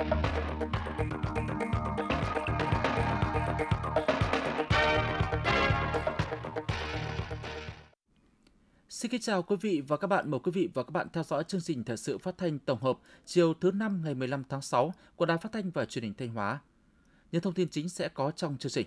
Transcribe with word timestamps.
Xin 0.00 0.08
kính 9.10 9.20
chào 9.20 9.42
quý 9.42 9.56
vị 9.60 9.82
và 9.88 9.96
các 9.96 10.06
bạn. 10.06 10.30
Mời 10.30 10.40
quý 10.40 10.52
vị 10.52 10.68
và 10.74 10.82
các 10.82 10.90
bạn 10.90 11.06
theo 11.12 11.24
dõi 11.24 11.44
chương 11.44 11.60
trình 11.60 11.84
thời 11.84 11.96
sự 11.96 12.18
phát 12.18 12.38
thanh 12.38 12.58
tổng 12.58 12.82
hợp 12.82 12.98
chiều 13.26 13.54
thứ 13.60 13.70
năm 13.70 14.00
ngày 14.04 14.14
15 14.14 14.42
tháng 14.48 14.62
6 14.62 14.94
của 15.16 15.26
Đài 15.26 15.38
Phát 15.38 15.52
thanh 15.52 15.70
và 15.70 15.84
Truyền 15.84 16.04
hình 16.04 16.14
Thanh 16.18 16.34
Hóa. 16.34 16.60
Những 17.32 17.42
thông 17.42 17.54
tin 17.54 17.68
chính 17.68 17.88
sẽ 17.88 18.08
có 18.08 18.30
trong 18.30 18.56
chương 18.58 18.72
trình. 18.72 18.86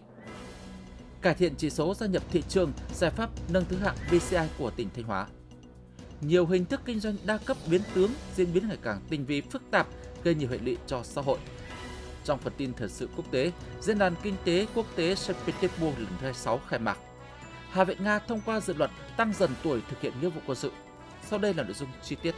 Cải 1.21 1.35
thiện 1.35 1.55
chỉ 1.57 1.69
số 1.69 1.93
gia 1.93 2.07
nhập 2.07 2.23
thị 2.31 2.43
trường, 2.49 2.71
giải 2.93 3.11
pháp 3.11 3.29
nâng 3.49 3.65
thứ 3.69 3.77
hạng 3.77 3.95
BCI 4.11 4.47
của 4.57 4.71
tỉnh 4.71 4.89
Thanh 4.95 5.05
Hóa. 5.05 5.27
Nhiều 6.21 6.45
hình 6.45 6.65
thức 6.65 6.81
kinh 6.85 6.99
doanh 6.99 7.15
đa 7.25 7.37
cấp 7.37 7.57
biến 7.71 7.81
tướng 7.93 8.11
diễn 8.35 8.53
biến 8.53 8.67
ngày 8.67 8.77
càng 8.81 9.01
tinh 9.09 9.25
vi 9.25 9.41
phức 9.41 9.61
tạp, 9.71 9.87
gây 10.23 10.35
nhiều 10.35 10.49
hệ 10.49 10.57
lụy 10.57 10.77
cho 10.87 11.03
xã 11.03 11.21
hội. 11.21 11.37
Trong 12.23 12.39
phần 12.39 12.53
tin 12.57 12.73
thời 12.73 12.89
sự 12.89 13.09
quốc 13.15 13.31
tế, 13.31 13.51
Diễn 13.81 13.99
đàn 13.99 14.15
Kinh 14.23 14.35
tế 14.43 14.67
Quốc 14.75 14.85
tế 14.95 15.15
St. 15.15 15.33
Petersburg 15.45 15.97
lần 15.97 16.07
thứ 16.07 16.21
26 16.21 16.61
khai 16.67 16.79
mạc. 16.79 16.97
Hạ 17.69 17.83
viện 17.83 18.03
Nga 18.03 18.19
thông 18.19 18.41
qua 18.45 18.59
dự 18.59 18.73
luật 18.73 18.91
tăng 19.17 19.33
dần 19.33 19.49
tuổi 19.63 19.81
thực 19.89 20.01
hiện 20.01 20.13
nghĩa 20.21 20.29
vụ 20.29 20.41
quân 20.47 20.57
sự. 20.57 20.71
Sau 21.29 21.39
đây 21.39 21.53
là 21.53 21.63
nội 21.63 21.73
dung 21.73 21.89
chi 22.03 22.15
tiết. 22.21 22.35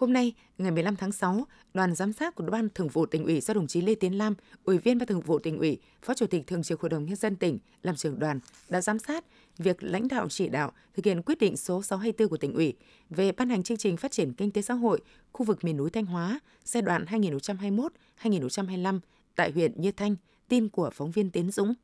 Hôm 0.00 0.12
nay, 0.12 0.34
ngày 0.58 0.70
15 0.70 0.96
tháng 0.96 1.12
6, 1.12 1.46
đoàn 1.74 1.94
giám 1.94 2.12
sát 2.12 2.34
của 2.34 2.44
Ban 2.44 2.68
Thường 2.74 2.88
vụ 2.88 3.06
tỉnh 3.06 3.24
ủy 3.24 3.40
do 3.40 3.54
đồng 3.54 3.66
chí 3.66 3.80
Lê 3.80 3.94
Tiến 3.94 4.18
Lam, 4.18 4.34
Ủy 4.64 4.78
viên 4.78 4.98
Ban 4.98 5.06
Thường 5.06 5.20
vụ 5.20 5.38
tỉnh 5.38 5.58
ủy, 5.58 5.78
Phó 6.02 6.14
Chủ 6.14 6.26
tịch 6.26 6.46
Thường 6.46 6.62
trực 6.62 6.80
Hội 6.80 6.88
đồng 6.88 7.04
nhân 7.04 7.16
dân 7.16 7.36
tỉnh 7.36 7.58
làm 7.82 7.96
trưởng 7.96 8.18
đoàn 8.18 8.40
đã 8.68 8.80
giám 8.80 8.98
sát 8.98 9.24
việc 9.58 9.82
lãnh 9.82 10.08
đạo 10.08 10.28
chỉ 10.28 10.48
đạo 10.48 10.72
thực 10.94 11.04
hiện 11.04 11.22
quyết 11.22 11.38
định 11.38 11.56
số 11.56 11.82
624 11.82 12.28
của 12.28 12.36
tỉnh 12.36 12.54
ủy 12.54 12.74
về 13.10 13.32
ban 13.32 13.48
hành 13.48 13.62
chương 13.62 13.76
trình 13.76 13.96
phát 13.96 14.12
triển 14.12 14.32
kinh 14.32 14.50
tế 14.50 14.62
xã 14.62 14.74
hội 14.74 15.00
khu 15.32 15.46
vực 15.46 15.64
miền 15.64 15.76
núi 15.76 15.90
Thanh 15.90 16.06
Hóa 16.06 16.40
giai 16.64 16.82
đoạn 16.82 17.04
2021-2025 17.04 19.00
tại 19.36 19.50
huyện 19.52 19.80
Như 19.80 19.92
Thanh, 19.92 20.16
tin 20.48 20.68
của 20.68 20.90
phóng 20.90 21.10
viên 21.10 21.30
Tiến 21.30 21.50
Dũng. 21.50 21.74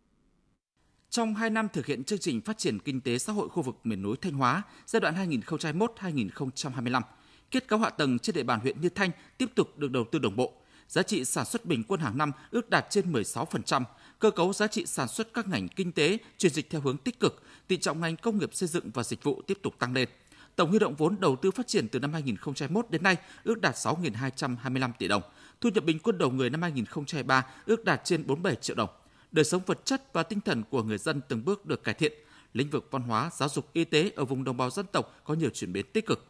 Trong 1.11 1.34
2 1.34 1.50
năm 1.50 1.69
thực 1.72 1.87
hiện 1.87 2.05
chương 2.05 2.19
trình 2.19 2.41
phát 2.41 2.59
triển 2.59 2.78
kinh 2.78 3.00
tế 3.00 3.19
xã 3.19 3.33
hội 3.33 3.48
khu 3.48 3.62
vực 3.62 3.77
miền 3.84 4.03
núi 4.03 4.17
Thanh 4.20 4.33
Hóa 4.33 4.62
giai 4.87 5.00
đoạn 5.00 5.14
2021-2025, 5.31 7.03
kết 7.50 7.69
cấu 7.69 7.78
hạ 7.78 7.91
tầng 7.91 8.19
trên 8.19 8.34
địa 8.34 8.42
bàn 8.42 8.61
huyện 8.61 8.80
Như 8.80 8.89
Thanh 8.89 9.11
tiếp 9.39 9.50
tục 9.55 9.78
được 9.78 9.91
đầu 9.91 10.05
tư 10.12 10.19
đồng 10.19 10.36
bộ. 10.36 10.52
Giá 10.89 11.02
trị 11.02 11.25
sản 11.25 11.44
xuất 11.44 11.64
bình 11.64 11.84
quân 11.88 12.00
hàng 12.00 12.19
năm 12.19 12.33
ước 12.50 12.70
đạt 12.70 12.86
trên 12.91 13.12
16%, 13.12 13.83
cơ 14.19 14.30
cấu 14.30 14.53
giá 14.53 14.66
trị 14.66 14.86
sản 14.86 15.08
xuất 15.08 15.34
các 15.34 15.48
ngành 15.48 15.69
kinh 15.69 15.92
tế 15.92 16.19
chuyển 16.38 16.53
dịch 16.53 16.70
theo 16.70 16.80
hướng 16.80 16.97
tích 16.97 17.20
cực, 17.20 17.42
tỷ 17.69 17.77
trọng 17.77 18.00
ngành 18.00 18.16
công 18.16 18.38
nghiệp 18.38 18.55
xây 18.55 18.69
dựng 18.69 18.91
và 18.94 19.03
dịch 19.03 19.22
vụ 19.22 19.42
tiếp 19.47 19.58
tục 19.62 19.75
tăng 19.78 19.92
lên. 19.92 20.08
Tổng 20.56 20.70
huy 20.70 20.78
động 20.78 20.94
vốn 20.94 21.16
đầu 21.20 21.36
tư 21.36 21.50
phát 21.50 21.66
triển 21.66 21.88
từ 21.88 21.98
năm 21.98 22.12
2021 22.12 22.91
đến 22.91 23.03
nay 23.03 23.16
ước 23.44 23.60
đạt 23.60 23.75
6.225 23.75 24.91
tỷ 24.98 25.08
đồng. 25.08 25.22
Thu 25.60 25.70
nhập 25.75 25.84
bình 25.84 25.98
quân 25.98 26.19
đầu 26.19 26.31
người 26.31 26.50
năm 26.50 26.62
2023 26.62 27.47
ước 27.66 27.84
đạt 27.84 28.00
trên 28.05 28.27
47 28.27 28.56
triệu 28.56 28.77
đồng. 28.77 28.88
Đời 29.33 29.44
sống 29.44 29.62
vật 29.66 29.84
chất 29.84 30.12
và 30.12 30.22
tinh 30.22 30.41
thần 30.41 30.62
của 30.70 30.83
người 30.83 30.98
dân 30.98 31.20
từng 31.28 31.44
bước 31.44 31.66
được 31.66 31.84
cải 31.84 31.94
thiện. 31.94 32.12
Lĩnh 32.53 32.70
vực 32.70 32.88
văn 32.91 33.03
hóa, 33.03 33.31
giáo 33.33 33.48
dục, 33.48 33.72
y 33.72 33.84
tế 33.84 34.10
ở 34.16 34.25
vùng 34.25 34.44
đồng 34.44 34.56
bào 34.56 34.70
dân 34.70 34.86
tộc 34.92 35.20
có 35.25 35.34
nhiều 35.34 35.50
chuyển 35.50 35.72
biến 35.72 35.86
tích 35.92 36.06
cực. 36.06 36.27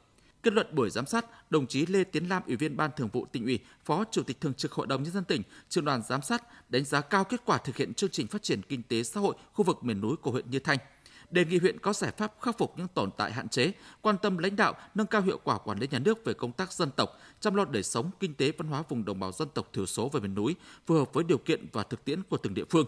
Kết 0.47 0.53
luận 0.53 0.67
buổi 0.73 0.91
giám 0.91 1.07
sát, 1.07 1.51
đồng 1.51 1.67
chí 1.67 1.87
Lê 1.87 2.05
Tiến 2.05 2.29
Lam, 2.29 2.43
Ủy 2.47 2.57
viên 2.57 2.77
Ban 2.77 2.91
Thường 2.97 3.09
vụ 3.13 3.27
tỉnh 3.33 3.45
ủy, 3.45 3.59
Phó 3.85 4.05
Chủ 4.11 4.23
tịch 4.23 4.41
Thường 4.41 4.55
trực 4.55 4.73
Hội 4.73 4.87
đồng 4.87 5.03
nhân 5.03 5.13
dân 5.13 5.25
tỉnh, 5.25 5.43
trưởng 5.69 5.85
đoàn 5.85 6.03
giám 6.09 6.23
sát 6.23 6.71
đánh 6.71 6.85
giá 6.85 7.01
cao 7.01 7.25
kết 7.25 7.41
quả 7.45 7.59
thực 7.59 7.77
hiện 7.77 7.95
chương 7.95 8.11
trình 8.11 8.27
phát 8.27 8.43
triển 8.43 8.63
kinh 8.63 8.83
tế 8.83 9.03
xã 9.03 9.21
hội 9.21 9.35
khu 9.53 9.65
vực 9.65 9.85
miền 9.85 10.01
núi 10.01 10.17
của 10.17 10.31
huyện 10.31 10.51
Như 10.51 10.59
Thanh 10.59 10.79
đề 11.31 11.45
nghị 11.45 11.59
huyện 11.59 11.79
có 11.79 11.93
giải 11.93 12.13
pháp 12.17 12.33
khắc 12.41 12.59
phục 12.59 12.79
những 12.79 12.89
tồn 12.89 13.11
tại 13.17 13.33
hạn 13.33 13.49
chế, 13.49 13.73
quan 14.01 14.17
tâm 14.23 14.39
lãnh 14.39 14.57
đạo, 14.57 14.75
nâng 14.95 15.07
cao 15.07 15.23
hiệu 15.23 15.41
quả 15.45 15.59
quản 15.59 15.79
lý 15.79 15.89
nhà 15.91 15.99
nước 15.99 16.25
về 16.25 16.35
công 16.35 16.53
tác 16.53 16.73
dân 16.73 16.91
tộc, 16.97 17.11
chăm 17.41 17.55
lo 17.55 17.65
đời 17.65 17.83
sống, 17.83 18.11
kinh 18.21 18.35
tế, 18.35 18.53
văn 18.59 18.69
hóa 18.69 18.83
vùng 18.89 19.05
đồng 19.05 19.21
bào 19.21 19.33
dân 19.33 19.49
tộc 19.55 19.71
thiểu 19.73 19.87
số 19.87 20.09
và 20.09 20.21
miền 20.21 20.35
núi, 20.35 20.55
phù 20.87 20.95
hợp 20.95 21.13
với 21.13 21.25
điều 21.25 21.39
kiện 21.39 21.67
và 21.73 21.83
thực 21.83 22.05
tiễn 22.05 22.23
của 22.23 22.37
từng 22.37 22.55
địa 22.55 22.65
phương. 22.71 22.87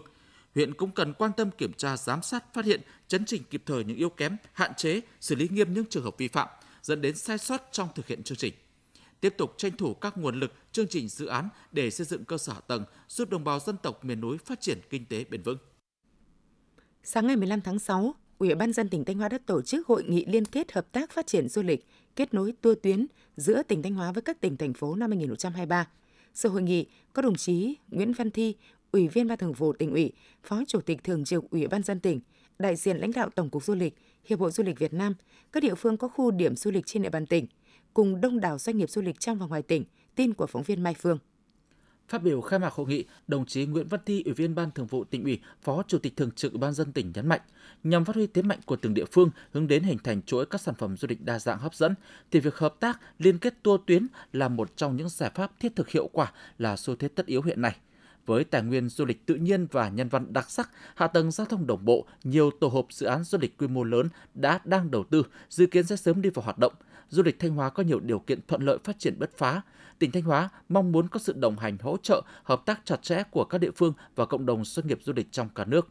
Huyện 0.55 0.73
cũng 0.73 0.91
cần 0.91 1.13
quan 1.13 1.31
tâm 1.37 1.51
kiểm 1.51 1.73
tra, 1.73 1.97
giám 1.97 2.21
sát, 2.21 2.53
phát 2.53 2.65
hiện, 2.65 2.81
chấn 3.07 3.25
chỉnh 3.25 3.43
kịp 3.49 3.63
thời 3.65 3.83
những 3.83 3.97
yếu 3.97 4.09
kém, 4.09 4.37
hạn 4.53 4.71
chế, 4.77 5.01
xử 5.21 5.35
lý 5.35 5.47
nghiêm 5.51 5.73
những 5.73 5.85
trường 5.85 6.03
hợp 6.03 6.17
vi 6.17 6.27
phạm, 6.27 6.47
dẫn 6.81 7.01
đến 7.01 7.15
sai 7.15 7.37
sót 7.37 7.69
trong 7.71 7.89
thực 7.95 8.07
hiện 8.07 8.23
chương 8.23 8.37
trình 8.37 8.53
tiếp 9.21 9.33
tục 9.37 9.53
tranh 9.57 9.71
thủ 9.77 9.93
các 9.93 10.17
nguồn 10.17 10.39
lực, 10.39 10.53
chương 10.71 10.87
trình 10.87 11.07
dự 11.07 11.25
án 11.25 11.49
để 11.71 11.91
xây 11.91 12.05
dựng 12.05 12.25
cơ 12.25 12.37
sở 12.37 12.53
hạ 12.53 12.59
tầng, 12.67 12.83
giúp 13.07 13.29
đồng 13.29 13.43
bào 13.43 13.59
dân 13.59 13.77
tộc 13.83 14.05
miền 14.05 14.21
núi 14.21 14.37
phát 14.37 14.61
triển 14.61 14.77
kinh 14.89 15.05
tế 15.05 15.25
bền 15.29 15.41
vững. 15.41 15.57
Sáng 17.03 17.27
ngày 17.27 17.35
15 17.35 17.61
tháng 17.61 17.79
6, 17.79 18.15
Ủy 18.37 18.55
ban 18.55 18.73
dân 18.73 18.89
tỉnh 18.89 19.05
Thanh 19.05 19.17
Hóa 19.17 19.29
đã 19.29 19.37
tổ 19.45 19.61
chức 19.61 19.87
hội 19.87 20.03
nghị 20.03 20.25
liên 20.25 20.45
kết 20.45 20.71
hợp 20.71 20.91
tác 20.91 21.11
phát 21.11 21.27
triển 21.27 21.49
du 21.49 21.61
lịch, 21.61 21.85
kết 22.15 22.33
nối 22.33 22.53
tour 22.61 22.77
tuyến 22.83 23.07
giữa 23.37 23.63
tỉnh 23.63 23.81
Thanh 23.81 23.93
Hóa 23.93 24.11
với 24.11 24.21
các 24.21 24.41
tỉnh 24.41 24.57
thành 24.57 24.73
phố 24.73 24.95
năm 24.95 25.09
2023. 25.09 25.87
Sự 26.33 26.49
hội 26.49 26.61
nghị 26.61 26.85
có 27.13 27.21
đồng 27.21 27.35
chí 27.35 27.75
Nguyễn 27.87 28.13
Văn 28.13 28.31
Thi, 28.31 28.55
Ủy 28.91 29.07
viên 29.07 29.27
Ban 29.27 29.37
Thường 29.37 29.53
vụ 29.53 29.73
tỉnh 29.73 29.91
ủy, 29.91 30.11
Phó 30.43 30.63
Chủ 30.67 30.81
tịch 30.81 31.03
Thường 31.03 31.25
trực 31.25 31.49
Ủy 31.49 31.67
ban 31.67 31.83
dân 31.83 31.99
tỉnh, 31.99 32.19
đại 32.59 32.75
diện 32.75 32.97
lãnh 32.97 33.11
đạo 33.11 33.29
Tổng 33.29 33.49
cục 33.49 33.63
Du 33.63 33.75
lịch, 33.75 33.95
Hiệp 34.25 34.39
hội 34.39 34.51
Du 34.51 34.63
lịch 34.63 34.79
Việt 34.79 34.93
Nam, 34.93 35.13
các 35.51 35.63
địa 35.63 35.75
phương 35.75 35.97
có 35.97 36.07
khu 36.07 36.31
điểm 36.31 36.55
du 36.55 36.71
lịch 36.71 36.85
trên 36.85 37.03
địa 37.03 37.09
bàn 37.09 37.25
tỉnh, 37.25 37.45
cùng 37.93 38.21
đông 38.21 38.39
đảo 38.39 38.57
doanh 38.57 38.77
nghiệp 38.77 38.89
du 38.89 39.01
lịch 39.01 39.19
trong 39.19 39.37
và 39.37 39.45
ngoài 39.45 39.61
tỉnh, 39.61 39.83
tin 40.15 40.33
của 40.33 40.47
phóng 40.47 40.63
viên 40.63 40.83
Mai 40.83 40.93
Phương. 40.93 41.17
Phát 42.07 42.23
biểu 42.23 42.41
khai 42.41 42.59
mạc 42.59 42.73
hội 42.73 42.87
nghị, 42.87 43.05
đồng 43.27 43.45
chí 43.45 43.65
Nguyễn 43.65 43.87
Văn 43.87 43.99
Thi, 44.05 44.21
Ủy 44.25 44.33
viên 44.33 44.55
Ban 44.55 44.71
Thường 44.71 44.87
vụ 44.87 45.03
tỉnh 45.03 45.23
ủy, 45.23 45.39
Phó 45.61 45.83
Chủ 45.87 45.97
tịch 45.97 46.15
Thường 46.15 46.31
trực 46.31 46.51
Ủy 46.51 46.59
ban 46.59 46.73
dân 46.73 46.91
tỉnh 46.91 47.11
nhấn 47.15 47.27
mạnh, 47.27 47.41
nhằm 47.83 48.05
phát 48.05 48.15
huy 48.15 48.27
thế 48.27 48.41
mạnh 48.41 48.59
của 48.65 48.75
từng 48.75 48.93
địa 48.93 49.05
phương 49.11 49.29
hướng 49.51 49.67
đến 49.67 49.83
hình 49.83 49.97
thành 50.03 50.21
chuỗi 50.21 50.45
các 50.45 50.61
sản 50.61 50.75
phẩm 50.75 50.97
du 50.97 51.07
lịch 51.07 51.21
đa 51.21 51.39
dạng 51.39 51.59
hấp 51.59 51.75
dẫn, 51.75 51.95
thì 52.31 52.39
việc 52.39 52.55
hợp 52.55 52.75
tác 52.79 52.99
liên 53.19 53.37
kết 53.37 53.63
tour 53.63 53.81
tuyến 53.87 54.07
là 54.33 54.47
một 54.47 54.77
trong 54.77 54.95
những 54.95 55.09
giải 55.09 55.31
pháp 55.35 55.59
thiết 55.59 55.75
thực 55.75 55.89
hiệu 55.89 56.09
quả 56.13 56.33
là 56.57 56.77
xu 56.77 56.95
thế 56.95 57.07
tất 57.07 57.25
yếu 57.25 57.41
hiện 57.41 57.61
nay. 57.61 57.75
Với 58.29 58.43
tài 58.43 58.61
nguyên 58.61 58.89
du 58.89 59.05
lịch 59.05 59.25
tự 59.25 59.35
nhiên 59.35 59.67
và 59.71 59.89
nhân 59.89 60.09
văn 60.09 60.33
đặc 60.33 60.49
sắc, 60.49 60.69
hạ 60.95 61.07
tầng 61.07 61.31
giao 61.31 61.47
thông 61.47 61.67
đồng 61.67 61.85
bộ, 61.85 62.05
nhiều 62.23 62.51
tổ 62.59 62.67
hợp 62.67 62.85
dự 62.89 63.05
án 63.05 63.23
du 63.23 63.37
lịch 63.37 63.57
quy 63.57 63.67
mô 63.67 63.83
lớn 63.83 64.09
đã 64.33 64.59
đang 64.65 64.91
đầu 64.91 65.03
tư, 65.03 65.23
dự 65.49 65.65
kiến 65.65 65.85
sẽ 65.85 65.95
sớm 65.95 66.21
đi 66.21 66.29
vào 66.29 66.43
hoạt 66.43 66.57
động. 66.57 66.73
Du 67.09 67.23
lịch 67.23 67.39
Thanh 67.39 67.51
Hóa 67.51 67.69
có 67.69 67.83
nhiều 67.83 67.99
điều 67.99 68.19
kiện 68.19 68.39
thuận 68.47 68.61
lợi 68.61 68.77
phát 68.83 68.99
triển 68.99 69.19
bứt 69.19 69.37
phá. 69.37 69.61
Tỉnh 69.99 70.11
Thanh 70.11 70.23
Hóa 70.23 70.49
mong 70.69 70.91
muốn 70.91 71.07
có 71.07 71.19
sự 71.19 71.33
đồng 71.33 71.57
hành 71.57 71.77
hỗ 71.81 71.97
trợ, 71.97 72.21
hợp 72.43 72.65
tác 72.65 72.81
chặt 72.85 73.03
chẽ 73.03 73.23
của 73.31 73.43
các 73.43 73.57
địa 73.57 73.71
phương 73.71 73.93
và 74.15 74.25
cộng 74.25 74.45
đồng 74.45 74.65
doanh 74.65 74.87
nghiệp 74.87 74.99
du 75.03 75.13
lịch 75.13 75.31
trong 75.31 75.49
cả 75.55 75.65
nước. 75.65 75.87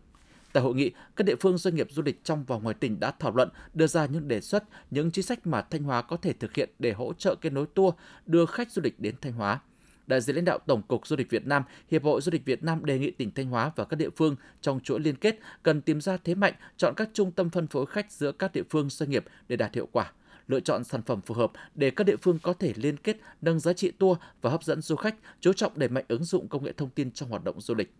Tại 0.53 0.63
hội 0.63 0.75
nghị, 0.75 0.91
các 1.17 1.25
địa 1.25 1.37
phương 1.41 1.59
doanh 1.59 1.75
nghiệp 1.75 1.89
du 1.91 2.03
lịch 2.03 2.25
trong 2.25 2.45
và 2.45 2.57
ngoài 2.57 2.75
tỉnh 2.75 3.01
đã 3.01 3.11
thảo 3.19 3.33
luận, 3.37 3.49
đưa 3.75 3.87
ra 3.87 4.07
những 4.07 4.29
đề 4.29 4.41
xuất, 4.41 4.65
những 4.91 5.11
chính 5.11 5.25
sách 5.25 5.47
mà 5.47 5.63
Thanh 5.63 5.83
Hóa 5.83 6.03
có 6.03 6.17
thể 6.17 6.33
thực 6.33 6.55
hiện 6.55 6.71
để 6.79 6.93
hỗ 6.93 7.13
trợ 7.13 7.35
kết 7.35 7.53
nối 7.53 7.67
tour, 7.75 7.95
đưa 8.27 8.47
khách 8.47 8.71
du 8.73 8.83
lịch 8.83 9.01
đến 9.01 9.15
Thanh 9.21 9.33
Hóa 9.33 9.61
đại 10.09 10.21
diện 10.21 10.37
lãnh 10.37 10.45
đạo 10.45 10.59
Tổng 10.67 10.83
cục 10.83 11.07
Du 11.07 11.17
lịch 11.17 11.31
Việt 11.31 11.47
Nam, 11.47 11.63
Hiệp 11.91 12.05
hội 12.05 12.21
Du 12.21 12.31
lịch 12.33 12.45
Việt 12.45 12.65
Nam 12.65 12.85
đề 12.85 12.99
nghị 12.99 13.11
tỉnh 13.11 13.31
Thanh 13.31 13.47
Hóa 13.47 13.73
và 13.77 13.85
các 13.85 13.97
địa 13.97 14.11
phương 14.17 14.37
trong 14.61 14.81
chuỗi 14.81 15.01
liên 15.01 15.17
kết 15.17 15.39
cần 15.63 15.81
tìm 15.81 16.01
ra 16.01 16.17
thế 16.17 16.35
mạnh, 16.35 16.55
chọn 16.77 16.95
các 16.97 17.09
trung 17.13 17.33
tâm 17.33 17.51
phân 17.51 17.67
phối 17.67 17.87
khách 17.87 18.13
giữa 18.13 18.33
các 18.33 18.53
địa 18.53 18.63
phương 18.71 18.91
doanh 18.91 19.11
nghiệp 19.11 19.25
để 19.49 19.57
đạt 19.57 19.75
hiệu 19.75 19.89
quả 19.93 20.13
lựa 20.49 20.61
chọn 20.61 20.85
sản 20.85 21.03
phẩm 21.03 21.21
phù 21.21 21.35
hợp 21.35 21.53
để 21.75 21.91
các 21.91 22.05
địa 22.05 22.17
phương 22.17 22.39
có 22.43 22.53
thể 22.53 22.73
liên 22.77 22.97
kết 22.97 23.17
nâng 23.43 23.61
giá 23.61 23.73
trị 23.73 23.91
tour 23.91 24.19
và 24.41 24.51
hấp 24.51 24.65
dẫn 24.65 24.83
du 24.83 24.97
khách, 24.97 25.15
chú 25.41 25.53
trọng 25.53 25.79
đẩy 25.79 25.89
mạnh 25.89 26.05
ứng 26.09 26.25
dụng 26.25 26.49
công 26.49 26.65
nghệ 26.65 26.73
thông 26.73 26.91
tin 26.91 27.11
trong 27.11 27.29
hoạt 27.29 27.45
động 27.45 27.61
du 27.61 27.75
lịch. 27.75 27.93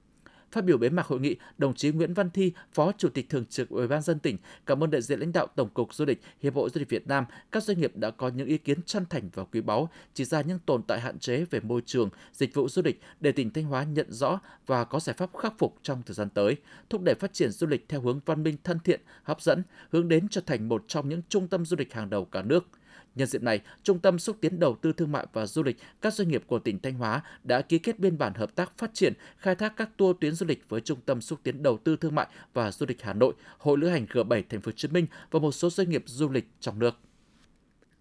Phát 0.53 0.65
biểu 0.65 0.79
bế 0.79 0.89
mạc 0.89 1.07
hội 1.07 1.21
nghị, 1.21 1.37
đồng 1.59 1.75
chí 1.75 1.91
Nguyễn 1.91 2.15
Văn 2.15 2.31
Thi, 2.31 2.53
Phó 2.73 2.93
Chủ 2.99 3.09
tịch 3.09 3.29
Thường 3.29 3.45
trực 3.47 3.69
Ủy 3.69 3.89
ban 3.89 4.03
dân 4.03 4.19
tỉnh, 4.19 4.37
cảm 4.67 4.85
ơn 4.85 4.91
đại 4.91 5.03
diện 5.03 5.21
lãnh 5.21 5.33
đạo 5.33 5.47
Tổng 5.47 5.69
cục 5.69 5.95
Du 5.95 6.05
lịch, 6.05 6.21
Hiệp 6.43 6.55
hội 6.55 6.71
Du 6.71 6.79
lịch 6.79 6.89
Việt 6.89 7.07
Nam, 7.07 7.25
các 7.53 7.63
doanh 7.63 7.81
nghiệp 7.81 7.93
đã 7.97 8.11
có 8.11 8.29
những 8.29 8.47
ý 8.47 8.59
kiến 8.59 8.83
chân 8.87 9.05
thành 9.11 9.31
và 9.35 9.45
quý 9.45 9.61
báu, 9.61 9.89
chỉ 10.15 10.25
ra 10.25 10.41
những 10.41 10.59
tồn 10.67 10.83
tại 10.83 11.01
hạn 11.01 11.19
chế 11.19 11.45
về 11.51 11.61
môi 11.61 11.83
trường, 11.87 12.11
dịch 12.33 12.55
vụ 12.55 12.69
du 12.69 12.83
lịch 12.83 13.01
để 13.21 13.33
tỉnh 13.33 13.51
Thanh 13.51 13.65
Hóa 13.65 13.85
nhận 13.85 14.13
rõ 14.13 14.41
và 14.67 14.85
có 14.85 15.01
giải 15.01 15.15
pháp 15.15 15.31
khắc 15.37 15.59
phục 15.59 15.79
trong 15.83 16.03
thời 16.07 16.15
gian 16.15 16.29
tới, 16.31 16.57
thúc 16.91 17.03
đẩy 17.03 17.15
phát 17.15 17.33
triển 17.33 17.51
du 17.51 17.67
lịch 17.67 17.89
theo 17.89 18.01
hướng 18.01 18.21
văn 18.27 18.43
minh 18.43 18.57
thân 18.65 18.79
thiện, 18.85 19.01
hấp 19.23 19.41
dẫn, 19.41 19.63
hướng 19.91 20.09
đến 20.09 20.29
trở 20.29 20.41
thành 20.47 20.69
một 20.69 20.85
trong 20.89 21.09
những 21.09 21.23
trung 21.29 21.49
tâm 21.49 21.67
du 21.67 21.77
lịch 21.77 21.95
hàng 21.95 22.11
đầu 22.11 22.25
cả 22.25 22.43
nước– 22.43 22.67
Nhân 23.19 23.29
dịp 23.29 23.43
này, 23.43 23.61
Trung 23.83 23.99
tâm 23.99 24.19
xúc 24.19 24.37
tiến 24.41 24.59
đầu 24.59 24.77
tư 24.83 24.93
thương 24.93 25.13
mại 25.13 25.27
và 25.33 25.47
du 25.47 25.63
lịch 25.63 25.77
các 26.01 26.15
doanh 26.15 26.29
nghiệp 26.29 26.43
của 26.47 26.59
tỉnh 26.59 26.79
Thanh 26.79 26.95
Hóa 26.95 27.23
đã 27.45 27.63
ký 27.63 27.79
kết 27.79 27.99
biên 27.99 28.19
bản 28.19 28.35
hợp 28.35 28.55
tác 28.55 28.79
phát 28.79 28.91
triển, 28.95 29.13
khai 29.37 29.55
thác 29.55 29.77
các 29.77 29.91
tour 29.97 30.17
tuyến 30.21 30.35
du 30.35 30.47
lịch 30.47 30.65
với 30.69 30.81
Trung 30.81 30.99
tâm 31.07 31.21
xúc 31.21 31.39
tiến 31.43 31.63
đầu 31.63 31.79
tư 31.79 31.97
thương 31.97 32.15
mại 32.15 32.27
và 32.55 32.71
du 32.71 32.87
lịch 32.89 33.03
Hà 33.03 33.13
Nội, 33.13 33.35
Hội 33.59 33.79
lữ 33.79 33.89
hành 33.89 34.07
G7 34.07 34.43
Thành 34.49 34.61
phố 34.61 34.69
Hồ 34.69 34.73
Chí 34.77 34.89
Minh 34.89 35.07
và 35.31 35.39
một 35.39 35.53
số 35.53 35.71
doanh 35.71 35.91
nghiệp 35.91 36.03
du 36.07 36.29
lịch 36.29 36.49
trong 36.61 36.79
nước. 36.79 36.95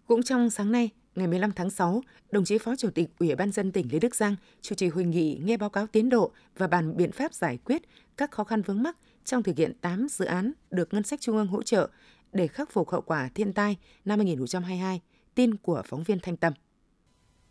Cũng 0.08 0.24
trong 0.24 0.50
sáng 0.50 0.72
nay, 0.72 0.90
ngày 1.16 1.28
15 1.28 1.52
tháng 1.52 1.69
6, 1.69 2.02
đồng 2.31 2.46
chí 2.46 2.58
Phó 2.58 2.75
Chủ 2.75 2.90
tịch 2.90 3.10
Ủy 3.19 3.36
ban 3.36 3.52
dân 3.52 3.72
tỉnh 3.72 3.88
Lê 3.92 4.00
Đức 4.00 4.16
Giang 4.16 4.36
chủ 4.62 4.75
trì 4.75 4.88
hội 4.88 5.04
nghị 5.04 5.40
nghe 5.44 5.58
báo 5.58 5.69
cáo 5.69 5.88
tiến 5.88 6.10
độ 6.10 6.31
và 6.58 6.68
bàn 6.68 6.98
biện 6.98 7.12
pháp 7.12 7.34
giải 7.34 7.58
quyết 7.66 7.81
các 8.18 8.31
khó 8.31 8.44
khăn 8.44 8.62
vướng 8.62 8.84
mắc 8.84 8.98
trong 9.25 9.44
thực 9.44 9.58
hiện 9.58 9.74
8 9.81 10.08
dự 10.10 10.25
án 10.25 10.52
được 10.72 10.94
ngân 10.94 11.04
sách 11.04 11.22
trung 11.22 11.38
ương 11.38 11.48
hỗ 11.48 11.64
trợ 11.64 11.90
để 12.33 12.47
khắc 12.47 12.71
phục 12.71 12.89
hậu 12.89 13.01
quả 13.01 13.29
thiên 13.35 13.53
tai 13.53 13.77
năm 14.06 14.19
2022. 14.19 15.01
Tin 15.35 15.56
của 15.56 15.81
phóng 15.85 16.03
viên 16.03 16.19
Thanh 16.19 16.38
Tâm. 16.38 16.53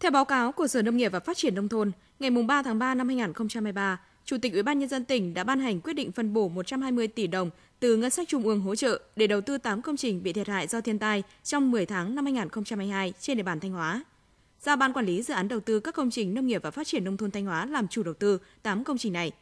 Theo 0.00 0.10
báo 0.10 0.24
cáo 0.24 0.52
của 0.52 0.66
Sở 0.66 0.82
Nông 0.82 0.96
nghiệp 0.96 1.12
và 1.12 1.20
Phát 1.20 1.36
triển 1.36 1.54
Nông 1.54 1.68
thôn, 1.68 1.92
ngày 2.18 2.30
3 2.30 2.62
tháng 2.62 2.78
3 2.78 2.94
năm 2.94 3.08
2023, 3.08 4.00
Chủ 4.24 4.36
tịch 4.42 4.52
Ủy 4.52 4.62
ban 4.62 4.78
nhân 4.78 4.88
dân 4.88 5.04
tỉnh 5.04 5.34
đã 5.34 5.44
ban 5.44 5.60
hành 5.60 5.80
quyết 5.80 5.92
định 5.92 6.12
phân 6.12 6.32
bổ 6.32 6.48
120 6.48 7.08
tỷ 7.08 7.26
đồng 7.26 7.50
từ 7.80 7.96
ngân 7.96 8.10
sách 8.10 8.28
trung 8.28 8.42
ương 8.42 8.60
hỗ 8.60 8.74
trợ 8.74 9.00
để 9.16 9.26
đầu 9.26 9.40
tư 9.40 9.58
8 9.58 9.82
công 9.82 9.96
trình 9.96 10.22
bị 10.22 10.32
thiệt 10.32 10.48
hại 10.48 10.66
do 10.66 10.80
thiên 10.80 10.98
tai 10.98 11.22
trong 11.42 11.70
10 11.70 11.86
tháng 11.86 12.14
năm 12.14 12.24
2022 12.24 13.12
trên 13.20 13.36
địa 13.36 13.42
bàn 13.42 13.60
Thanh 13.60 13.72
Hóa. 13.72 14.04
Giao 14.60 14.76
ban 14.76 14.92
quản 14.92 15.06
lý 15.06 15.22
dự 15.22 15.34
án 15.34 15.48
đầu 15.48 15.60
tư 15.60 15.80
các 15.80 15.94
công 15.94 16.10
trình 16.10 16.34
nông 16.34 16.46
nghiệp 16.46 16.62
và 16.62 16.70
phát 16.70 16.86
triển 16.86 17.04
nông 17.04 17.16
thôn 17.16 17.30
Thanh 17.30 17.46
Hóa 17.46 17.66
làm 17.66 17.88
chủ 17.88 18.02
đầu 18.02 18.14
tư 18.14 18.38
8 18.62 18.84
công 18.84 18.98
trình 18.98 19.12
này. 19.12 19.32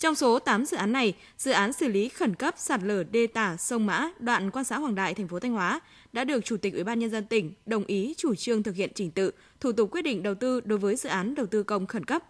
Trong 0.00 0.14
số 0.14 0.38
8 0.38 0.64
dự 0.64 0.76
án 0.76 0.92
này, 0.92 1.14
dự 1.38 1.50
án 1.50 1.72
xử 1.72 1.88
lý 1.88 2.08
khẩn 2.08 2.34
cấp 2.34 2.54
sạt 2.58 2.80
lở 2.82 3.04
đê 3.04 3.26
tả 3.26 3.56
sông 3.56 3.86
Mã, 3.86 4.10
đoạn 4.18 4.50
qua 4.50 4.64
xã 4.64 4.78
Hoàng 4.78 4.94
Đại, 4.94 5.14
thành 5.14 5.28
phố 5.28 5.40
Thanh 5.40 5.52
Hóa 5.52 5.80
đã 6.12 6.24
được 6.24 6.44
Chủ 6.44 6.56
tịch 6.56 6.74
Ủy 6.74 6.84
ban 6.84 6.98
nhân 6.98 7.10
dân 7.10 7.26
tỉnh 7.26 7.52
đồng 7.66 7.84
ý 7.84 8.14
chủ 8.16 8.34
trương 8.34 8.62
thực 8.62 8.76
hiện 8.76 8.90
trình 8.94 9.10
tự, 9.10 9.30
thủ 9.60 9.72
tục 9.72 9.90
quyết 9.92 10.02
định 10.02 10.22
đầu 10.22 10.34
tư 10.34 10.60
đối 10.60 10.78
với 10.78 10.96
dự 10.96 11.08
án 11.08 11.34
đầu 11.34 11.46
tư 11.46 11.62
công 11.62 11.86
khẩn 11.86 12.04
cấp. 12.04 12.22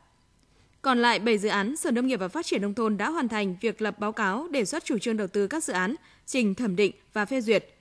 Còn 0.83 0.99
lại 0.99 1.19
7 1.19 1.39
dự 1.39 1.49
án, 1.49 1.77
Sở 1.77 1.91
Nông 1.91 2.07
nghiệp 2.07 2.17
và 2.17 2.29
Phát 2.29 2.47
triển 2.47 2.63
nông 2.63 2.75
thôn 2.75 2.97
đã 2.97 3.11
hoàn 3.11 3.29
thành 3.29 3.57
việc 3.61 3.83
lập 3.83 3.99
báo 3.99 4.13
cáo 4.13 4.49
đề 4.49 4.65
xuất 4.65 4.85
chủ 4.85 4.99
trương 4.99 5.17
đầu 5.17 5.27
tư 5.27 5.47
các 5.47 5.65
dự 5.65 5.73
án, 5.73 5.95
trình 6.27 6.55
thẩm 6.55 6.77
định 6.77 6.93
và 7.13 7.25
phê 7.25 7.41
duyệt. 7.41 7.75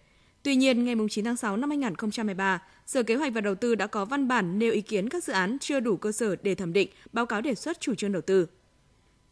Tuy 0.44 0.56
nhiên, 0.56 0.86
ngày 0.86 0.96
9 1.10 1.26
tháng 1.26 1.38
6 1.38 1.58
năm 1.58 1.70
2013, 1.70 2.62
Sở 2.86 3.04
Kế 3.04 3.16
hoạch 3.16 3.34
và 3.34 3.42
Đầu 3.42 3.56
tư 3.56 3.76
đã 3.76 3.88
có 3.88 4.06
văn 4.06 4.28
bản 4.28 4.60
nêu 4.60 4.72
ý 4.72 4.82
kiến 4.82 5.10
các 5.10 5.24
dự 5.24 5.34
án 5.34 5.58
chưa 5.60 5.80
đủ 5.80 5.98
cơ 5.98 6.12
sở 6.12 6.36
để 6.44 6.56
thẩm 6.56 6.74
định, 6.74 6.90
báo 7.14 7.26
cáo 7.26 7.42
đề 7.42 7.56
xuất 7.56 7.80
chủ 7.80 7.96
trương 7.96 8.12
đầu 8.12 8.22
tư. 8.22 8.48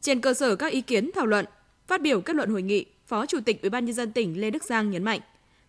Trên 0.08 0.22
cơ 0.22 0.34
sở 0.34 0.56
các 0.56 0.72
ý 0.72 0.82
kiến 0.82 1.12
thảo 1.16 1.26
luận, 1.26 1.46
phát 1.88 2.02
biểu 2.02 2.22
kết 2.22 2.36
luận 2.36 2.50
hội 2.50 2.62
nghị, 2.62 2.86
Phó 3.08 3.26
Chủ 3.26 3.40
tịch 3.46 3.62
Ủy 3.62 3.70
ban 3.70 3.86
nhân 3.86 3.96
dân 3.96 4.12
tỉnh 4.12 4.42
Lê 4.42 4.50
Đức 4.50 4.64
Giang 4.64 4.92
nhấn 4.92 5.04
mạnh, 5.04 5.20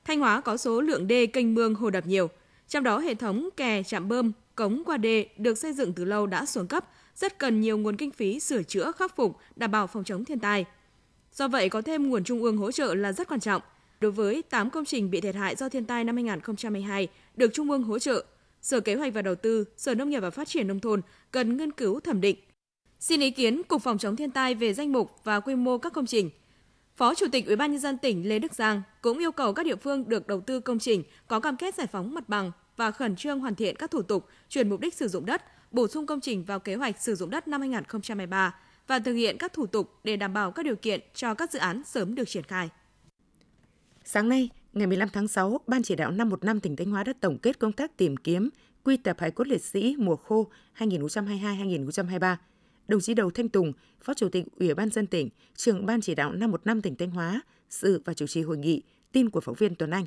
Thanh 0.04 0.20
Hóa 0.20 0.40
có 0.40 0.56
số 0.56 0.80
lượng 0.80 1.06
đê 1.06 1.26
kênh 1.26 1.54
mương 1.54 1.74
hồ 1.74 1.90
đập 1.90 2.06
nhiều, 2.06 2.30
trong 2.68 2.84
đó 2.84 2.98
hệ 2.98 3.14
thống 3.14 3.48
kè 3.56 3.82
chạm 3.82 4.08
bơm, 4.08 4.32
cống 4.54 4.82
qua 4.86 4.96
đê 4.96 5.28
được 5.36 5.58
xây 5.58 5.72
dựng 5.72 5.92
từ 5.92 6.04
lâu 6.04 6.26
đã 6.26 6.46
xuống 6.46 6.66
cấp, 6.66 6.84
rất 7.14 7.38
cần 7.38 7.60
nhiều 7.60 7.78
nguồn 7.78 7.96
kinh 7.96 8.10
phí 8.10 8.40
sửa 8.40 8.62
chữa 8.62 8.92
khắc 8.92 9.16
phục, 9.16 9.36
đảm 9.56 9.70
bảo 9.70 9.86
phòng 9.86 10.04
chống 10.04 10.24
thiên 10.24 10.38
tai. 10.38 10.64
Do 11.32 11.48
vậy 11.48 11.68
có 11.68 11.82
thêm 11.82 12.08
nguồn 12.08 12.24
trung 12.24 12.42
ương 12.42 12.56
hỗ 12.56 12.72
trợ 12.72 12.94
là 12.94 13.12
rất 13.12 13.28
quan 13.28 13.40
trọng. 13.40 13.62
Đối 14.00 14.10
với 14.10 14.42
8 14.42 14.70
công 14.70 14.84
trình 14.84 15.10
bị 15.10 15.20
thiệt 15.20 15.34
hại 15.34 15.56
do 15.56 15.68
thiên 15.68 15.84
tai 15.84 16.04
năm 16.04 16.16
2022 16.16 17.08
được 17.36 17.50
trung 17.54 17.70
ương 17.70 17.82
hỗ 17.82 17.98
trợ, 17.98 18.24
Sở 18.62 18.80
Kế 18.80 18.94
hoạch 18.94 19.14
và 19.14 19.22
Đầu 19.22 19.34
tư, 19.34 19.64
Sở 19.76 19.94
Nông 19.94 20.10
nghiệp 20.10 20.20
và 20.20 20.30
Phát 20.30 20.48
triển 20.48 20.68
nông 20.68 20.80
thôn 20.80 21.00
cần 21.30 21.56
nghiên 21.56 21.72
cứu 21.72 22.00
thẩm 22.00 22.20
định, 22.20 22.36
xin 23.00 23.20
ý 23.20 23.30
kiến 23.30 23.62
Cục 23.62 23.82
Phòng 23.82 23.98
chống 23.98 24.16
thiên 24.16 24.30
tai 24.30 24.54
về 24.54 24.74
danh 24.74 24.92
mục 24.92 25.10
và 25.24 25.40
quy 25.40 25.54
mô 25.54 25.78
các 25.78 25.92
công 25.92 26.06
trình. 26.06 26.30
Phó 26.96 27.14
Chủ 27.14 27.26
tịch 27.32 27.46
Ủy 27.46 27.56
ban 27.56 27.70
nhân 27.70 27.80
dân 27.80 27.98
tỉnh 27.98 28.28
Lê 28.28 28.38
Đức 28.38 28.54
Giang 28.54 28.82
cũng 29.02 29.18
yêu 29.18 29.32
cầu 29.32 29.52
các 29.52 29.66
địa 29.66 29.76
phương 29.76 30.08
được 30.08 30.26
đầu 30.26 30.40
tư 30.40 30.60
công 30.60 30.78
trình 30.78 31.02
có 31.28 31.40
cam 31.40 31.56
kết 31.56 31.74
giải 31.74 31.86
phóng 31.86 32.14
mặt 32.14 32.28
bằng 32.28 32.52
và 32.76 32.90
khẩn 32.90 33.16
trương 33.16 33.40
hoàn 33.40 33.54
thiện 33.54 33.76
các 33.76 33.90
thủ 33.90 34.02
tục 34.02 34.26
chuyển 34.48 34.68
mục 34.68 34.80
đích 34.80 34.94
sử 34.94 35.08
dụng 35.08 35.26
đất, 35.26 35.42
bổ 35.72 35.88
sung 35.88 36.06
công 36.06 36.20
trình 36.20 36.44
vào 36.44 36.58
kế 36.58 36.74
hoạch 36.74 37.02
sử 37.02 37.14
dụng 37.14 37.30
đất 37.30 37.48
năm 37.48 37.60
2023 37.60 38.54
và 38.86 38.98
thực 38.98 39.14
hiện 39.14 39.36
các 39.38 39.52
thủ 39.52 39.66
tục 39.66 40.00
để 40.04 40.16
đảm 40.16 40.32
bảo 40.32 40.52
các 40.52 40.62
điều 40.62 40.76
kiện 40.76 41.00
cho 41.14 41.34
các 41.34 41.52
dự 41.52 41.58
án 41.58 41.82
sớm 41.84 42.14
được 42.14 42.28
triển 42.28 42.44
khai. 42.44 42.68
Sáng 44.04 44.28
nay, 44.28 44.48
ngày 44.72 44.86
15 44.86 45.08
tháng 45.12 45.28
6, 45.28 45.60
Ban 45.66 45.82
chỉ 45.82 45.94
đạo 45.94 46.10
515 46.10 46.60
tỉnh 46.60 46.76
Thanh 46.76 46.90
Hóa 46.90 47.04
đã 47.04 47.12
tổng 47.20 47.38
kết 47.38 47.58
công 47.58 47.72
tác 47.72 47.96
tìm 47.96 48.16
kiếm, 48.16 48.48
quy 48.84 48.96
tập 48.96 49.16
hải 49.20 49.30
cốt 49.30 49.46
liệt 49.46 49.62
sĩ 49.62 49.96
mùa 49.98 50.16
khô 50.16 50.46
2022-2023. 50.78 52.36
Đồng 52.88 53.00
chí 53.00 53.14
Đầu 53.14 53.30
Thanh 53.30 53.48
Tùng, 53.48 53.72
Phó 54.02 54.14
Chủ 54.14 54.28
tịch 54.28 54.44
Ủy 54.58 54.74
ban 54.74 54.90
dân 54.90 55.06
tỉnh, 55.06 55.28
trưởng 55.56 55.86
Ban 55.86 56.00
chỉ 56.00 56.14
đạo 56.14 56.32
515 56.32 56.82
tỉnh 56.82 56.96
Thanh 56.96 57.10
Hóa, 57.10 57.40
dự 57.70 58.02
và 58.04 58.14
chủ 58.14 58.26
trì 58.26 58.42
hội 58.42 58.58
nghị, 58.58 58.82
tin 59.12 59.30
của 59.30 59.40
phóng 59.40 59.54
viên 59.54 59.74
Tuấn 59.74 59.90
Anh. 59.90 60.06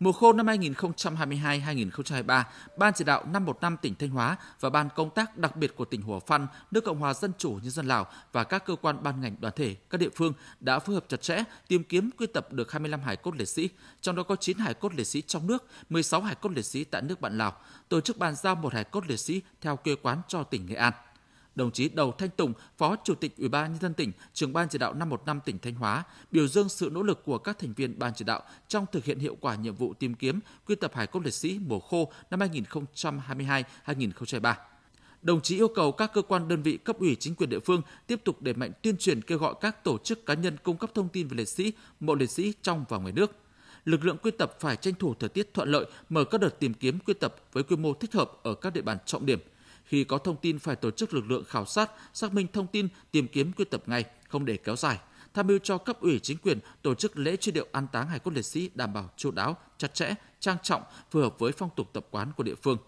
Mùa 0.00 0.12
khô 0.12 0.32
năm 0.32 0.46
2022-2023, 0.46 2.44
Ban 2.76 2.94
chỉ 2.94 3.04
đạo 3.04 3.24
515 3.24 3.76
tỉnh 3.82 3.94
Thanh 3.94 4.10
Hóa 4.10 4.36
và 4.60 4.70
Ban 4.70 4.88
công 4.96 5.10
tác 5.10 5.38
đặc 5.38 5.56
biệt 5.56 5.76
của 5.76 5.84
tỉnh 5.84 6.02
Hủa 6.02 6.20
Phăn, 6.20 6.46
nước 6.70 6.84
Cộng 6.84 6.98
hòa 6.98 7.14
Dân 7.14 7.32
chủ 7.38 7.58
Nhân 7.62 7.70
dân 7.70 7.86
Lào 7.86 8.06
và 8.32 8.44
các 8.44 8.64
cơ 8.66 8.76
quan 8.76 9.02
ban 9.02 9.20
ngành 9.20 9.36
đoàn 9.40 9.54
thể, 9.56 9.76
các 9.90 9.98
địa 9.98 10.10
phương 10.14 10.32
đã 10.60 10.78
phối 10.78 10.94
hợp 10.94 11.04
chặt 11.08 11.22
chẽ 11.22 11.44
tìm 11.68 11.84
kiếm 11.84 12.10
quy 12.18 12.26
tập 12.26 12.52
được 12.52 12.72
25 12.72 13.00
hải 13.00 13.16
cốt 13.16 13.36
liệt 13.36 13.48
sĩ, 13.48 13.68
trong 14.00 14.16
đó 14.16 14.22
có 14.22 14.36
9 14.36 14.58
hải 14.58 14.74
cốt 14.74 14.94
liệt 14.94 15.06
sĩ 15.06 15.22
trong 15.22 15.46
nước, 15.46 15.66
16 15.88 16.20
hải 16.20 16.34
cốt 16.34 16.52
liệt 16.52 16.64
sĩ 16.64 16.84
tại 16.84 17.02
nước 17.02 17.20
bạn 17.20 17.38
Lào, 17.38 17.56
tổ 17.88 18.00
chức 18.00 18.18
bàn 18.18 18.34
giao 18.34 18.54
một 18.54 18.72
hải 18.72 18.84
cốt 18.84 19.06
liệt 19.06 19.20
sĩ 19.20 19.40
theo 19.60 19.76
quê 19.76 19.96
quán 20.02 20.20
cho 20.28 20.42
tỉnh 20.42 20.66
Nghệ 20.66 20.74
An 20.74 20.92
đồng 21.54 21.70
chí 21.70 21.88
Đầu 21.88 22.12
Thanh 22.12 22.30
Tùng, 22.30 22.52
Phó 22.78 22.96
Chủ 23.04 23.14
tịch 23.14 23.36
Ủy 23.38 23.48
ban 23.48 23.72
nhân 23.72 23.80
dân 23.80 23.94
tỉnh, 23.94 24.12
trưởng 24.32 24.52
ban 24.52 24.68
chỉ 24.68 24.78
đạo 24.78 24.94
515 24.94 25.40
tỉnh 25.40 25.58
Thanh 25.58 25.74
Hóa, 25.74 26.04
biểu 26.30 26.48
dương 26.48 26.68
sự 26.68 26.90
nỗ 26.92 27.02
lực 27.02 27.24
của 27.24 27.38
các 27.38 27.58
thành 27.58 27.72
viên 27.72 27.98
ban 27.98 28.14
chỉ 28.14 28.24
đạo 28.24 28.42
trong 28.68 28.86
thực 28.92 29.04
hiện 29.04 29.18
hiệu 29.18 29.36
quả 29.40 29.54
nhiệm 29.54 29.74
vụ 29.74 29.94
tìm 29.94 30.14
kiếm 30.14 30.40
quy 30.66 30.74
tập 30.74 30.92
hải 30.94 31.06
cốt 31.06 31.20
liệt 31.24 31.34
sĩ 31.34 31.58
mùa 31.66 31.80
khô 31.80 32.12
năm 32.30 32.40
2022-2023. 32.40 34.54
Đồng 35.22 35.40
chí 35.40 35.56
yêu 35.56 35.68
cầu 35.68 35.92
các 35.92 36.10
cơ 36.14 36.22
quan 36.22 36.48
đơn 36.48 36.62
vị 36.62 36.76
cấp 36.76 36.98
ủy 36.98 37.16
chính 37.20 37.34
quyền 37.34 37.50
địa 37.50 37.58
phương 37.58 37.82
tiếp 38.06 38.20
tục 38.24 38.42
đẩy 38.42 38.54
mạnh 38.54 38.72
tuyên 38.82 38.96
truyền 38.96 39.22
kêu 39.22 39.38
gọi 39.38 39.54
các 39.60 39.84
tổ 39.84 39.98
chức 39.98 40.26
cá 40.26 40.34
nhân 40.34 40.56
cung 40.62 40.76
cấp 40.76 40.90
thông 40.94 41.08
tin 41.08 41.28
về 41.28 41.36
liệt 41.36 41.48
sĩ, 41.48 41.72
mộ 42.00 42.14
liệt 42.14 42.30
sĩ 42.30 42.52
trong 42.62 42.84
và 42.88 42.98
ngoài 42.98 43.12
nước. 43.12 43.30
Lực 43.84 44.04
lượng 44.04 44.16
quy 44.22 44.30
tập 44.30 44.56
phải 44.60 44.76
tranh 44.76 44.94
thủ 44.94 45.14
thời 45.14 45.28
tiết 45.28 45.54
thuận 45.54 45.68
lợi, 45.68 45.86
mở 46.08 46.24
các 46.24 46.40
đợt 46.40 46.60
tìm 46.60 46.74
kiếm 46.74 46.98
quy 46.98 47.14
tập 47.14 47.36
với 47.52 47.62
quy 47.62 47.76
mô 47.76 47.94
thích 47.94 48.12
hợp 48.12 48.32
ở 48.42 48.54
các 48.54 48.74
địa 48.74 48.82
bàn 48.82 48.98
trọng 49.06 49.26
điểm– 49.26 49.38
khi 49.84 50.04
có 50.04 50.18
thông 50.18 50.36
tin 50.36 50.58
phải 50.58 50.76
tổ 50.76 50.90
chức 50.90 51.14
lực 51.14 51.30
lượng 51.30 51.44
khảo 51.44 51.66
sát, 51.66 51.90
xác 52.14 52.32
minh 52.34 52.46
thông 52.52 52.66
tin, 52.66 52.88
tìm 53.10 53.28
kiếm 53.28 53.52
quy 53.52 53.64
tập 53.64 53.82
ngay, 53.86 54.04
không 54.28 54.44
để 54.44 54.56
kéo 54.56 54.76
dài. 54.76 54.98
Tham 55.34 55.46
mưu 55.46 55.58
cho 55.58 55.78
cấp 55.78 56.00
ủy 56.00 56.18
chính 56.18 56.38
quyền 56.38 56.58
tổ 56.82 56.94
chức 56.94 57.18
lễ 57.18 57.36
truy 57.36 57.52
điệu 57.52 57.66
an 57.72 57.86
táng 57.92 58.08
hải 58.08 58.18
cốt 58.18 58.30
liệt 58.34 58.44
sĩ 58.44 58.70
đảm 58.74 58.92
bảo 58.92 59.10
chu 59.16 59.30
đáo, 59.30 59.56
chặt 59.78 59.94
chẽ, 59.94 60.14
trang 60.40 60.56
trọng, 60.62 60.82
phù 61.10 61.20
hợp 61.20 61.38
với 61.38 61.52
phong 61.52 61.70
tục 61.76 61.90
tập 61.92 62.06
quán 62.10 62.32
của 62.36 62.42
địa 62.42 62.54
phương. 62.62 62.78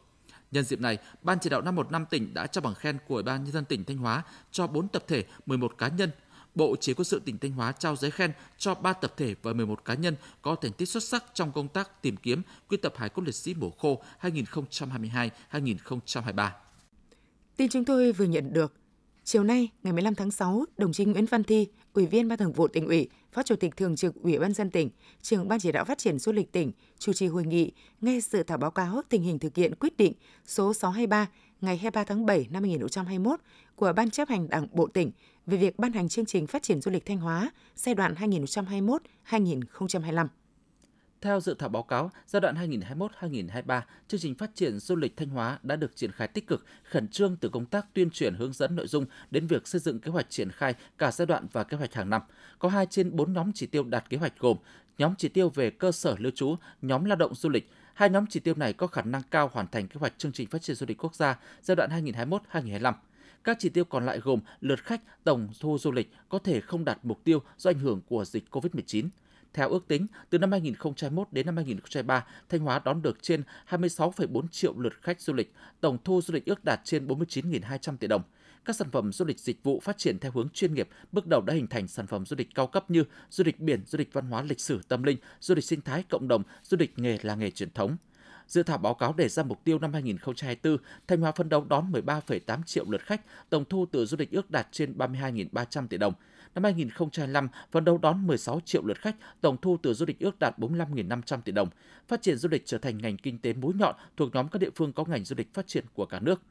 Nhân 0.50 0.64
dịp 0.64 0.80
này, 0.80 0.98
Ban 1.22 1.38
chỉ 1.40 1.50
đạo 1.50 1.60
515 1.60 2.06
tỉnh 2.06 2.34
đã 2.34 2.46
trao 2.46 2.62
bằng 2.62 2.74
khen 2.74 2.98
của 3.08 3.14
Ủy 3.14 3.22
ban 3.22 3.44
nhân 3.44 3.52
dân 3.52 3.64
tỉnh 3.64 3.84
Thanh 3.84 3.96
Hóa 3.96 4.22
cho 4.50 4.66
4 4.66 4.88
tập 4.88 5.04
thể, 5.08 5.24
11 5.46 5.78
cá 5.78 5.88
nhân. 5.88 6.10
Bộ 6.54 6.76
Chỉ 6.80 6.94
quân 6.94 7.04
sự 7.04 7.22
tỉnh 7.24 7.38
Thanh 7.38 7.52
Hóa 7.52 7.72
trao 7.72 7.96
giấy 7.96 8.10
khen 8.10 8.32
cho 8.58 8.74
3 8.74 8.92
tập 8.92 9.14
thể 9.16 9.34
và 9.42 9.52
11 9.52 9.84
cá 9.84 9.94
nhân 9.94 10.16
có 10.42 10.54
thành 10.54 10.72
tích 10.72 10.88
xuất 10.88 11.02
sắc 11.04 11.24
trong 11.34 11.52
công 11.52 11.68
tác 11.68 12.02
tìm 12.02 12.16
kiếm 12.16 12.42
quy 12.68 12.76
tập 12.76 12.94
hải 12.96 13.08
cốt 13.08 13.22
liệt 13.22 13.34
sĩ 13.34 13.54
mùa 13.54 13.70
khô 13.70 14.02
2022-2023. 15.52 16.50
Tin 17.56 17.68
chúng 17.68 17.84
tôi 17.84 18.12
vừa 18.12 18.24
nhận 18.24 18.52
được, 18.52 18.74
chiều 19.24 19.44
nay 19.44 19.68
ngày 19.82 19.92
15 19.92 20.14
tháng 20.14 20.30
6, 20.30 20.64
đồng 20.76 20.92
chí 20.92 21.04
Nguyễn 21.04 21.26
Văn 21.26 21.44
Thi, 21.44 21.68
Ủy 21.92 22.06
viên 22.06 22.28
Ban 22.28 22.38
Thường 22.38 22.52
vụ 22.52 22.68
tỉnh 22.68 22.86
ủy, 22.86 23.08
Phó 23.32 23.42
Chủ 23.42 23.56
tịch 23.56 23.76
Thường 23.76 23.96
trực 23.96 24.14
Ủy 24.22 24.38
ban 24.38 24.52
dân 24.52 24.70
tỉnh, 24.70 24.90
trưởng 25.22 25.48
Ban 25.48 25.60
chỉ 25.60 25.72
đạo 25.72 25.84
phát 25.84 25.98
triển 25.98 26.18
du 26.18 26.32
lịch 26.32 26.52
tỉnh 26.52 26.72
chủ 26.98 27.12
trì 27.12 27.26
hội 27.26 27.44
nghị 27.44 27.72
nghe 28.00 28.20
sự 28.20 28.42
thảo 28.42 28.58
báo 28.58 28.70
cáo 28.70 29.02
tình 29.08 29.22
hình 29.22 29.38
thực 29.38 29.56
hiện 29.56 29.74
quyết 29.74 29.96
định 29.96 30.12
số 30.46 30.74
623 30.74 31.28
ngày 31.60 31.76
23 31.76 32.04
tháng 32.04 32.26
7 32.26 32.46
năm 32.50 32.62
2021 32.62 33.40
của 33.76 33.92
Ban 33.92 34.10
chấp 34.10 34.28
hành 34.28 34.48
Đảng 34.48 34.66
Bộ 34.72 34.86
tỉnh 34.86 35.10
về 35.46 35.58
việc 35.58 35.78
ban 35.78 35.92
hành 35.92 36.08
chương 36.08 36.26
trình 36.26 36.46
phát 36.46 36.62
triển 36.62 36.80
du 36.80 36.90
lịch 36.90 37.06
Thanh 37.06 37.18
Hóa 37.18 37.50
giai 37.76 37.94
đoạn 37.94 38.14
2021-2025. 38.14 40.26
Theo 41.20 41.40
dự 41.40 41.54
thảo 41.54 41.68
báo 41.68 41.82
cáo, 41.82 42.10
giai 42.26 42.40
đoạn 42.40 42.54
2021-2023, 43.20 43.80
chương 44.08 44.20
trình 44.20 44.34
phát 44.34 44.50
triển 44.54 44.78
du 44.78 44.96
lịch 44.96 45.16
Thanh 45.16 45.28
Hóa 45.28 45.58
đã 45.62 45.76
được 45.76 45.96
triển 45.96 46.12
khai 46.12 46.28
tích 46.28 46.46
cực, 46.46 46.66
khẩn 46.84 47.08
trương 47.08 47.36
từ 47.36 47.48
công 47.48 47.66
tác 47.66 47.86
tuyên 47.94 48.10
truyền 48.10 48.34
hướng 48.34 48.52
dẫn 48.52 48.76
nội 48.76 48.86
dung 48.86 49.06
đến 49.30 49.46
việc 49.46 49.68
xây 49.68 49.80
dựng 49.80 49.98
kế 49.98 50.10
hoạch 50.10 50.30
triển 50.30 50.50
khai 50.50 50.74
cả 50.98 51.12
giai 51.12 51.26
đoạn 51.26 51.46
và 51.52 51.64
kế 51.64 51.76
hoạch 51.76 51.94
hàng 51.94 52.10
năm. 52.10 52.22
Có 52.58 52.68
2 52.68 52.86
trên 52.86 53.16
4 53.16 53.32
nhóm 53.32 53.52
chỉ 53.52 53.66
tiêu 53.66 53.84
đạt 53.84 54.10
kế 54.10 54.16
hoạch 54.16 54.38
gồm 54.38 54.56
nhóm 54.98 55.14
chỉ 55.18 55.28
tiêu 55.28 55.48
về 55.48 55.70
cơ 55.70 55.92
sở 55.92 56.14
lưu 56.18 56.32
trú, 56.34 56.56
nhóm 56.82 57.04
lao 57.04 57.16
động 57.16 57.34
du 57.34 57.48
lịch. 57.48 57.70
Hai 57.94 58.10
nhóm 58.10 58.26
chỉ 58.26 58.40
tiêu 58.40 58.54
này 58.54 58.72
có 58.72 58.86
khả 58.86 59.02
năng 59.02 59.22
cao 59.30 59.50
hoàn 59.52 59.66
thành 59.66 59.88
kế 59.88 59.98
hoạch 59.98 60.18
chương 60.18 60.32
trình 60.32 60.48
phát 60.48 60.62
triển 60.62 60.76
du 60.76 60.86
lịch 60.88 60.98
quốc 61.04 61.14
gia 61.14 61.38
giai 61.62 61.76
đoạn 61.76 61.90
2021-2025. 61.90 62.92
Các 63.44 63.56
chỉ 63.60 63.68
tiêu 63.68 63.84
còn 63.84 64.06
lại 64.06 64.18
gồm 64.18 64.40
lượt 64.60 64.84
khách, 64.84 65.24
tổng 65.24 65.48
thu 65.60 65.78
du 65.78 65.92
lịch 65.92 66.12
có 66.28 66.38
thể 66.38 66.60
không 66.60 66.84
đạt 66.84 66.98
mục 67.02 67.24
tiêu 67.24 67.42
do 67.58 67.70
ảnh 67.70 67.78
hưởng 67.78 68.00
của 68.08 68.24
dịch 68.24 68.44
COVID-19. 68.50 69.08
Theo 69.56 69.70
ước 69.70 69.88
tính, 69.88 70.06
từ 70.30 70.38
năm 70.38 70.52
2021 70.52 71.28
đến 71.32 71.46
năm 71.46 71.56
2023, 71.56 72.26
Thanh 72.48 72.60
Hóa 72.60 72.80
đón 72.84 73.02
được 73.02 73.22
trên 73.22 73.42
26,4 73.68 74.48
triệu 74.48 74.78
lượt 74.78 74.92
khách 75.02 75.20
du 75.20 75.32
lịch, 75.32 75.52
tổng 75.80 75.98
thu 76.04 76.20
du 76.22 76.34
lịch 76.34 76.44
ước 76.44 76.64
đạt 76.64 76.80
trên 76.84 77.06
49.200 77.06 77.96
tỷ 77.96 78.06
đồng. 78.06 78.22
Các 78.64 78.76
sản 78.76 78.90
phẩm 78.90 79.12
du 79.12 79.24
lịch 79.24 79.40
dịch 79.40 79.62
vụ 79.62 79.80
phát 79.80 79.98
triển 79.98 80.18
theo 80.18 80.32
hướng 80.32 80.48
chuyên 80.48 80.74
nghiệp, 80.74 80.88
bước 81.12 81.26
đầu 81.26 81.40
đã 81.40 81.54
hình 81.54 81.66
thành 81.66 81.88
sản 81.88 82.06
phẩm 82.06 82.26
du 82.26 82.36
lịch 82.36 82.54
cao 82.54 82.66
cấp 82.66 82.90
như 82.90 83.04
du 83.30 83.44
lịch 83.44 83.60
biển, 83.60 83.82
du 83.86 83.98
lịch 83.98 84.12
văn 84.12 84.26
hóa 84.26 84.42
lịch 84.42 84.60
sử 84.60 84.80
tâm 84.88 85.02
linh, 85.02 85.18
du 85.40 85.54
lịch 85.54 85.64
sinh 85.64 85.80
thái 85.80 86.02
cộng 86.02 86.28
đồng, 86.28 86.42
du 86.62 86.76
lịch 86.80 86.98
nghề 86.98 87.18
là 87.22 87.34
nghề 87.34 87.50
truyền 87.50 87.70
thống. 87.70 87.96
Dự 88.48 88.62
thảo 88.62 88.78
báo 88.78 88.94
cáo 88.94 89.12
đề 89.12 89.28
ra 89.28 89.42
mục 89.42 89.64
tiêu 89.64 89.78
năm 89.78 89.92
2024, 89.92 90.78
Thanh 91.06 91.20
Hóa 91.20 91.32
phấn 91.32 91.48
đấu 91.48 91.64
đón 91.64 91.92
13,8 91.92 92.62
triệu 92.62 92.84
lượt 92.90 93.02
khách, 93.02 93.50
tổng 93.50 93.64
thu 93.64 93.86
từ 93.92 94.06
du 94.06 94.16
lịch 94.16 94.30
ước 94.30 94.50
đạt 94.50 94.68
trên 94.72 94.98
32.300 94.98 95.86
tỷ 95.86 95.96
đồng. 95.98 96.14
Năm 96.56 96.64
2025, 96.64 97.48
phấn 97.70 97.84
đấu 97.84 97.98
đón 97.98 98.26
16 98.26 98.60
triệu 98.64 98.84
lượt 98.84 99.00
khách, 99.00 99.16
tổng 99.40 99.56
thu 99.62 99.76
từ 99.82 99.94
du 99.94 100.06
lịch 100.06 100.18
ước 100.20 100.38
đạt 100.38 100.58
45.500 100.58 101.40
tỷ 101.40 101.52
đồng. 101.52 101.68
Phát 102.08 102.22
triển 102.22 102.36
du 102.36 102.48
lịch 102.48 102.66
trở 102.66 102.78
thành 102.78 102.98
ngành 102.98 103.16
kinh 103.16 103.38
tế 103.38 103.52
mũi 103.52 103.74
nhọn 103.76 103.94
thuộc 104.16 104.34
nhóm 104.34 104.48
các 104.48 104.58
địa 104.58 104.70
phương 104.74 104.92
có 104.92 105.04
ngành 105.04 105.24
du 105.24 105.36
lịch 105.38 105.54
phát 105.54 105.66
triển 105.66 105.84
của 105.94 106.06
cả 106.06 106.20
nước. 106.20 106.42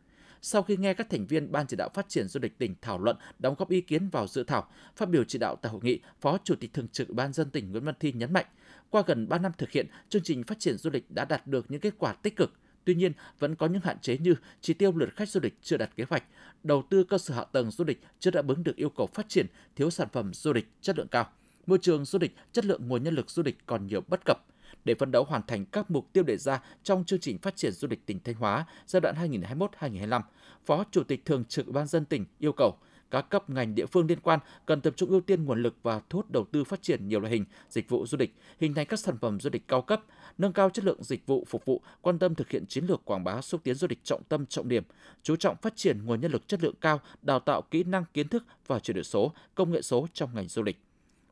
Sau 0.41 0.63
khi 0.63 0.77
nghe 0.77 0.93
các 0.93 1.09
thành 1.09 1.25
viên 1.25 1.51
Ban 1.51 1.67
chỉ 1.67 1.77
đạo 1.77 1.89
phát 1.93 2.09
triển 2.09 2.27
du 2.27 2.39
lịch 2.39 2.57
tỉnh 2.57 2.75
thảo 2.81 2.99
luận, 2.99 3.17
đóng 3.39 3.55
góp 3.57 3.69
ý 3.69 3.81
kiến 3.81 4.09
vào 4.09 4.27
dự 4.27 4.43
thảo, 4.43 4.67
phát 4.95 5.09
biểu 5.09 5.23
chỉ 5.23 5.39
đạo 5.39 5.55
tại 5.55 5.71
hội 5.71 5.81
nghị, 5.83 5.99
Phó 6.21 6.37
Chủ 6.43 6.55
tịch 6.55 6.73
Thường 6.73 6.87
trực 6.87 7.09
Ban 7.09 7.33
dân 7.33 7.49
tỉnh 7.49 7.71
Nguyễn 7.71 7.83
Văn 7.83 7.95
Thi 7.99 8.11
nhấn 8.11 8.33
mạnh, 8.33 8.45
qua 8.89 9.03
gần 9.05 9.29
3 9.29 9.37
năm 9.37 9.51
thực 9.57 9.71
hiện, 9.71 9.87
chương 10.09 10.23
trình 10.23 10.43
phát 10.43 10.59
triển 10.59 10.77
du 10.77 10.89
lịch 10.89 11.11
đã 11.11 11.25
đạt 11.25 11.47
được 11.47 11.71
những 11.71 11.81
kết 11.81 11.93
quả 11.97 12.13
tích 12.13 12.35
cực, 12.35 12.53
Tuy 12.85 12.95
nhiên, 12.95 13.11
vẫn 13.39 13.55
có 13.55 13.67
những 13.67 13.81
hạn 13.81 13.99
chế 13.99 14.17
như 14.17 14.35
chỉ 14.61 14.73
tiêu 14.73 14.91
lượt 14.95 15.09
khách 15.15 15.29
du 15.29 15.39
lịch 15.43 15.57
chưa 15.61 15.77
đạt 15.77 15.95
kế 15.95 16.05
hoạch, 16.09 16.23
đầu 16.63 16.83
tư 16.89 17.03
cơ 17.03 17.17
sở 17.17 17.35
hạ 17.35 17.43
tầng 17.43 17.71
du 17.71 17.83
lịch 17.83 18.01
chưa 18.19 18.31
đáp 18.31 18.47
ứng 18.47 18.63
được 18.63 18.75
yêu 18.75 18.89
cầu 18.89 19.07
phát 19.07 19.29
triển, 19.29 19.45
thiếu 19.75 19.89
sản 19.89 20.07
phẩm 20.13 20.33
du 20.33 20.53
lịch 20.53 20.67
chất 20.81 20.97
lượng 20.97 21.07
cao. 21.07 21.29
Môi 21.67 21.77
trường 21.81 22.05
du 22.05 22.19
lịch, 22.19 22.35
chất 22.51 22.65
lượng 22.65 22.87
nguồn 22.87 23.03
nhân 23.03 23.15
lực 23.15 23.29
du 23.29 23.43
lịch 23.43 23.57
còn 23.65 23.87
nhiều 23.87 24.01
bất 24.07 24.25
cập. 24.25 24.37
Để 24.85 24.95
phấn 24.95 25.11
đấu 25.11 25.23
hoàn 25.23 25.41
thành 25.47 25.65
các 25.65 25.91
mục 25.91 26.13
tiêu 26.13 26.23
đề 26.23 26.37
ra 26.37 26.61
trong 26.83 27.03
chương 27.05 27.19
trình 27.19 27.37
phát 27.37 27.55
triển 27.55 27.71
du 27.71 27.87
lịch 27.87 28.05
tỉnh 28.05 28.19
Thanh 28.19 28.35
Hóa 28.35 28.65
giai 28.87 29.01
đoạn 29.01 29.15
2021-2025, 29.15 30.21
Phó 30.65 30.83
Chủ 30.91 31.03
tịch 31.03 31.25
Thường 31.25 31.45
trực 31.45 31.67
Ban 31.67 31.87
dân 31.87 32.05
tỉnh 32.05 32.25
yêu 32.39 32.51
cầu 32.51 32.77
các 33.11 33.29
cấp 33.29 33.49
ngành 33.49 33.75
địa 33.75 33.85
phương 33.85 34.07
liên 34.07 34.19
quan 34.19 34.39
cần 34.65 34.81
tập 34.81 34.93
trung 34.97 35.09
ưu 35.09 35.21
tiên 35.21 35.45
nguồn 35.45 35.61
lực 35.61 35.75
và 35.83 36.01
thu 36.09 36.19
hút 36.19 36.31
đầu 36.31 36.45
tư 36.51 36.63
phát 36.63 36.81
triển 36.81 37.07
nhiều 37.07 37.19
loại 37.19 37.31
hình 37.31 37.45
dịch 37.69 37.89
vụ 37.89 38.05
du 38.07 38.17
lịch, 38.17 38.35
hình 38.59 38.73
thành 38.73 38.85
các 38.85 38.99
sản 38.99 39.17
phẩm 39.17 39.39
du 39.39 39.49
lịch 39.53 39.67
cao 39.67 39.81
cấp, 39.81 40.03
nâng 40.37 40.53
cao 40.53 40.69
chất 40.69 40.85
lượng 40.85 41.03
dịch 41.03 41.27
vụ 41.27 41.45
phục 41.47 41.65
vụ, 41.65 41.81
quan 42.01 42.19
tâm 42.19 42.35
thực 42.35 42.49
hiện 42.49 42.65
chiến 42.65 42.85
lược 42.85 43.05
quảng 43.05 43.23
bá 43.23 43.41
xúc 43.41 43.61
tiến 43.63 43.75
du 43.75 43.87
lịch 43.89 44.03
trọng 44.03 44.23
tâm 44.23 44.45
trọng 44.45 44.67
điểm, 44.67 44.83
chú 45.23 45.35
trọng 45.35 45.55
phát 45.61 45.75
triển 45.75 46.05
nguồn 46.05 46.21
nhân 46.21 46.31
lực 46.31 46.47
chất 46.47 46.63
lượng 46.63 46.75
cao, 46.81 46.99
đào 47.21 47.39
tạo 47.39 47.61
kỹ 47.61 47.83
năng 47.83 48.05
kiến 48.13 48.27
thức 48.27 48.43
và 48.67 48.79
chuyển 48.79 48.95
đổi 48.95 49.03
số, 49.03 49.31
công 49.55 49.71
nghệ 49.71 49.81
số 49.81 50.07
trong 50.13 50.29
ngành 50.35 50.47
du 50.47 50.63
lịch. 50.63 50.77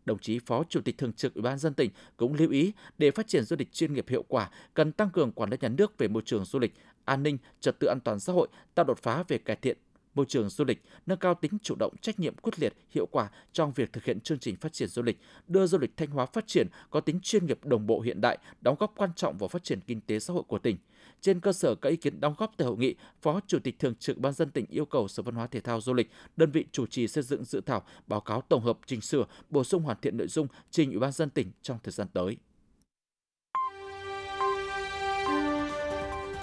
Đồng 0.06 0.20
chí 0.20 0.40
Phó 0.40 0.64
Chủ 0.70 0.82
tịch 0.82 0.98
Thường 0.98 1.14
trực 1.14 1.34
Ủy 1.34 1.42
ban 1.42 1.58
dân 1.58 1.74
tỉnh 1.74 1.92
cũng 2.18 2.34
lưu 2.34 2.50
ý 2.50 2.72
để 2.98 3.12
phát 3.12 3.28
triển 3.28 3.44
du 3.44 3.56
lịch 3.60 3.74
chuyên 3.74 3.94
nghiệp 3.94 4.06
hiệu 4.10 4.24
quả, 4.28 4.50
cần 4.74 4.92
tăng 4.92 5.10
cường 5.10 5.32
quản 5.32 5.50
lý 5.50 5.58
nhà 5.62 5.70
nước 5.70 5.98
về 5.98 6.08
môi 6.08 6.24
trường 6.26 6.46
du 6.46 6.60
lịch, 6.60 6.74
an 7.06 7.24
ninh, 7.24 7.38
trật 7.62 7.80
tự 7.80 7.88
an 7.88 8.00
toàn 8.04 8.20
xã 8.20 8.34
hội, 8.34 8.48
tạo 8.76 8.86
đột 8.86 9.00
phá 9.00 9.24
về 9.28 9.38
cải 9.38 9.56
thiện 9.56 9.78
môi 10.16 10.26
trường 10.26 10.50
du 10.50 10.66
lịch, 10.66 10.84
nâng 11.06 11.20
cao 11.20 11.36
tính 11.36 11.52
chủ 11.64 11.76
động, 11.76 11.98
trách 12.02 12.20
nhiệm 12.20 12.36
quyết 12.36 12.60
liệt, 12.60 12.74
hiệu 12.90 13.06
quả 13.12 13.30
trong 13.54 13.72
việc 13.72 13.94
thực 13.94 14.04
hiện 14.04 14.20
chương 14.20 14.40
trình 14.40 14.56
phát 14.56 14.74
triển 14.74 14.88
du 14.88 15.02
lịch, 15.02 15.18
đưa 15.48 15.68
du 15.68 15.78
lịch 15.78 15.98
Thanh 15.98 16.10
Hóa 16.10 16.26
phát 16.26 16.48
triển 16.48 16.68
có 16.90 17.00
tính 17.00 17.20
chuyên 17.24 17.46
nghiệp 17.46 17.66
đồng 17.66 17.88
bộ 17.88 18.02
hiện 18.02 18.22
đại, 18.22 18.38
đóng 18.62 18.76
góp 18.80 18.94
quan 18.98 19.10
trọng 19.16 19.38
vào 19.38 19.48
phát 19.48 19.64
triển 19.64 19.80
kinh 19.88 20.02
tế 20.02 20.20
xã 20.20 20.34
hội 20.34 20.44
của 20.48 20.60
tỉnh. 20.60 20.78
Trên 21.22 21.40
cơ 21.40 21.54
sở 21.54 21.76
các 21.76 21.90
ý 21.90 21.96
kiến 21.96 22.20
đóng 22.20 22.36
góp 22.38 22.54
tại 22.58 22.68
hội 22.68 22.78
nghị, 22.78 22.96
Phó 23.22 23.40
Chủ 23.48 23.60
tịch 23.60 23.80
Thường 23.80 23.96
trực 23.96 24.18
Ban 24.18 24.34
dân 24.34 24.52
tỉnh 24.52 24.66
yêu 24.70 24.86
cầu 24.86 25.08
Sở 25.08 25.24
Văn 25.24 25.36
hóa 25.36 25.48
Thể 25.48 25.60
thao 25.60 25.82
Du 25.82 25.94
lịch, 25.94 26.12
đơn 26.38 26.52
vị 26.52 26.66
chủ 26.72 26.86
trì 26.86 27.08
xây 27.08 27.24
dựng 27.24 27.44
dự 27.44 27.62
thảo 27.62 27.84
báo 28.08 28.22
cáo 28.22 28.42
tổng 28.42 28.64
hợp 28.64 28.80
chỉnh 28.86 29.02
sửa, 29.02 29.26
bổ 29.50 29.64
sung 29.64 29.84
hoàn 29.84 29.98
thiện 30.02 30.18
nội 30.18 30.28
dung 30.28 30.48
trình 30.72 30.90
Ủy 30.92 31.00
ban 31.00 31.12
dân 31.12 31.30
tỉnh 31.30 31.52
trong 31.62 31.78
thời 31.84 31.92
gian 31.92 32.08
tới. 32.14 32.38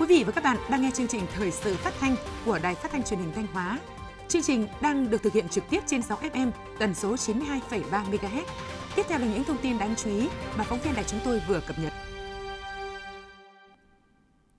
Quý 0.00 0.06
vị 0.06 0.24
và 0.24 0.32
các 0.32 0.44
bạn 0.44 0.56
đang 0.70 0.82
nghe 0.82 0.90
chương 0.94 1.08
trình 1.08 1.22
thời 1.34 1.50
sự 1.50 1.74
phát 1.74 1.94
thanh 2.00 2.16
của 2.46 2.58
Đài 2.62 2.74
Phát 2.74 2.90
thanh 2.90 3.02
Truyền 3.02 3.20
hình 3.20 3.32
Thanh 3.34 3.46
Hóa. 3.46 3.78
Chương 4.28 4.42
trình 4.42 4.66
đang 4.82 5.10
được 5.10 5.22
thực 5.22 5.32
hiện 5.32 5.48
trực 5.48 5.64
tiếp 5.70 5.80
trên 5.86 6.02
6 6.02 6.18
FM 6.18 6.50
tần 6.78 6.94
số 6.94 7.14
92,3 7.14 7.80
MHz. 7.90 8.44
Tiếp 8.96 9.02
theo 9.08 9.18
là 9.18 9.26
những 9.26 9.44
thông 9.44 9.56
tin 9.62 9.78
đáng 9.78 9.94
chú 9.96 10.10
ý 10.10 10.28
mà 10.58 10.64
phóng 10.64 10.78
viên 10.84 10.94
đài 10.94 11.04
chúng 11.04 11.20
tôi 11.24 11.42
vừa 11.48 11.60
cập 11.66 11.76
nhật. 11.78 11.92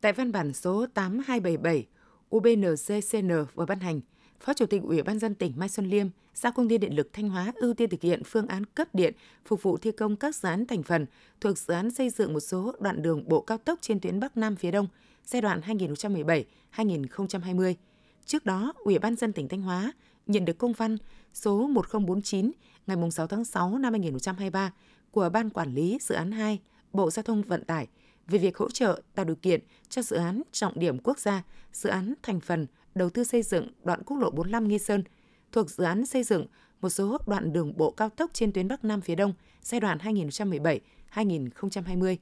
Tại 0.01 0.13
văn 0.13 0.31
bản 0.31 0.53
số 0.53 0.85
8277, 0.93 1.87
UBNCCN 2.35 3.31
vừa 3.55 3.65
ban 3.65 3.79
hành, 3.79 4.01
Phó 4.39 4.53
Chủ 4.53 4.65
tịch 4.65 4.81
Ủy 4.83 5.03
ban 5.03 5.19
dân 5.19 5.35
tỉnh 5.35 5.53
Mai 5.55 5.69
Xuân 5.69 5.89
Liêm 5.89 6.07
giao 6.33 6.51
công 6.51 6.69
ty 6.69 6.77
điện 6.77 6.95
lực 6.95 7.13
Thanh 7.13 7.29
Hóa 7.29 7.51
ưu 7.55 7.73
tiên 7.73 7.89
thực 7.89 8.01
hiện 8.01 8.23
phương 8.23 8.47
án 8.47 8.65
cấp 8.65 8.87
điện 8.93 9.13
phục 9.45 9.63
vụ 9.63 9.77
thi 9.77 9.91
công 9.91 10.15
các 10.15 10.35
dự 10.35 10.49
án 10.49 10.65
thành 10.65 10.83
phần 10.83 11.05
thuộc 11.41 11.57
dự 11.57 11.73
án 11.73 11.91
xây 11.91 12.09
dựng 12.09 12.33
một 12.33 12.39
số 12.39 12.73
đoạn 12.79 13.01
đường 13.01 13.29
bộ 13.29 13.41
cao 13.41 13.57
tốc 13.57 13.79
trên 13.81 13.99
tuyến 13.99 14.19
Bắc 14.19 14.37
Nam 14.37 14.55
phía 14.55 14.71
Đông 14.71 14.87
giai 15.25 15.41
đoạn 15.41 15.61
2017-2020. 16.75 17.73
Trước 18.25 18.45
đó, 18.45 18.73
Ủy 18.77 18.99
ban 18.99 19.15
dân 19.15 19.33
tỉnh 19.33 19.47
Thanh 19.47 19.61
Hóa 19.61 19.93
nhận 20.27 20.45
được 20.45 20.57
công 20.57 20.73
văn 20.73 20.97
số 21.33 21.67
1049 21.67 22.51
ngày 22.87 22.97
6 23.11 23.27
tháng 23.27 23.45
6 23.45 23.77
năm 23.77 23.93
2023 23.93 24.73
của 25.11 25.29
Ban 25.29 25.49
Quản 25.49 25.73
lý 25.73 25.97
Dự 26.01 26.15
án 26.15 26.31
2, 26.31 26.59
Bộ 26.93 27.11
Giao 27.11 27.23
thông 27.23 27.41
Vận 27.41 27.65
tải 27.65 27.87
về 28.27 28.39
việc 28.39 28.57
hỗ 28.57 28.69
trợ 28.69 29.01
tạo 29.15 29.25
điều 29.25 29.35
kiện 29.35 29.61
cho 29.89 30.01
dự 30.01 30.15
án 30.15 30.41
trọng 30.51 30.79
điểm 30.79 30.99
quốc 30.99 31.19
gia, 31.19 31.43
dự 31.73 31.89
án 31.89 32.13
thành 32.23 32.39
phần 32.39 32.67
đầu 32.95 33.09
tư 33.09 33.23
xây 33.23 33.41
dựng 33.41 33.67
đoạn 33.83 34.03
quốc 34.05 34.17
lộ 34.17 34.31
45 34.31 34.67
Nghi 34.67 34.79
Sơn 34.79 35.03
thuộc 35.51 35.69
dự 35.69 35.83
án 35.83 36.05
xây 36.05 36.23
dựng 36.23 36.45
một 36.81 36.89
số 36.89 37.17
đoạn 37.27 37.53
đường 37.53 37.77
bộ 37.77 37.91
cao 37.91 38.09
tốc 38.09 38.31
trên 38.33 38.51
tuyến 38.51 38.67
Bắc 38.67 38.83
Nam 38.83 39.01
phía 39.01 39.15
Đông 39.15 39.33
giai 39.61 39.79
đoạn 39.79 39.97
2017-2020. 41.13 42.15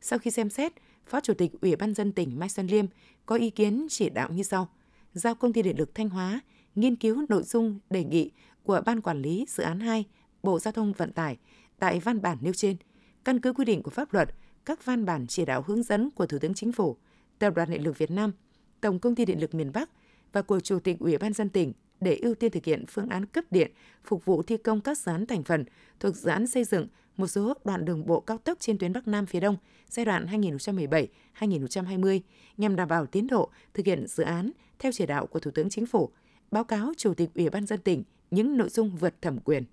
Sau 0.00 0.18
khi 0.18 0.30
xem 0.30 0.50
xét, 0.50 0.72
Phó 1.06 1.20
Chủ 1.20 1.34
tịch 1.34 1.52
Ủy 1.60 1.76
ban 1.76 1.94
dân 1.94 2.12
tỉnh 2.12 2.38
Mai 2.38 2.48
Xuân 2.48 2.66
Liêm 2.66 2.86
có 3.26 3.36
ý 3.36 3.50
kiến 3.50 3.86
chỉ 3.90 4.10
đạo 4.10 4.28
như 4.32 4.42
sau. 4.42 4.68
Giao 5.12 5.34
Công 5.34 5.52
ty 5.52 5.62
Điện 5.62 5.78
lực 5.78 5.94
Thanh 5.94 6.08
Hóa 6.08 6.40
nghiên 6.74 6.96
cứu 6.96 7.26
nội 7.28 7.42
dung 7.42 7.78
đề 7.90 8.04
nghị 8.04 8.30
của 8.62 8.80
Ban 8.86 9.00
Quản 9.00 9.22
lý 9.22 9.44
Dự 9.48 9.62
án 9.62 9.80
2, 9.80 10.04
Bộ 10.42 10.58
Giao 10.58 10.72
thông 10.72 10.92
Vận 10.92 11.12
tải 11.12 11.36
tại 11.78 12.00
văn 12.00 12.22
bản 12.22 12.38
nêu 12.40 12.52
trên, 12.52 12.76
căn 13.24 13.40
cứ 13.40 13.52
quy 13.52 13.64
định 13.64 13.82
của 13.82 13.90
pháp 13.90 14.12
luật, 14.12 14.28
các 14.64 14.84
văn 14.84 15.04
bản 15.04 15.26
chỉ 15.26 15.44
đạo 15.44 15.64
hướng 15.66 15.82
dẫn 15.82 16.10
của 16.10 16.26
Thủ 16.26 16.38
tướng 16.38 16.54
Chính 16.54 16.72
phủ, 16.72 16.96
Tập 17.38 17.54
đoàn 17.56 17.70
Điện 17.70 17.84
lực 17.84 17.98
Việt 17.98 18.10
Nam, 18.10 18.32
Tổng 18.80 18.98
Công 18.98 19.14
ty 19.14 19.24
Điện 19.24 19.40
lực 19.40 19.54
miền 19.54 19.72
Bắc 19.72 19.90
và 20.32 20.42
của 20.42 20.60
Chủ 20.60 20.78
tịch 20.78 20.98
Ủy 20.98 21.18
ban 21.18 21.32
dân 21.32 21.48
tỉnh 21.48 21.72
để 22.00 22.16
ưu 22.16 22.34
tiên 22.34 22.52
thực 22.52 22.64
hiện 22.64 22.84
phương 22.88 23.08
án 23.08 23.26
cấp 23.26 23.44
điện 23.50 23.72
phục 24.04 24.24
vụ 24.24 24.42
thi 24.42 24.56
công 24.56 24.80
các 24.80 24.98
dự 24.98 25.12
án 25.12 25.26
thành 25.26 25.42
phần 25.42 25.64
thuộc 26.00 26.16
dự 26.16 26.30
án 26.30 26.46
xây 26.46 26.64
dựng 26.64 26.86
một 27.16 27.26
số 27.26 27.54
đoạn 27.64 27.84
đường 27.84 28.06
bộ 28.06 28.20
cao 28.20 28.38
tốc 28.38 28.58
trên 28.60 28.78
tuyến 28.78 28.92
Bắc 28.92 29.08
Nam 29.08 29.26
phía 29.26 29.40
Đông 29.40 29.56
giai 29.88 30.04
đoạn 30.04 30.26
2017-2020 31.40 32.20
nhằm 32.56 32.76
đảm 32.76 32.88
bảo 32.88 33.06
tiến 33.06 33.26
độ 33.26 33.50
thực 33.74 33.86
hiện 33.86 34.06
dự 34.06 34.24
án 34.24 34.50
theo 34.78 34.92
chỉ 34.92 35.06
đạo 35.06 35.26
của 35.26 35.38
Thủ 35.38 35.50
tướng 35.50 35.70
Chính 35.70 35.86
phủ, 35.86 36.10
báo 36.50 36.64
cáo 36.64 36.92
Chủ 36.96 37.14
tịch 37.14 37.30
Ủy 37.34 37.50
ban 37.50 37.66
dân 37.66 37.80
tỉnh 37.80 38.02
những 38.30 38.56
nội 38.56 38.68
dung 38.68 38.96
vượt 38.96 39.22
thẩm 39.22 39.38
quyền. 39.38 39.64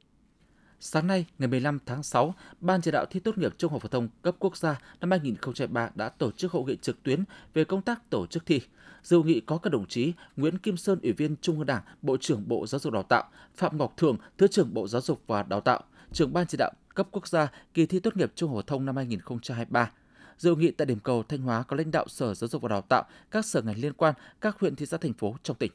Sáng 0.80 1.08
nay, 1.08 1.26
ngày 1.40 1.48
15 1.48 1.80
tháng 1.86 2.04
6, 2.04 2.36
Ban 2.60 2.82
chỉ 2.82 2.92
đạo 2.92 3.06
thi 3.06 3.20
tốt 3.20 3.38
nghiệp 3.38 3.54
trung 3.58 3.72
học 3.72 3.82
phổ 3.82 3.88
thông 3.88 4.08
cấp 4.22 4.36
quốc 4.40 4.58
gia 4.58 4.80
năm 5.02 5.12
2023 5.12 5.90
đã 5.96 6.10
tổ 6.10 6.32
chức 6.32 6.52
hội 6.52 6.64
nghị 6.64 6.78
trực 6.82 7.04
tuyến 7.04 7.24
về 7.54 7.64
công 7.64 7.82
tác 7.82 8.10
tổ 8.10 8.28
chức 8.28 8.46
thi. 8.46 8.62
Dự 9.04 9.18
hội 9.18 9.26
nghị 9.26 9.40
có 9.40 9.58
các 9.58 9.70
đồng 9.70 9.86
chí 9.86 10.14
Nguyễn 10.38 10.58
Kim 10.58 10.78
Sơn, 10.78 11.00
Ủy 11.04 11.12
viên 11.12 11.36
Trung 11.42 11.58
ương 11.58 11.66
Đảng, 11.66 11.82
Bộ 12.02 12.18
trưởng 12.18 12.44
Bộ 12.48 12.68
Giáo 12.68 12.80
dục 12.80 12.94
Đào 12.94 13.04
tạo, 13.04 13.24
Phạm 13.56 13.78
Ngọc 13.78 13.94
Thường, 13.98 14.18
Thứ 14.38 14.48
trưởng 14.48 14.74
Bộ 14.74 14.88
Giáo 14.88 15.02
dục 15.02 15.22
và 15.28 15.44
Đào 15.44 15.62
tạo, 15.62 15.84
trưởng 16.14 16.34
Ban 16.34 16.48
chỉ 16.48 16.58
đạo 16.58 16.72
cấp 16.96 17.08
quốc 17.12 17.28
gia 17.28 17.48
kỳ 17.74 17.86
thi 17.86 18.00
tốt 18.00 18.18
nghiệp 18.18 18.32
trung 18.36 18.50
học 18.50 18.58
phổ 18.58 18.62
thông 18.62 18.86
năm 18.86 18.96
2023. 18.96 19.92
Dự 20.38 20.50
hội 20.50 20.60
nghị 20.60 20.72
tại 20.72 20.86
điểm 20.86 21.00
cầu 21.00 21.24
Thanh 21.24 21.42
Hóa 21.42 21.64
có 21.64 21.76
lãnh 21.76 21.92
đạo 21.92 22.06
Sở 22.08 22.34
Giáo 22.34 22.48
dục 22.48 22.62
và 22.62 22.70
Đào 22.70 22.82
tạo, 22.82 23.04
các 23.32 23.46
sở 23.46 23.62
ngành 23.62 23.78
liên 23.78 23.94
quan, 23.94 24.14
các 24.42 24.60
huyện 24.60 24.76
thị 24.76 24.86
xã 24.86 24.98
thành 24.98 25.14
phố 25.14 25.36
trong 25.44 25.58
tỉnh. 25.58 25.72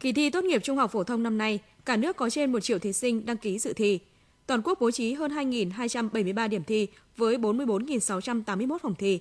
Kỳ 0.00 0.12
thi 0.12 0.30
tốt 0.30 0.44
nghiệp 0.44 0.62
trung 0.64 0.76
học 0.76 0.90
phổ 0.90 1.04
thông 1.04 1.22
năm 1.22 1.38
nay, 1.38 1.58
cả 1.84 1.96
nước 1.96 2.16
có 2.16 2.30
trên 2.30 2.52
1 2.52 2.60
triệu 2.60 2.78
thí 2.78 2.92
sinh 2.92 3.26
đăng 3.26 3.36
ký 3.36 3.58
dự 3.58 3.72
thi. 3.72 4.00
Toàn 4.46 4.62
quốc 4.62 4.78
bố 4.80 4.90
trí 4.90 5.12
hơn 5.12 5.30
2.273 5.30 6.48
điểm 6.48 6.64
thi 6.64 6.86
với 7.16 7.36
44.681 7.36 8.78
phòng 8.78 8.94
thi. 8.94 9.20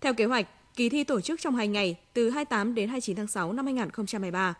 Theo 0.00 0.14
kế 0.14 0.24
hoạch, 0.24 0.48
kỳ 0.76 0.88
thi 0.88 1.04
tổ 1.04 1.20
chức 1.20 1.40
trong 1.40 1.56
2 1.56 1.68
ngày 1.68 1.96
từ 2.12 2.30
28 2.30 2.74
đến 2.74 2.88
29 2.88 3.16
tháng 3.16 3.26
6 3.26 3.52
năm 3.52 3.64
2023. 3.64 4.54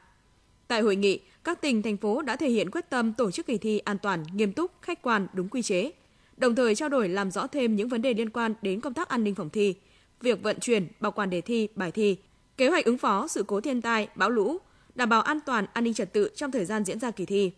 Tại 0.68 0.80
hội 0.80 0.96
nghị, 0.96 1.20
các 1.44 1.60
tỉnh, 1.60 1.82
thành 1.82 1.96
phố 1.96 2.22
đã 2.22 2.36
thể 2.36 2.48
hiện 2.48 2.70
quyết 2.70 2.90
tâm 2.90 3.12
tổ 3.12 3.30
chức 3.30 3.46
kỳ 3.46 3.58
thi 3.58 3.78
an 3.78 3.98
toàn, 3.98 4.24
nghiêm 4.34 4.52
túc, 4.52 4.70
khách 4.82 5.02
quan, 5.02 5.26
đúng 5.32 5.48
quy 5.48 5.62
chế, 5.62 5.90
đồng 6.36 6.54
thời 6.54 6.74
trao 6.74 6.88
đổi 6.88 7.08
làm 7.08 7.30
rõ 7.30 7.46
thêm 7.46 7.76
những 7.76 7.88
vấn 7.88 8.02
đề 8.02 8.14
liên 8.14 8.30
quan 8.30 8.54
đến 8.62 8.80
công 8.80 8.94
tác 8.94 9.08
an 9.08 9.24
ninh 9.24 9.34
phòng 9.34 9.50
thi, 9.50 9.74
việc 10.20 10.42
vận 10.42 10.60
chuyển, 10.60 10.86
bảo 11.00 11.12
quản 11.12 11.30
đề 11.30 11.40
thi, 11.40 11.68
bài 11.74 11.92
thi, 11.92 12.16
kế 12.56 12.68
hoạch 12.68 12.84
ứng 12.84 12.98
phó 12.98 13.28
sự 13.28 13.44
cố 13.46 13.60
thiên 13.60 13.82
tai, 13.82 14.08
bão 14.14 14.30
lũ, 14.30 14.58
đảm 14.94 15.08
bảo 15.08 15.22
an 15.22 15.38
toàn 15.46 15.66
an 15.72 15.84
ninh 15.84 15.94
trật 15.94 16.12
tự 16.12 16.30
trong 16.34 16.50
thời 16.50 16.64
gian 16.64 16.84
diễn 16.84 17.00
ra 17.00 17.10
kỳ 17.10 17.26
thi. 17.26 17.52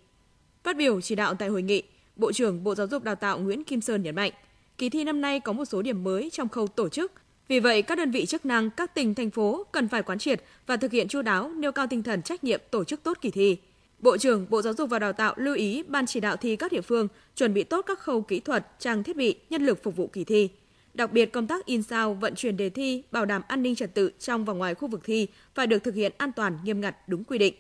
Phát 0.65 0.77
biểu 0.77 1.01
chỉ 1.01 1.15
đạo 1.15 1.35
tại 1.35 1.49
hội 1.49 1.63
nghị, 1.63 1.83
Bộ 2.17 2.33
trưởng 2.33 2.65
Bộ 2.65 2.75
Giáo 2.75 2.87
dục 2.87 3.03
Đào 3.03 3.15
tạo 3.15 3.39
Nguyễn 3.39 3.65
Kim 3.65 3.81
Sơn 3.81 4.03
nhấn 4.03 4.15
mạnh, 4.15 4.33
kỳ 4.79 4.89
thi 4.89 5.05
năm 5.05 5.21
nay 5.21 5.41
có 5.41 5.53
một 5.53 5.65
số 5.65 5.83
điểm 5.83 6.05
mới 6.05 6.31
trong 6.33 6.49
khâu 6.49 6.67
tổ 6.67 6.89
chức. 6.89 7.13
Vì 7.49 7.61
vậy, 7.61 7.83
các 7.83 7.99
đơn 7.99 8.11
vị 8.11 8.27
chức 8.27 8.47
năng, 8.47 8.71
các 8.71 8.95
tỉnh, 8.95 9.15
thành 9.15 9.31
phố 9.31 9.67
cần 9.73 9.89
phải 9.89 10.03
quán 10.03 10.19
triệt 10.19 10.43
và 10.67 10.77
thực 10.77 10.93
hiện 10.93 11.09
chu 11.09 11.23
đáo, 11.23 11.51
nêu 11.57 11.73
cao 11.73 11.87
tinh 11.87 12.03
thần 12.03 12.23
trách 12.23 12.45
nhiệm 12.45 12.61
tổ 12.71 12.85
chức 12.85 13.03
tốt 13.03 13.19
kỳ 13.21 13.31
thi. 13.31 13.57
Bộ 13.99 14.17
trưởng 14.17 14.47
Bộ 14.51 14.63
Giáo 14.63 14.73
dục 14.73 14.91
và 14.91 14.99
Đào 14.99 15.13
tạo 15.13 15.35
lưu 15.37 15.55
ý 15.55 15.83
ban 15.83 16.07
chỉ 16.07 16.21
đạo 16.21 16.37
thi 16.37 16.57
các 16.57 16.73
địa 16.73 16.81
phương 16.81 17.09
chuẩn 17.37 17.55
bị 17.55 17.65
tốt 17.65 17.85
các 17.89 17.99
khâu 17.99 18.23
kỹ 18.23 18.41
thuật, 18.41 18.67
trang 18.79 19.03
thiết 19.03 19.17
bị, 19.17 19.37
nhân 19.51 19.67
lực 19.67 19.83
phục 19.83 19.97
vụ 19.97 20.07
kỳ 20.07 20.25
thi. 20.25 20.49
Đặc 20.95 21.13
biệt 21.13 21.33
công 21.33 21.47
tác 21.47 21.67
in 21.67 21.83
sao, 21.83 22.15
vận 22.15 22.35
chuyển 22.35 22.57
đề 22.57 22.71
thi, 22.71 23.03
bảo 23.13 23.25
đảm 23.25 23.43
an 23.49 23.63
ninh 23.63 23.75
trật 23.75 23.95
tự 23.95 24.11
trong 24.19 24.45
và 24.45 24.53
ngoài 24.53 24.75
khu 24.75 24.89
vực 24.89 25.01
thi 25.05 25.27
phải 25.55 25.67
được 25.67 25.85
thực 25.85 25.95
hiện 25.95 26.13
an 26.19 26.33
toàn, 26.33 26.59
nghiêm 26.65 26.81
ngặt, 26.81 27.09
đúng 27.09 27.25
quy 27.25 27.39
định. 27.39 27.55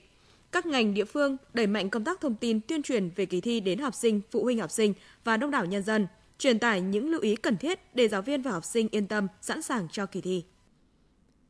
Các 0.52 0.66
ngành 0.66 0.94
địa 0.94 1.04
phương 1.04 1.36
đẩy 1.54 1.66
mạnh 1.66 1.90
công 1.90 2.04
tác 2.04 2.20
thông 2.20 2.34
tin 2.34 2.60
tuyên 2.60 2.82
truyền 2.82 3.10
về 3.16 3.26
kỳ 3.26 3.40
thi 3.40 3.60
đến 3.60 3.78
học 3.78 3.94
sinh, 3.94 4.20
phụ 4.30 4.44
huynh 4.44 4.58
học 4.58 4.70
sinh 4.70 4.94
và 5.24 5.36
đông 5.36 5.50
đảo 5.50 5.64
nhân 5.64 5.82
dân, 5.82 6.06
truyền 6.38 6.58
tải 6.58 6.80
những 6.80 7.10
lưu 7.10 7.20
ý 7.20 7.36
cần 7.36 7.56
thiết 7.56 7.94
để 7.94 8.08
giáo 8.08 8.22
viên 8.22 8.42
và 8.42 8.50
học 8.50 8.64
sinh 8.64 8.88
yên 8.90 9.06
tâm, 9.06 9.26
sẵn 9.40 9.62
sàng 9.62 9.88
cho 9.92 10.06
kỳ 10.06 10.20
thi. 10.20 10.44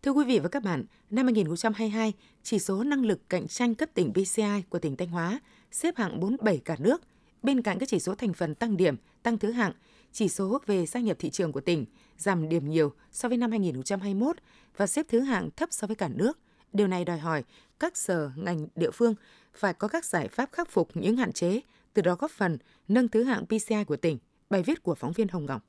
Thưa 0.02 0.10
quý 0.10 0.24
vị 0.24 0.38
và 0.38 0.48
các 0.48 0.62
bạn, 0.62 0.84
năm 1.10 1.26
2022, 1.26 2.12
chỉ 2.42 2.58
số 2.58 2.82
năng 2.84 3.04
lực 3.04 3.28
cạnh 3.28 3.48
tranh 3.48 3.74
cấp 3.74 3.88
tỉnh 3.94 4.12
PCI 4.12 4.62
của 4.68 4.78
tỉnh 4.78 4.96
Thanh 4.96 5.08
Hóa 5.08 5.40
xếp 5.72 5.96
hạng 5.96 6.20
47 6.20 6.58
cả 6.64 6.76
nước. 6.78 7.02
Bên 7.42 7.62
cạnh 7.62 7.78
các 7.78 7.88
chỉ 7.88 7.98
số 7.98 8.14
thành 8.14 8.32
phần 8.32 8.54
tăng 8.54 8.76
điểm, 8.76 8.96
tăng 9.22 9.38
thứ 9.38 9.50
hạng, 9.50 9.72
chỉ 10.12 10.28
số 10.28 10.60
về 10.66 10.86
gia 10.86 11.00
nhập 11.00 11.16
thị 11.20 11.30
trường 11.30 11.52
của 11.52 11.60
tỉnh 11.60 11.84
giảm 12.18 12.48
điểm 12.48 12.70
nhiều 12.70 12.92
so 13.12 13.28
với 13.28 13.38
năm 13.38 13.50
2021 13.50 14.36
và 14.76 14.86
xếp 14.86 15.06
thứ 15.08 15.20
hạng 15.20 15.50
thấp 15.56 15.68
so 15.72 15.86
với 15.86 15.96
cả 15.96 16.08
nước. 16.08 16.38
Điều 16.72 16.86
này 16.86 17.04
đòi 17.04 17.18
hỏi 17.18 17.44
các 17.80 17.96
sở, 17.96 18.30
ngành, 18.36 18.68
địa 18.76 18.90
phương 18.90 19.14
phải 19.54 19.74
có 19.74 19.88
các 19.88 20.04
giải 20.04 20.28
pháp 20.28 20.52
khắc 20.52 20.70
phục 20.70 20.96
những 20.96 21.16
hạn 21.16 21.32
chế, 21.32 21.60
từ 21.94 22.02
đó 22.02 22.14
góp 22.14 22.30
phần 22.30 22.58
nâng 22.88 23.08
thứ 23.08 23.22
hạng 23.24 23.46
PCI 23.46 23.84
của 23.86 23.96
tỉnh. 23.96 24.18
Bài 24.50 24.62
viết 24.62 24.82
của 24.82 24.94
phóng 24.94 25.12
viên 25.12 25.28
Hồng 25.28 25.46
Ngọc. 25.46 25.62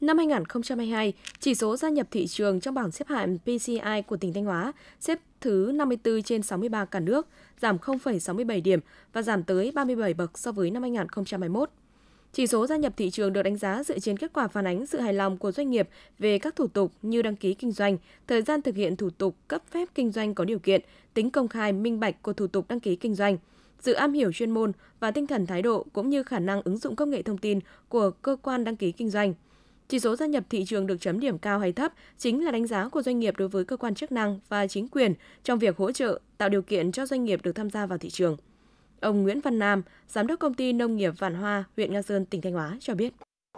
Năm 0.00 0.18
2022, 0.18 1.12
chỉ 1.40 1.54
số 1.54 1.76
gia 1.76 1.88
nhập 1.88 2.06
thị 2.10 2.26
trường 2.26 2.60
trong 2.60 2.74
bảng 2.74 2.90
xếp 2.90 3.08
hạng 3.08 3.38
PCI 3.38 4.02
của 4.06 4.16
tỉnh 4.16 4.32
Thanh 4.32 4.44
Hóa 4.44 4.72
xếp 5.00 5.18
thứ 5.40 5.72
54 5.74 6.22
trên 6.22 6.42
63 6.42 6.84
cả 6.84 7.00
nước, 7.00 7.28
giảm 7.60 7.76
0,67 7.76 8.62
điểm 8.62 8.80
và 9.12 9.22
giảm 9.22 9.42
tới 9.42 9.72
37 9.74 10.14
bậc 10.14 10.38
so 10.38 10.52
với 10.52 10.70
năm 10.70 10.82
2021. 10.82 11.70
Chỉ 12.32 12.46
số 12.46 12.66
gia 12.66 12.76
nhập 12.76 12.92
thị 12.96 13.10
trường 13.10 13.32
được 13.32 13.42
đánh 13.42 13.56
giá 13.56 13.82
dựa 13.82 13.98
trên 13.98 14.16
kết 14.16 14.32
quả 14.32 14.48
phản 14.48 14.66
ánh 14.66 14.86
sự 14.86 15.00
hài 15.00 15.14
lòng 15.14 15.38
của 15.38 15.52
doanh 15.52 15.70
nghiệp 15.70 15.88
về 16.18 16.38
các 16.38 16.56
thủ 16.56 16.66
tục 16.66 16.92
như 17.02 17.22
đăng 17.22 17.36
ký 17.36 17.54
kinh 17.54 17.72
doanh, 17.72 17.96
thời 18.26 18.42
gian 18.42 18.62
thực 18.62 18.76
hiện 18.76 18.96
thủ 18.96 19.10
tục 19.10 19.36
cấp 19.48 19.62
phép 19.70 19.88
kinh 19.94 20.10
doanh 20.10 20.34
có 20.34 20.44
điều 20.44 20.58
kiện, 20.58 20.80
tính 21.14 21.30
công 21.30 21.48
khai 21.48 21.72
minh 21.72 22.00
bạch 22.00 22.22
của 22.22 22.32
thủ 22.32 22.46
tục 22.46 22.64
đăng 22.68 22.80
ký 22.80 22.96
kinh 22.96 23.14
doanh, 23.14 23.38
sự 23.82 23.92
am 23.92 24.12
hiểu 24.12 24.32
chuyên 24.32 24.50
môn 24.50 24.72
và 25.00 25.10
tinh 25.10 25.26
thần 25.26 25.46
thái 25.46 25.62
độ 25.62 25.86
cũng 25.92 26.10
như 26.10 26.22
khả 26.22 26.38
năng 26.38 26.62
ứng 26.64 26.76
dụng 26.76 26.96
công 26.96 27.10
nghệ 27.10 27.22
thông 27.22 27.38
tin 27.38 27.60
của 27.88 28.10
cơ 28.10 28.36
quan 28.42 28.64
đăng 28.64 28.76
ký 28.76 28.92
kinh 28.92 29.10
doanh. 29.10 29.34
Chỉ 29.88 29.98
số 29.98 30.16
gia 30.16 30.26
nhập 30.26 30.44
thị 30.50 30.64
trường 30.64 30.86
được 30.86 30.96
chấm 31.00 31.20
điểm 31.20 31.38
cao 31.38 31.58
hay 31.58 31.72
thấp 31.72 31.92
chính 32.18 32.44
là 32.44 32.50
đánh 32.50 32.66
giá 32.66 32.88
của 32.88 33.02
doanh 33.02 33.18
nghiệp 33.18 33.34
đối 33.36 33.48
với 33.48 33.64
cơ 33.64 33.76
quan 33.76 33.94
chức 33.94 34.12
năng 34.12 34.40
và 34.48 34.66
chính 34.66 34.88
quyền 34.88 35.14
trong 35.42 35.58
việc 35.58 35.76
hỗ 35.76 35.92
trợ 35.92 36.20
tạo 36.38 36.48
điều 36.48 36.62
kiện 36.62 36.92
cho 36.92 37.06
doanh 37.06 37.24
nghiệp 37.24 37.40
được 37.42 37.52
tham 37.52 37.70
gia 37.70 37.86
vào 37.86 37.98
thị 37.98 38.10
trường. 38.10 38.36
Ông 39.00 39.22
Nguyễn 39.22 39.40
Văn 39.40 39.58
Nam, 39.58 39.82
giám 40.08 40.26
đốc 40.26 40.38
công 40.38 40.54
ty 40.54 40.72
nông 40.72 40.96
nghiệp 40.96 41.12
Vạn 41.18 41.34
Hoa, 41.34 41.64
huyện 41.76 41.92
Nga 41.92 42.02
Sơn, 42.02 42.26
tỉnh 42.26 42.40
Thanh 42.40 42.52
Hóa 42.52 42.76
cho 42.80 42.94
biết. 42.94 43.12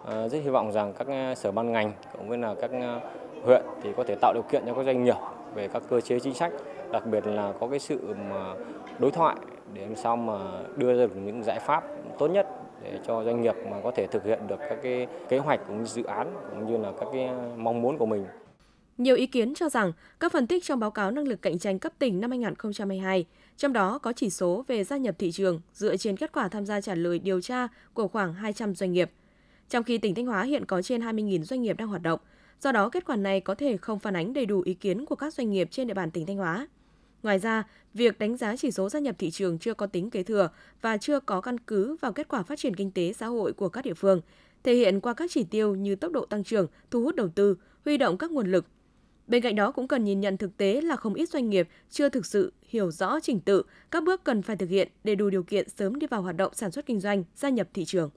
À, 0.04 0.28
rất 0.28 0.38
hy 0.44 0.50
vọng 0.50 0.72
rằng 0.72 0.94
các 0.98 1.06
ờ, 1.06 1.34
sở 1.34 1.52
ban 1.52 1.72
ngành 1.72 1.92
cũng 2.12 2.30
như 2.30 2.36
là 2.36 2.54
các 2.60 2.70
ờ, 2.70 3.00
huyện 3.42 3.62
thì 3.82 3.90
có 3.96 4.04
thể 4.04 4.14
tạo 4.20 4.32
điều 4.34 4.42
kiện 4.42 4.62
cho 4.66 4.74
các 4.74 4.84
doanh 4.84 5.04
nghiệp 5.04 5.16
về 5.54 5.68
các 5.68 5.82
cơ 5.90 6.00
chế 6.00 6.20
chính 6.20 6.34
sách, 6.34 6.52
đặc 6.92 7.06
biệt 7.06 7.26
là 7.26 7.52
có 7.60 7.68
cái 7.68 7.78
sự 7.78 8.14
mà 8.30 8.54
đối 8.98 9.10
thoại 9.10 9.36
để 9.74 9.82
làm 9.82 9.96
sao 9.96 10.16
mà 10.16 10.62
đưa 10.76 10.94
ra 10.94 11.06
được 11.06 11.16
những 11.16 11.42
giải 11.42 11.60
pháp 11.60 11.84
tốt 12.18 12.26
nhất 12.26 12.46
để 12.82 12.98
cho 13.06 13.24
doanh 13.24 13.42
nghiệp 13.42 13.54
mà 13.70 13.80
có 13.82 13.90
thể 13.90 14.06
thực 14.06 14.24
hiện 14.24 14.46
được 14.46 14.58
các 14.68 14.78
cái 14.82 15.06
kế 15.28 15.38
hoạch 15.38 15.60
cũng 15.66 15.78
như 15.78 15.84
dự 15.84 16.02
án 16.02 16.34
cũng 16.50 16.66
như 16.66 16.76
là 16.76 16.92
các 17.00 17.08
cái 17.12 17.30
mong 17.56 17.82
muốn 17.82 17.98
của 17.98 18.06
mình. 18.06 18.26
Nhiều 18.98 19.16
ý 19.16 19.26
kiến 19.26 19.54
cho 19.54 19.68
rằng 19.68 19.92
các 20.20 20.32
phân 20.32 20.46
tích 20.46 20.64
trong 20.64 20.80
báo 20.80 20.90
cáo 20.90 21.10
năng 21.10 21.28
lực 21.28 21.42
cạnh 21.42 21.58
tranh 21.58 21.78
cấp 21.78 21.92
tỉnh 21.98 22.20
năm 22.20 22.30
2022, 22.30 23.24
trong 23.56 23.72
đó 23.72 23.98
có 23.98 24.12
chỉ 24.12 24.30
số 24.30 24.64
về 24.68 24.84
gia 24.84 24.96
nhập 24.96 25.14
thị 25.18 25.32
trường 25.32 25.60
dựa 25.72 25.96
trên 25.96 26.16
kết 26.16 26.32
quả 26.32 26.48
tham 26.48 26.66
gia 26.66 26.80
trả 26.80 26.94
lời 26.94 27.18
điều 27.18 27.40
tra 27.40 27.68
của 27.94 28.08
khoảng 28.08 28.34
200 28.34 28.74
doanh 28.74 28.92
nghiệp. 28.92 29.10
Trong 29.68 29.84
khi 29.84 29.98
tỉnh 29.98 30.14
Thanh 30.14 30.26
Hóa 30.26 30.42
hiện 30.42 30.64
có 30.64 30.82
trên 30.82 31.00
20.000 31.00 31.42
doanh 31.42 31.62
nghiệp 31.62 31.76
đang 31.76 31.88
hoạt 31.88 32.02
động, 32.02 32.20
do 32.60 32.72
đó 32.72 32.88
kết 32.88 33.04
quả 33.06 33.16
này 33.16 33.40
có 33.40 33.54
thể 33.54 33.76
không 33.76 33.98
phản 33.98 34.16
ánh 34.16 34.32
đầy 34.32 34.46
đủ 34.46 34.60
ý 34.60 34.74
kiến 34.74 35.06
của 35.06 35.16
các 35.16 35.34
doanh 35.34 35.50
nghiệp 35.50 35.68
trên 35.70 35.86
địa 35.86 35.94
bàn 35.94 36.10
tỉnh 36.10 36.26
Thanh 36.26 36.36
Hóa. 36.36 36.66
Ngoài 37.24 37.38
ra, 37.38 37.64
việc 37.94 38.18
đánh 38.18 38.36
giá 38.36 38.56
chỉ 38.56 38.70
số 38.70 38.88
gia 38.88 38.98
nhập 38.98 39.16
thị 39.18 39.30
trường 39.30 39.58
chưa 39.58 39.74
có 39.74 39.86
tính 39.86 40.10
kế 40.10 40.22
thừa 40.22 40.48
và 40.80 40.96
chưa 40.96 41.20
có 41.20 41.40
căn 41.40 41.60
cứ 41.60 41.96
vào 42.00 42.12
kết 42.12 42.28
quả 42.28 42.42
phát 42.42 42.58
triển 42.58 42.76
kinh 42.76 42.90
tế 42.90 43.12
xã 43.12 43.26
hội 43.26 43.52
của 43.52 43.68
các 43.68 43.84
địa 43.84 43.94
phương, 43.94 44.20
thể 44.62 44.74
hiện 44.74 45.00
qua 45.00 45.14
các 45.14 45.30
chỉ 45.30 45.44
tiêu 45.44 45.74
như 45.74 45.94
tốc 45.96 46.12
độ 46.12 46.26
tăng 46.26 46.44
trưởng, 46.44 46.66
thu 46.90 47.02
hút 47.02 47.14
đầu 47.14 47.28
tư, 47.28 47.56
huy 47.84 47.96
động 47.96 48.18
các 48.18 48.30
nguồn 48.30 48.46
lực. 48.52 48.66
Bên 49.26 49.42
cạnh 49.42 49.56
đó 49.56 49.70
cũng 49.70 49.88
cần 49.88 50.04
nhìn 50.04 50.20
nhận 50.20 50.36
thực 50.36 50.56
tế 50.56 50.80
là 50.80 50.96
không 50.96 51.14
ít 51.14 51.28
doanh 51.28 51.50
nghiệp 51.50 51.68
chưa 51.90 52.08
thực 52.08 52.26
sự 52.26 52.52
hiểu 52.68 52.90
rõ 52.90 53.20
trình 53.20 53.40
tự, 53.40 53.62
các 53.90 54.04
bước 54.04 54.24
cần 54.24 54.42
phải 54.42 54.56
thực 54.56 54.68
hiện 54.68 54.88
để 55.04 55.14
đủ 55.14 55.30
điều 55.30 55.42
kiện 55.42 55.68
sớm 55.68 55.98
đi 55.98 56.06
vào 56.06 56.22
hoạt 56.22 56.36
động 56.36 56.54
sản 56.54 56.70
xuất 56.70 56.86
kinh 56.86 57.00
doanh, 57.00 57.24
gia 57.36 57.48
nhập 57.48 57.68
thị 57.74 57.84
trường. 57.84 58.10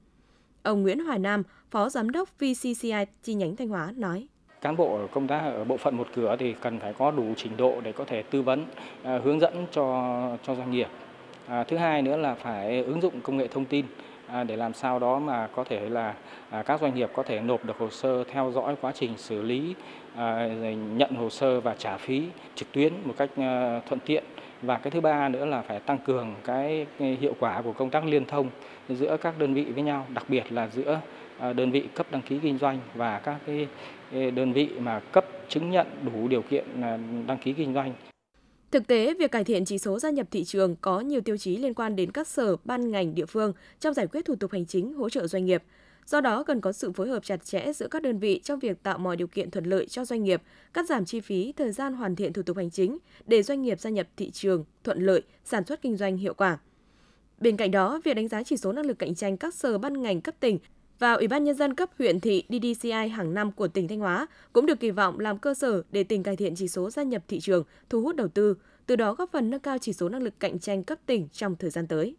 Ông 0.64 0.82
Nguyễn 0.82 1.00
Hoài 1.00 1.20
Nam, 1.20 1.44
Phó 1.72 1.90
Giám 1.90 2.10
đốc 2.10 2.40
VCCI 2.40 3.06
chi 3.24 3.34
nhánh 3.34 3.56
Thanh 3.56 3.70
Hóa 3.70 3.94
nói 3.98 4.28
cán 4.62 4.76
bộ 4.76 5.00
công 5.12 5.28
tác 5.28 5.40
ở 5.40 5.64
bộ 5.64 5.78
phận 5.78 5.98
một 5.98 6.08
cửa 6.16 6.36
thì 6.40 6.56
cần 6.62 6.80
phải 6.80 6.94
có 6.94 7.12
đủ 7.12 7.26
trình 7.38 7.58
độ 7.58 7.82
để 7.84 7.92
có 7.92 8.06
thể 8.06 8.24
tư 8.24 8.42
vấn 8.42 8.66
à, 9.04 9.20
hướng 9.24 9.40
dẫn 9.40 9.66
cho 9.72 10.14
cho 10.44 10.56
doanh 10.56 10.72
nghiệp. 10.72 10.88
À, 11.48 11.64
thứ 11.64 11.78
hai 11.78 12.02
nữa 12.02 12.18
là 12.18 12.36
phải 12.36 12.84
ứng 12.84 13.02
dụng 13.02 13.22
công 13.22 13.38
nghệ 13.38 13.48
thông 13.48 13.66
tin 13.66 13.86
à, 14.28 14.44
để 14.44 14.56
làm 14.56 14.74
sao 14.74 15.00
đó 15.00 15.20
mà 15.20 15.48
có 15.56 15.64
thể 15.64 15.90
là 15.90 16.14
à, 16.50 16.64
các 16.64 16.82
doanh 16.82 16.96
nghiệp 16.96 17.10
có 17.14 17.24
thể 17.24 17.40
nộp 17.40 17.66
được 17.66 17.78
hồ 17.78 17.90
sơ 17.90 18.24
theo 18.24 18.52
dõi 18.52 18.76
quá 18.82 18.92
trình 18.96 19.18
xử 19.18 19.42
lý 19.42 19.76
à, 20.16 20.48
nhận 20.98 21.16
hồ 21.16 21.30
sơ 21.30 21.60
và 21.60 21.76
trả 21.78 21.98
phí 21.98 22.24
trực 22.56 22.72
tuyến 22.72 22.94
một 23.04 23.14
cách 23.18 23.30
thuận 23.88 24.00
tiện. 24.06 24.24
Và 24.62 24.78
cái 24.78 24.92
thứ 24.92 25.02
ba 25.02 25.30
nữa 25.30 25.46
là 25.46 25.62
phải 25.62 25.80
tăng 25.80 25.98
cường 25.98 26.36
cái 26.44 26.86
hiệu 26.98 27.34
quả 27.40 27.62
của 27.62 27.74
công 27.74 27.90
tác 27.90 28.06
liên 28.06 28.26
thông 28.26 28.50
giữa 28.90 29.18
các 29.22 29.40
đơn 29.40 29.54
vị 29.54 29.64
với 29.64 29.84
nhau 29.84 30.06
đặc 30.14 30.26
biệt 30.28 30.52
là 30.52 30.68
giữa 30.68 31.00
À, 31.40 31.54
đơn 31.54 31.72
vị 31.72 31.84
cấp 31.96 32.08
đăng 32.12 32.22
ký 32.22 32.40
kinh 32.44 32.58
doanh 32.58 32.80
và 32.96 33.20
các 33.20 33.40
cái 33.46 33.68
đơn 34.32 34.54
vị 34.54 34.70
mà 34.80 35.00
cấp 35.00 35.26
chứng 35.50 35.72
nhận 35.72 35.88
đủ 36.06 36.28
điều 36.28 36.42
kiện 36.42 36.82
à, 36.82 36.98
đăng 37.28 37.38
ký 37.44 37.54
kinh 37.54 37.74
doanh. 37.74 37.94
Thực 38.72 38.88
tế, 38.88 39.14
việc 39.14 39.32
cải 39.32 39.44
thiện 39.44 39.66
chỉ 39.66 39.78
số 39.78 40.00
gia 40.00 40.10
nhập 40.10 40.28
thị 40.32 40.44
trường 40.44 40.76
có 40.76 41.00
nhiều 41.00 41.22
tiêu 41.22 41.38
chí 41.38 41.58
liên 41.58 41.74
quan 41.74 41.96
đến 41.96 42.12
các 42.12 42.28
sở, 42.28 42.56
ban 42.64 42.92
ngành 42.92 43.16
địa 43.16 43.26
phương 43.26 43.54
trong 43.80 43.94
giải 43.94 44.08
quyết 44.08 44.26
thủ 44.26 44.36
tục 44.36 44.52
hành 44.52 44.66
chính 44.66 44.94
hỗ 44.94 45.10
trợ 45.10 45.28
doanh 45.28 45.46
nghiệp. 45.46 45.64
Do 46.06 46.22
đó, 46.22 46.44
cần 46.44 46.62
có 46.62 46.72
sự 46.72 46.92
phối 46.92 47.10
hợp 47.10 47.24
chặt 47.24 47.46
chẽ 47.46 47.74
giữa 47.74 47.88
các 47.88 48.02
đơn 48.02 48.20
vị 48.20 48.42
trong 48.44 48.60
việc 48.60 48.84
tạo 48.84 48.98
mọi 48.98 49.16
điều 49.16 49.28
kiện 49.28 49.52
thuận 49.52 49.66
lợi 49.66 49.86
cho 49.86 50.06
doanh 50.06 50.24
nghiệp, 50.24 50.42
cắt 50.74 50.86
giảm 50.90 51.06
chi 51.06 51.20
phí, 51.20 51.54
thời 51.58 51.72
gian 51.72 51.94
hoàn 51.94 52.16
thiện 52.16 52.34
thủ 52.34 52.42
tục 52.42 52.58
hành 52.58 52.70
chính 52.70 52.98
để 53.26 53.44
doanh 53.44 53.62
nghiệp 53.62 53.80
gia 53.80 53.90
nhập 53.90 54.08
thị 54.18 54.32
trường 54.32 54.66
thuận 54.84 55.06
lợi, 55.06 55.22
sản 55.44 55.66
xuất 55.66 55.82
kinh 55.82 55.98
doanh 55.98 56.18
hiệu 56.18 56.34
quả. 56.34 56.58
Bên 57.40 57.58
cạnh 57.58 57.72
đó, 57.72 58.02
việc 58.04 58.14
đánh 58.14 58.28
giá 58.28 58.44
chỉ 58.44 58.58
số 58.58 58.72
năng 58.72 58.86
lực 58.86 59.00
cạnh 59.00 59.16
tranh 59.16 59.38
các 59.38 59.54
sở 59.54 59.78
ban 59.78 60.02
ngành 60.02 60.22
cấp 60.22 60.36
tỉnh 60.40 60.60
và 61.00 61.14
Ủy 61.14 61.28
ban 61.28 61.44
Nhân 61.44 61.56
dân 61.56 61.74
cấp 61.74 61.90
huyện 61.98 62.20
thị 62.20 62.44
DDCI 62.50 62.92
hàng 62.92 63.34
năm 63.34 63.52
của 63.52 63.68
tỉnh 63.68 63.88
Thanh 63.88 64.00
Hóa 64.00 64.28
cũng 64.54 64.66
được 64.66 64.80
kỳ 64.80 64.92
vọng 64.92 65.20
làm 65.20 65.38
cơ 65.38 65.54
sở 65.54 65.84
để 65.92 66.04
tỉnh 66.04 66.24
cải 66.24 66.36
thiện 66.36 66.56
chỉ 66.56 66.68
số 66.68 66.90
gia 66.90 67.04
nhập 67.04 67.24
thị 67.28 67.40
trường, 67.40 67.64
thu 67.90 68.02
hút 68.02 68.16
đầu 68.16 68.28
tư, 68.28 68.56
từ 68.86 68.96
đó 68.96 69.14
góp 69.14 69.32
phần 69.32 69.50
nâng 69.50 69.60
cao 69.60 69.78
chỉ 69.78 69.94
số 69.94 70.10
năng 70.10 70.24
lực 70.24 70.40
cạnh 70.40 70.60
tranh 70.60 70.84
cấp 70.84 71.00
tỉnh 71.06 71.28
trong 71.32 71.56
thời 71.56 71.70
gian 71.70 71.88
tới. 71.88 72.16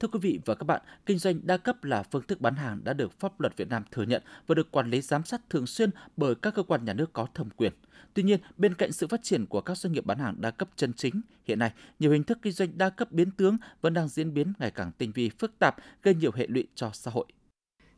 Thưa 0.00 0.08
quý 0.08 0.18
vị 0.22 0.40
và 0.44 0.54
các 0.54 0.64
bạn, 0.64 0.82
kinh 1.06 1.18
doanh 1.18 1.40
đa 1.42 1.56
cấp 1.56 1.84
là 1.84 2.02
phương 2.02 2.22
thức 2.22 2.40
bán 2.40 2.54
hàng 2.54 2.80
đã 2.84 2.92
được 2.92 3.20
pháp 3.20 3.40
luật 3.40 3.56
Việt 3.56 3.68
Nam 3.68 3.82
thừa 3.90 4.02
nhận 4.02 4.22
và 4.46 4.54
được 4.54 4.70
quản 4.70 4.90
lý 4.90 5.00
giám 5.00 5.24
sát 5.24 5.50
thường 5.50 5.66
xuyên 5.66 5.90
bởi 6.16 6.34
các 6.34 6.54
cơ 6.54 6.62
quan 6.62 6.84
nhà 6.84 6.92
nước 6.92 7.12
có 7.12 7.26
thẩm 7.34 7.50
quyền. 7.50 7.72
Tuy 8.14 8.22
nhiên, 8.22 8.40
bên 8.56 8.74
cạnh 8.74 8.92
sự 8.92 9.06
phát 9.06 9.22
triển 9.22 9.46
của 9.46 9.60
các 9.60 9.78
doanh 9.78 9.92
nghiệp 9.92 10.06
bán 10.06 10.18
hàng 10.18 10.36
đa 10.38 10.50
cấp 10.50 10.68
chân 10.76 10.92
chính, 10.92 11.20
hiện 11.44 11.58
nay 11.58 11.72
nhiều 11.98 12.10
hình 12.10 12.24
thức 12.24 12.38
kinh 12.42 12.52
doanh 12.52 12.78
đa 12.78 12.90
cấp 12.90 13.12
biến 13.12 13.30
tướng 13.30 13.56
vẫn 13.80 13.94
đang 13.94 14.08
diễn 14.08 14.34
biến 14.34 14.52
ngày 14.58 14.70
càng 14.70 14.92
tinh 14.98 15.12
vi 15.14 15.30
phức 15.38 15.58
tạp, 15.58 15.76
gây 16.02 16.14
nhiều 16.14 16.30
hệ 16.34 16.46
lụy 16.46 16.66
cho 16.74 16.90
xã 16.92 17.10
hội. 17.10 17.26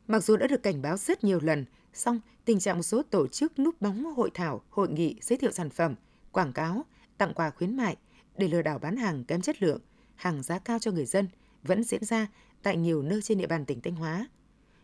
Mặc 0.07 0.23
dù 0.23 0.37
đã 0.37 0.47
được 0.47 0.63
cảnh 0.63 0.81
báo 0.81 0.97
rất 0.97 1.23
nhiều 1.23 1.39
lần, 1.41 1.65
song 1.93 2.19
tình 2.45 2.59
trạng 2.59 2.75
một 2.75 2.83
số 2.83 3.03
tổ 3.03 3.27
chức 3.27 3.59
núp 3.59 3.81
bóng 3.81 4.05
hội 4.05 4.29
thảo, 4.33 4.61
hội 4.69 4.89
nghị 4.89 5.15
giới 5.21 5.37
thiệu 5.37 5.51
sản 5.51 5.69
phẩm, 5.69 5.95
quảng 6.31 6.53
cáo, 6.53 6.85
tặng 7.17 7.33
quà 7.33 7.49
khuyến 7.49 7.77
mại 7.77 7.95
để 8.37 8.47
lừa 8.47 8.61
đảo 8.61 8.79
bán 8.79 8.97
hàng 8.97 9.23
kém 9.23 9.41
chất 9.41 9.63
lượng, 9.63 9.79
hàng 10.15 10.43
giá 10.43 10.59
cao 10.59 10.79
cho 10.79 10.91
người 10.91 11.05
dân 11.05 11.27
vẫn 11.63 11.83
diễn 11.83 12.05
ra 12.05 12.27
tại 12.63 12.77
nhiều 12.77 13.01
nơi 13.01 13.21
trên 13.21 13.37
địa 13.37 13.47
bàn 13.47 13.65
tỉnh 13.65 13.81
Thanh 13.81 13.95
Hóa. 13.95 14.27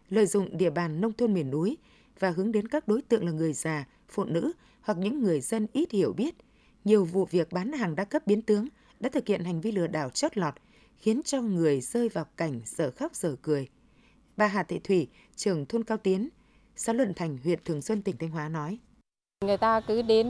Lợi 0.10 0.26
dụng 0.26 0.58
địa 0.58 0.70
bàn 0.70 1.02
nông 1.02 1.14
thôn 1.14 1.34
miền 1.34 1.50
núi 1.50 1.78
và 2.20 2.30
hướng 2.30 2.52
đến 2.52 2.68
các 2.68 2.88
đối 2.88 3.02
tượng 3.02 3.26
là 3.26 3.32
người 3.32 3.54
già, 3.54 3.88
phụ 4.10 4.24
nữ 4.24 4.52
hoặc 4.82 4.98
những 4.98 5.24
người 5.24 5.42
dân 5.42 5.68
ít 5.74 5.92
hiểu 5.92 6.14
biết, 6.14 6.36
nhiều 6.84 7.06
vụ 7.06 7.26
việc 7.26 7.52
bán 7.52 7.72
hàng 7.72 7.96
đa 7.96 8.04
cấp 8.04 8.28
biến 8.28 8.42
tướng 8.42 8.68
đã 9.00 9.10
thực 9.10 9.28
hiện 9.28 9.44
hành 9.44 9.62
vi 9.62 9.72
lừa 9.72 9.88
đảo 9.88 10.10
chót 10.10 10.38
lọt, 10.38 10.54
khiến 10.98 11.22
cho 11.26 11.42
người 11.42 11.82
rơi 11.82 12.10
vào 12.10 12.26
cảnh 12.38 12.62
giờ 12.66 12.92
khóc 12.92 13.16
giờ 13.16 13.36
cười– 13.42 13.68
Bà 14.38 14.48
Hà 14.48 14.64
Thị 14.64 14.80
Thủy, 14.84 15.08
trưởng 15.36 15.66
thôn 15.66 15.84
Cao 15.84 15.98
Tiến, 15.98 16.30
xã 16.76 16.94
Luận 16.94 17.14
Thành, 17.14 17.38
huyện 17.44 17.60
Thường 17.66 17.82
Xuân, 17.82 18.02
tỉnh 18.02 18.18
Thanh 18.18 18.30
Hóa 18.30 18.50
nói. 18.50 18.78
Người 19.46 19.58
ta 19.58 19.80
cứ 19.80 20.02
đến 20.02 20.28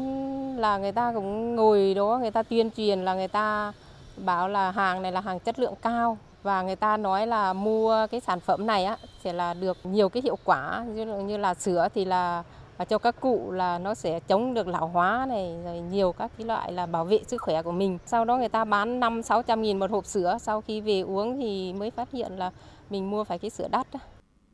là 0.58 0.78
người 0.78 0.92
ta 0.92 1.14
cũng 1.14 1.56
ngồi 1.56 1.94
đó, 1.94 2.18
người 2.22 2.32
ta 2.32 2.44
tuyên 2.44 2.72
truyền 2.72 3.00
là 3.00 3.16
người 3.16 3.28
ta 3.28 3.74
bảo 4.18 4.48
là 4.48 4.72
hàng 4.72 5.02
này 5.02 5.12
là 5.12 5.22
hàng 5.22 5.40
chất 5.40 5.60
lượng 5.60 5.74
cao 5.82 6.18
và 6.44 6.62
người 6.62 6.76
ta 6.76 6.98
nói 6.98 7.28
là 7.28 7.54
mua 7.54 8.08
cái 8.08 8.20
sản 8.20 8.40
phẩm 8.40 8.68
này 8.68 8.86
á 8.86 8.98
sẽ 9.24 9.34
là 9.34 9.54
được 9.54 9.78
nhiều 9.84 10.10
cái 10.10 10.24
hiệu 10.24 10.38
quả 10.44 10.86
như, 10.96 11.06
như 11.06 11.38
là 11.38 11.54
sữa 11.54 11.88
thì 11.96 12.06
là 12.06 12.44
cho 12.90 12.98
các 12.98 13.20
cụ 13.20 13.52
là 13.52 13.78
nó 13.78 13.94
sẽ 13.96 14.20
chống 14.20 14.54
được 14.54 14.68
lão 14.68 14.88
hóa 14.88 15.26
này 15.30 15.56
rồi 15.66 15.80
nhiều 15.80 16.12
các 16.12 16.32
cái 16.38 16.48
loại 16.48 16.72
là 16.72 16.86
bảo 16.86 17.06
vệ 17.06 17.20
sức 17.28 17.42
khỏe 17.42 17.62
của 17.62 17.72
mình. 17.72 17.98
Sau 18.06 18.26
đó 18.26 18.38
người 18.38 18.50
ta 18.50 18.66
bán 18.66 19.00
5 19.00 19.24
600 19.24 19.62
nghìn 19.62 19.80
một 19.80 19.92
hộp 19.92 20.06
sữa, 20.06 20.38
sau 20.42 20.62
khi 20.62 20.82
về 20.82 21.02
uống 21.02 21.38
thì 21.38 21.74
mới 21.74 21.92
phát 21.92 22.12
hiện 22.12 22.32
là 22.38 22.52
mình 22.94 23.10
mua 23.10 23.24
phải 23.24 23.40
cái 23.40 23.50
sữa 23.50 23.68
đắt. 23.72 23.88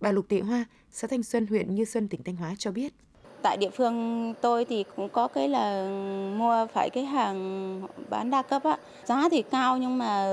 Bà 0.02 0.12
Lục 0.12 0.26
Thị 0.30 0.40
Hoa, 0.40 0.66
xã 0.92 1.08
Thanh 1.08 1.24
Xuân, 1.24 1.48
huyện 1.48 1.76
Như 1.76 1.86
Xuân, 1.86 2.08
tỉnh 2.08 2.24
Thanh 2.24 2.36
Hóa 2.36 2.56
cho 2.58 2.72
biết. 2.72 2.94
Tại 3.42 3.58
địa 3.58 3.70
phương 3.70 4.34
tôi 4.42 4.66
thì 4.66 4.86
cũng 4.96 5.10
có 5.10 5.28
cái 5.28 5.50
là 5.50 5.90
mua 6.38 6.68
phải 6.74 6.90
cái 6.90 7.06
hàng 7.06 7.88
bán 8.10 8.30
đa 8.30 8.42
cấp 8.42 8.64
á. 8.64 8.78
Giá 9.06 9.30
thì 9.32 9.42
cao 9.42 9.78
nhưng 9.78 9.98
mà 9.98 10.28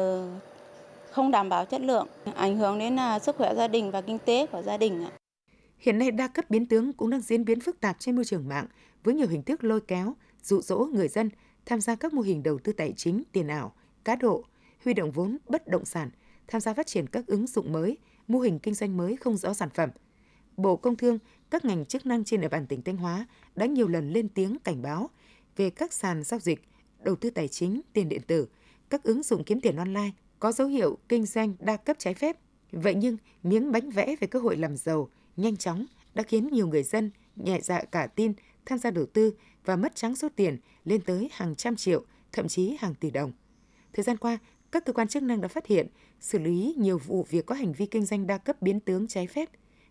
không 1.10 1.30
đảm 1.30 1.48
bảo 1.48 1.64
chất 1.64 1.80
lượng, 1.80 2.06
ảnh 2.34 2.56
hưởng 2.56 2.78
đến 2.78 2.98
à, 2.98 3.18
sức 3.18 3.36
khỏe 3.36 3.54
gia 3.54 3.68
đình 3.68 3.90
và 3.90 4.00
kinh 4.00 4.18
tế 4.18 4.46
của 4.46 4.62
gia 4.62 4.76
đình. 4.76 5.06
Hiện 5.78 5.98
nay 5.98 6.10
đa 6.10 6.28
cấp 6.28 6.50
biến 6.50 6.66
tướng 6.66 6.92
cũng 6.92 7.10
đang 7.10 7.20
diễn 7.20 7.44
biến 7.44 7.60
phức 7.60 7.80
tạp 7.80 7.96
trên 7.98 8.16
môi 8.16 8.24
trường 8.24 8.48
mạng 8.48 8.66
với 9.04 9.14
nhiều 9.14 9.28
hình 9.28 9.42
thức 9.42 9.64
lôi 9.64 9.80
kéo, 9.80 10.14
dụ 10.42 10.60
dỗ 10.60 10.78
người 10.92 11.08
dân 11.08 11.30
tham 11.66 11.80
gia 11.80 11.94
các 11.94 12.12
mô 12.12 12.22
hình 12.22 12.42
đầu 12.42 12.58
tư 12.58 12.72
tài 12.72 12.92
chính, 12.96 13.22
tiền 13.32 13.48
ảo, 13.48 13.72
cá 14.04 14.16
độ, 14.16 14.44
huy 14.84 14.94
động 14.94 15.10
vốn 15.10 15.36
bất 15.48 15.68
động 15.68 15.84
sản– 15.84 16.10
tham 16.48 16.60
gia 16.60 16.74
phát 16.74 16.86
triển 16.86 17.06
các 17.06 17.26
ứng 17.26 17.46
dụng 17.46 17.72
mới, 17.72 17.98
mô 18.28 18.38
hình 18.38 18.58
kinh 18.58 18.74
doanh 18.74 18.96
mới 18.96 19.16
không 19.16 19.36
rõ 19.36 19.54
sản 19.54 19.70
phẩm. 19.70 19.90
Bộ 20.56 20.76
Công 20.76 20.96
Thương, 20.96 21.18
các 21.50 21.64
ngành 21.64 21.84
chức 21.84 22.06
năng 22.06 22.24
trên 22.24 22.40
địa 22.40 22.48
bàn 22.48 22.66
tỉnh 22.66 22.82
Thanh 22.82 22.96
Hóa 22.96 23.26
đã 23.54 23.66
nhiều 23.66 23.88
lần 23.88 24.10
lên 24.10 24.28
tiếng 24.28 24.58
cảnh 24.58 24.82
báo 24.82 25.10
về 25.56 25.70
các 25.70 25.92
sàn 25.92 26.22
giao 26.22 26.40
dịch, 26.40 26.62
đầu 27.02 27.16
tư 27.16 27.30
tài 27.30 27.48
chính, 27.48 27.80
tiền 27.92 28.08
điện 28.08 28.22
tử, 28.26 28.48
các 28.90 29.02
ứng 29.02 29.22
dụng 29.22 29.44
kiếm 29.44 29.60
tiền 29.60 29.76
online 29.76 30.10
có 30.38 30.52
dấu 30.52 30.68
hiệu 30.68 30.98
kinh 31.08 31.26
doanh 31.26 31.54
đa 31.60 31.76
cấp 31.76 31.96
trái 31.98 32.14
phép. 32.14 32.36
Vậy 32.72 32.94
nhưng, 32.94 33.16
miếng 33.42 33.72
bánh 33.72 33.90
vẽ 33.90 34.16
về 34.20 34.26
cơ 34.26 34.38
hội 34.38 34.56
làm 34.56 34.76
giàu 34.76 35.08
nhanh 35.36 35.56
chóng 35.56 35.86
đã 36.14 36.22
khiến 36.22 36.48
nhiều 36.52 36.68
người 36.68 36.82
dân 36.82 37.10
nhẹ 37.36 37.60
dạ 37.62 37.84
cả 37.84 38.06
tin 38.06 38.32
tham 38.66 38.78
gia 38.78 38.90
đầu 38.90 39.06
tư 39.06 39.34
và 39.64 39.76
mất 39.76 39.94
trắng 39.94 40.16
số 40.16 40.28
tiền 40.36 40.58
lên 40.84 41.00
tới 41.00 41.28
hàng 41.32 41.54
trăm 41.54 41.76
triệu, 41.76 42.04
thậm 42.32 42.48
chí 42.48 42.76
hàng 42.80 42.94
tỷ 42.94 43.10
đồng. 43.10 43.32
Thời 43.92 44.02
gian 44.02 44.16
qua, 44.16 44.38
các 44.76 44.84
cơ 44.84 44.92
quan 44.92 45.08
chức 45.08 45.22
năng 45.22 45.40
đã 45.40 45.48
phát 45.48 45.66
hiện, 45.66 45.86
xử 46.20 46.38
lý 46.38 46.74
nhiều 46.78 46.98
vụ 46.98 47.26
việc 47.30 47.46
có 47.46 47.54
hành 47.54 47.72
vi 47.72 47.86
kinh 47.86 48.04
doanh 48.04 48.26
đa 48.26 48.38
cấp 48.38 48.62
biến 48.62 48.80
tướng 48.80 49.08
trái 49.08 49.26
phép. 49.26 49.48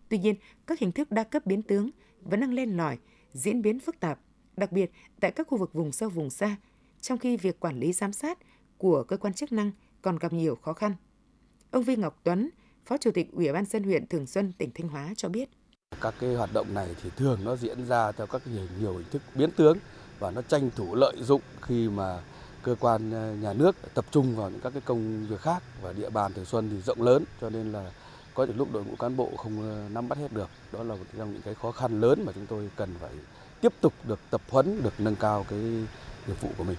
Tuy 0.10 0.18
nhiên, 0.18 0.36
các 0.68 0.80
hình 0.80 0.92
thức 0.92 1.12
đa 1.12 1.24
cấp 1.24 1.46
biến 1.46 1.62
tướng 1.62 1.90
vẫn 2.22 2.40
đang 2.40 2.54
lên 2.54 2.78
lỏi, 2.78 2.98
diễn 3.34 3.62
biến 3.62 3.80
phức 3.80 4.00
tạp, 4.00 4.20
đặc 4.58 4.72
biệt 4.72 4.92
tại 5.20 5.32
các 5.32 5.48
khu 5.48 5.58
vực 5.58 5.74
vùng 5.74 5.92
sâu 5.92 6.10
vùng 6.10 6.30
xa, 6.30 6.56
trong 7.02 7.18
khi 7.18 7.38
việc 7.38 7.60
quản 7.60 7.80
lý 7.80 7.94
giám 7.94 8.14
sát 8.14 8.40
của 8.78 9.04
cơ 9.04 9.18
quan 9.18 9.34
chức 9.34 9.52
năng 9.52 9.72
còn 10.02 10.20
gặp 10.20 10.34
nhiều 10.34 10.56
khó 10.56 10.74
khăn. 10.74 10.96
Ông 11.72 11.84
Vi 11.84 11.96
Ngọc 11.96 12.20
Tuấn, 12.24 12.50
Phó 12.86 12.98
Chủ 12.98 13.12
tịch 13.12 13.32
Ủy 13.32 13.54
ban 13.54 13.66
dân 13.66 13.84
huyện 13.84 14.08
Thường 14.08 14.28
Xuân, 14.28 14.54
tỉnh 14.58 14.70
Thanh 14.76 14.88
Hóa 14.88 15.14
cho 15.18 15.30
biết. 15.30 15.50
Các 16.02 16.14
cái 16.20 16.36
hoạt 16.36 16.54
động 16.54 16.74
này 16.74 16.96
thì 17.04 17.10
thường 17.16 17.40
nó 17.44 17.56
diễn 17.56 17.86
ra 17.86 18.12
theo 18.12 18.28
các 18.28 18.42
nhiều, 18.48 18.68
nhiều 18.80 18.94
hình 18.94 19.08
thức 19.12 19.22
biến 19.36 19.50
tướng 19.58 19.78
và 20.20 20.32
nó 20.32 20.42
tranh 20.42 20.70
thủ 20.76 20.96
lợi 20.96 21.16
dụng 21.20 21.42
khi 21.62 21.90
mà 21.90 22.24
cơ 22.66 22.76
quan 22.80 23.12
ờ, 23.12 23.36
nhà 23.42 23.54
nước 23.54 23.76
tập 23.94 24.06
trung 24.12 24.36
vào 24.36 24.50
những 24.50 24.60
các 24.60 24.74
cái 24.74 24.82
công 24.86 25.28
việc 25.28 25.42
khác 25.42 25.64
và 25.82 25.94
địa 25.94 26.10
bàn 26.10 26.34
Thường 26.34 26.46
Xuân 26.46 26.70
thì 26.72 26.82
rộng 26.82 27.02
lớn 27.02 27.24
cho 27.42 27.50
nên 27.50 27.72
là 27.72 27.92
có 28.34 28.44
những 28.44 28.58
lúc 28.58 28.74
đội 28.74 28.84
ngũ 28.86 28.96
cán 28.96 29.18
bộ 29.18 29.32
không 29.38 29.62
ờ, 29.62 29.90
nắm 29.94 30.10
bắt 30.10 30.18
hết 30.18 30.34
được. 30.34 30.50
Đó 30.72 30.84
là 30.84 30.96
một 30.96 31.04
trong 31.18 31.34
những 31.34 31.42
cái 31.42 31.54
khó 31.54 31.72
khăn 31.72 32.02
lớn 32.02 32.24
mà 32.26 32.32
chúng 32.36 32.46
tôi 32.46 32.70
cần 32.76 32.90
phải 33.00 33.12
tiếp 33.62 33.74
tục 33.82 33.94
được 34.08 34.20
tập 34.30 34.42
huấn, 34.50 34.84
được 34.84 34.94
nâng 34.98 35.16
cao 35.16 35.46
cái 35.50 35.60
nghiệp 36.28 36.42
vụ 36.42 36.50
của 36.58 36.64
mình. 36.64 36.78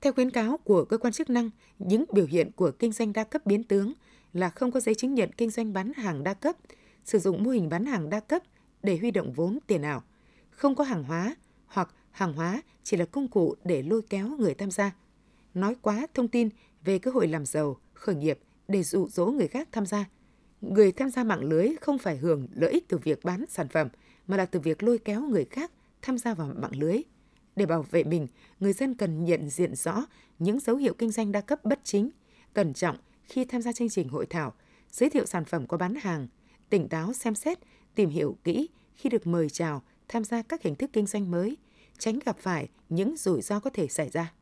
Theo 0.00 0.12
khuyến 0.12 0.30
cáo 0.30 0.58
của 0.64 0.84
cơ 0.84 0.98
quan 0.98 1.12
chức 1.12 1.30
năng, 1.30 1.50
những 1.78 2.04
biểu 2.12 2.26
hiện 2.26 2.50
của 2.52 2.70
kinh 2.70 2.92
doanh 2.92 3.12
đa 3.12 3.24
cấp 3.24 3.46
biến 3.46 3.64
tướng 3.64 3.92
là 4.32 4.50
không 4.50 4.72
có 4.72 4.80
giấy 4.80 4.94
chứng 4.94 5.14
nhận 5.14 5.30
kinh 5.32 5.50
doanh 5.50 5.72
bán 5.72 5.92
hàng 5.92 6.24
đa 6.24 6.34
cấp, 6.34 6.56
sử 7.04 7.18
dụng 7.18 7.44
mô 7.44 7.50
hình 7.50 7.68
bán 7.68 7.84
hàng 7.84 8.10
đa 8.10 8.20
cấp 8.20 8.42
để 8.82 8.96
huy 8.96 9.10
động 9.10 9.32
vốn 9.32 9.58
tiền 9.66 9.82
ảo, 9.82 10.02
không 10.50 10.74
có 10.74 10.84
hàng 10.84 11.04
hóa 11.04 11.36
hoặc 11.66 11.88
hàng 12.10 12.32
hóa 12.32 12.62
chỉ 12.82 12.96
là 12.96 13.04
công 13.04 13.28
cụ 13.28 13.54
để 13.64 13.82
lôi 13.82 14.02
kéo 14.10 14.28
người 14.38 14.54
tham 14.54 14.70
gia. 14.70 14.92
Nói 15.54 15.76
quá 15.82 16.06
thông 16.14 16.28
tin 16.28 16.48
về 16.84 16.98
cơ 16.98 17.10
hội 17.10 17.28
làm 17.28 17.46
giàu, 17.46 17.76
khởi 17.94 18.14
nghiệp 18.14 18.38
để 18.68 18.82
dụ 18.82 19.08
dỗ 19.08 19.26
người 19.26 19.48
khác 19.48 19.68
tham 19.72 19.86
gia. 19.86 20.04
Người 20.60 20.92
tham 20.92 21.10
gia 21.10 21.24
mạng 21.24 21.44
lưới 21.44 21.68
không 21.80 21.98
phải 21.98 22.16
hưởng 22.16 22.48
lợi 22.54 22.72
ích 22.72 22.88
từ 22.88 22.98
việc 22.98 23.24
bán 23.24 23.44
sản 23.48 23.68
phẩm, 23.68 23.88
mà 24.26 24.36
là 24.36 24.46
từ 24.46 24.60
việc 24.60 24.82
lôi 24.82 24.98
kéo 24.98 25.20
người 25.20 25.44
khác 25.44 25.72
tham 26.02 26.18
gia 26.18 26.34
vào 26.34 26.54
mạng 26.56 26.76
lưới. 26.76 27.02
Để 27.56 27.66
bảo 27.66 27.82
vệ 27.90 28.04
mình, 28.04 28.26
người 28.60 28.72
dân 28.72 28.94
cần 28.94 29.24
nhận 29.24 29.50
diện 29.50 29.74
rõ 29.74 30.06
những 30.38 30.60
dấu 30.60 30.76
hiệu 30.76 30.94
kinh 30.94 31.10
doanh 31.10 31.32
đa 31.32 31.40
cấp 31.40 31.64
bất 31.64 31.80
chính, 31.84 32.10
cẩn 32.54 32.74
trọng 32.74 32.96
khi 33.22 33.44
tham 33.44 33.62
gia 33.62 33.72
chương 33.72 33.88
trình 33.88 34.08
hội 34.08 34.26
thảo, 34.26 34.52
giới 34.90 35.10
thiệu 35.10 35.26
sản 35.26 35.44
phẩm 35.44 35.66
có 35.66 35.76
bán 35.76 35.94
hàng, 35.94 36.28
tỉnh 36.70 36.88
táo 36.88 37.12
xem 37.12 37.34
xét, 37.34 37.58
tìm 37.94 38.10
hiểu 38.10 38.36
kỹ 38.44 38.68
khi 38.94 39.10
được 39.10 39.26
mời 39.26 39.50
chào 39.50 39.82
tham 40.08 40.24
gia 40.24 40.42
các 40.42 40.62
hình 40.62 40.74
thức 40.74 40.90
kinh 40.92 41.06
doanh 41.06 41.30
mới, 41.30 41.56
tránh 41.98 42.18
gặp 42.24 42.36
phải 42.38 42.68
những 42.88 43.16
rủi 43.16 43.42
ro 43.42 43.60
có 43.60 43.70
thể 43.70 43.88
xảy 43.88 44.08
ra. 44.08 44.32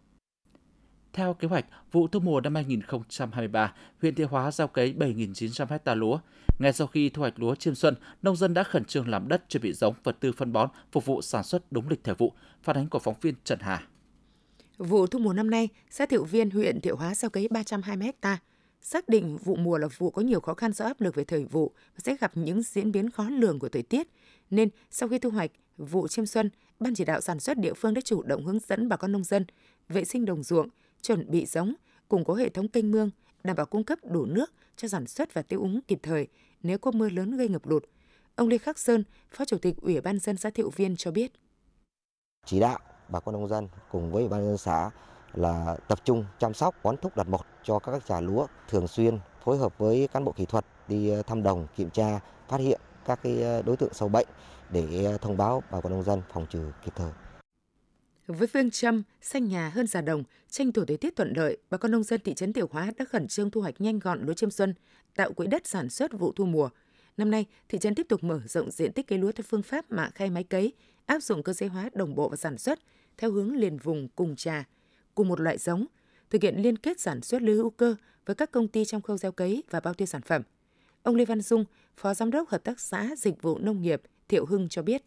Theo 1.13 1.35
kế 1.35 1.49
hoạch, 1.49 1.67
vụ 1.93 2.09
thu 2.09 2.21
mùa 2.21 2.41
năm 2.41 2.55
2023, 2.55 3.75
huyện 4.01 4.15
Thiệu 4.15 4.27
Hóa 4.29 4.51
gieo 4.51 4.69
cấy 4.69 4.95
7.900 4.99 5.79
ha 5.85 5.95
lúa. 5.95 6.19
Ngay 6.59 6.73
sau 6.73 6.87
khi 6.87 7.09
thu 7.09 7.21
hoạch 7.21 7.39
lúa 7.39 7.55
chiêm 7.55 7.75
xuân, 7.75 7.95
nông 8.23 8.37
dân 8.37 8.55
đã 8.55 8.63
khẩn 8.63 8.85
trương 8.85 9.09
làm 9.09 9.29
đất 9.29 9.43
chuẩn 9.49 9.63
bị 9.63 9.73
giống 9.73 9.95
vật 10.05 10.17
tư 10.21 10.33
phân 10.33 10.53
bón 10.53 10.71
phục 10.93 11.05
vụ 11.05 11.23
sản 11.23 11.45
xuất 11.45 11.73
đúng 11.73 11.89
lịch 11.89 12.05
thời 12.05 12.15
vụ. 12.15 12.33
Phản 12.63 12.77
ánh 12.77 12.89
của 12.89 12.99
phóng 12.99 13.15
viên 13.21 13.35
Trần 13.45 13.59
Hà. 13.61 13.83
Vụ 14.79 15.07
thu 15.07 15.19
mùa 15.19 15.33
năm 15.33 15.51
nay, 15.51 15.69
xã 15.91 16.07
Thiệu 16.07 16.25
Viên, 16.25 16.51
huyện 16.51 16.81
Thiệu 16.81 16.97
Hóa 16.97 17.15
gieo 17.15 17.31
cấy 17.31 17.49
320 17.51 18.11
ha. 18.23 18.39
Xác 18.83 19.09
định 19.09 19.37
vụ 19.37 19.57
mùa 19.57 19.79
là 19.79 19.89
vụ 19.99 20.11
có 20.11 20.23
nhiều 20.23 20.41
khó 20.41 20.55
khăn 20.55 20.73
do 20.73 20.85
áp 20.85 21.01
lực 21.01 21.15
về 21.15 21.25
thời 21.25 21.45
vụ 21.45 21.73
và 21.95 21.99
sẽ 21.99 22.17
gặp 22.21 22.33
những 22.35 22.63
diễn 22.63 22.93
biến 22.93 23.11
khó 23.11 23.25
lường 23.31 23.59
của 23.59 23.69
thời 23.69 23.83
tiết. 23.83 24.09
Nên 24.51 24.69
sau 24.91 25.09
khi 25.09 25.19
thu 25.19 25.31
hoạch 25.31 25.51
vụ 25.79 26.09
chiêm 26.09 26.27
xuân, 26.27 26.51
Ban 26.81 26.95
chỉ 26.95 27.05
đạo 27.05 27.21
sản 27.21 27.41
xuất 27.41 27.59
địa 27.59 27.75
phương 27.75 27.95
đã 27.95 28.01
chủ 28.01 28.23
động 28.23 28.45
hướng 28.45 28.59
dẫn 28.69 28.89
bà 28.89 28.97
con 28.97 29.13
nông 29.13 29.25
dân 29.25 29.45
vệ 29.89 30.05
sinh 30.05 30.25
đồng 30.25 30.43
ruộng, 30.43 30.69
chuẩn 31.03 31.31
bị 31.31 31.47
giống, 31.47 31.75
củng 32.09 32.25
cố 32.25 32.35
hệ 32.35 32.49
thống 32.49 32.69
kênh 32.69 32.91
mương, 32.91 33.11
đảm 33.45 33.57
bảo 33.57 33.67
cung 33.67 33.85
cấp 33.85 33.99
đủ 34.05 34.25
nước 34.25 34.53
cho 34.77 34.89
sản 34.89 35.07
xuất 35.07 35.35
và 35.35 35.43
tiêu 35.43 35.61
úng 35.61 35.81
kịp 35.89 35.99
thời 36.03 36.29
nếu 36.63 36.79
có 36.79 36.91
mưa 36.91 37.09
lớn 37.09 37.37
gây 37.37 37.49
ngập 37.49 37.67
lụt. 37.67 37.85
Ông 38.35 38.49
Lê 38.49 38.59
Khắc 38.59 38.79
Sơn, 38.79 39.05
Phó 39.31 39.45
Chủ 39.45 39.59
tịch 39.59 39.77
Ủy 39.83 40.01
ban 40.01 40.19
dân 40.19 40.37
xã 40.37 40.51
Thiệu 40.51 40.71
Viên 40.71 40.97
cho 40.97 41.11
biết. 41.11 41.33
Chỉ 42.47 42.61
đạo 42.61 42.79
bà 43.09 43.21
con 43.21 43.33
nông 43.33 43.49
dân 43.49 43.69
cùng 43.91 44.13
với 44.13 44.23
Ủy 44.23 44.29
ban 44.29 44.47
dân 44.47 44.59
xã 44.59 44.91
là 45.35 45.77
tập 45.89 45.99
trung 46.05 46.25
chăm 46.39 46.55
sóc 46.55 46.75
bón 46.83 46.97
thúc 46.97 47.17
đặt 47.17 47.29
một 47.29 47.47
cho 47.63 47.79
các 47.79 48.07
trà 48.07 48.21
lúa 48.21 48.47
thường 48.69 48.89
xuyên 48.89 49.19
phối 49.45 49.59
hợp 49.59 49.79
với 49.79 50.09
cán 50.13 50.25
bộ 50.25 50.33
kỹ 50.33 50.47
thuật 50.47 50.65
đi 50.89 51.11
ờ, 51.11 51.23
thăm 51.23 51.43
đồng 51.43 51.67
kiểm 51.77 51.91
tra 51.91 52.21
phát 52.49 52.61
hiện 52.61 52.81
các 53.05 53.23
cái 53.23 53.43
ờ, 53.43 53.63
đối 53.63 53.77
tượng 53.77 53.95
sâu 53.95 54.09
bệnh 54.09 54.27
để 54.71 55.05
ờ, 55.05 55.19
thông 55.19 55.37
báo 55.37 55.63
bà 55.71 55.81
con 55.81 55.93
nông 55.93 56.03
dân 56.03 56.23
phòng 56.33 56.47
trừ 56.51 56.73
kịp 56.85 56.93
thời. 56.97 57.11
Với 58.39 58.49
phương 58.49 58.71
châm 58.71 59.03
xanh 59.21 59.49
nhà 59.49 59.69
hơn 59.75 59.87
già 59.87 60.01
đồng, 60.01 60.23
tranh 60.51 60.73
thủ 60.73 60.85
thời 60.85 60.97
tiết 60.97 61.17
thuận 61.17 61.33
lợi, 61.37 61.57
bà 61.71 61.79
con 61.79 61.91
nông 61.91 62.03
dân 62.03 62.21
thị 62.25 62.35
trấn 62.35 62.53
Tiểu 62.53 62.69
Hóa 62.71 62.93
đã 62.99 63.05
khẩn 63.05 63.29
trương 63.29 63.51
thu 63.51 63.61
hoạch 63.61 63.81
nhanh 63.81 63.99
gọn 63.99 64.27
lúa 64.27 64.33
chiêm 64.33 64.51
xuân, 64.51 64.75
tạo 65.17 65.33
quỹ 65.33 65.47
đất 65.47 65.67
sản 65.67 65.89
xuất 65.89 66.13
vụ 66.13 66.33
thu 66.33 66.45
mùa. 66.45 66.69
Năm 67.17 67.31
nay, 67.31 67.47
thị 67.69 67.79
trấn 67.79 67.95
tiếp 67.95 68.07
tục 68.09 68.25
mở 68.25 68.41
rộng 68.49 68.71
diện 68.71 68.93
tích 68.93 69.07
cây 69.07 69.19
lúa 69.19 69.33
theo 69.33 69.45
phương 69.49 69.63
pháp 69.63 69.91
mạ 69.91 70.11
khay 70.15 70.31
máy 70.31 70.45
cấy, 70.45 70.73
áp 71.07 71.23
dụng 71.23 71.43
cơ 71.43 71.53
giới 71.53 71.69
hóa 71.69 71.91
đồng 71.93 72.15
bộ 72.15 72.29
và 72.29 72.37
sản 72.37 72.59
xuất 72.59 72.79
theo 73.19 73.31
hướng 73.31 73.57
liền 73.57 73.77
vùng 73.77 74.09
cùng 74.09 74.37
trà, 74.37 74.65
cùng 75.15 75.29
một 75.29 75.41
loại 75.41 75.59
giống, 75.59 75.87
thực 76.31 76.43
hiện 76.43 76.63
liên 76.63 76.77
kết 76.77 77.01
sản 77.01 77.21
xuất 77.21 77.43
lúa 77.43 77.55
hữu 77.55 77.71
cơ 77.71 77.95
với 78.27 78.35
các 78.37 78.51
công 78.51 78.69
ty 78.69 78.85
trong 78.85 79.03
khâu 79.03 79.19
gieo 79.19 79.33
cấy 79.33 79.63
và 79.71 79.81
bao 79.81 79.95
tiêu 79.95 80.07
sản 80.07 80.23
phẩm. 80.23 80.43
Ông 81.03 81.17
Lê 81.17 81.25
Văn 81.25 81.41
Dung, 81.41 81.65
Phó 81.97 82.15
Giám 82.15 82.31
đốc 82.31 82.49
Hợp 82.49 82.65
tác 82.65 82.81
xã 82.81 83.11
Dịch 83.19 83.43
vụ 83.43 83.59
Nông 83.59 83.83
nghiệp 83.83 84.03
Thiệu 84.29 84.47
Hưng 84.47 84.69
cho 84.69 84.83
biết. 84.83 85.03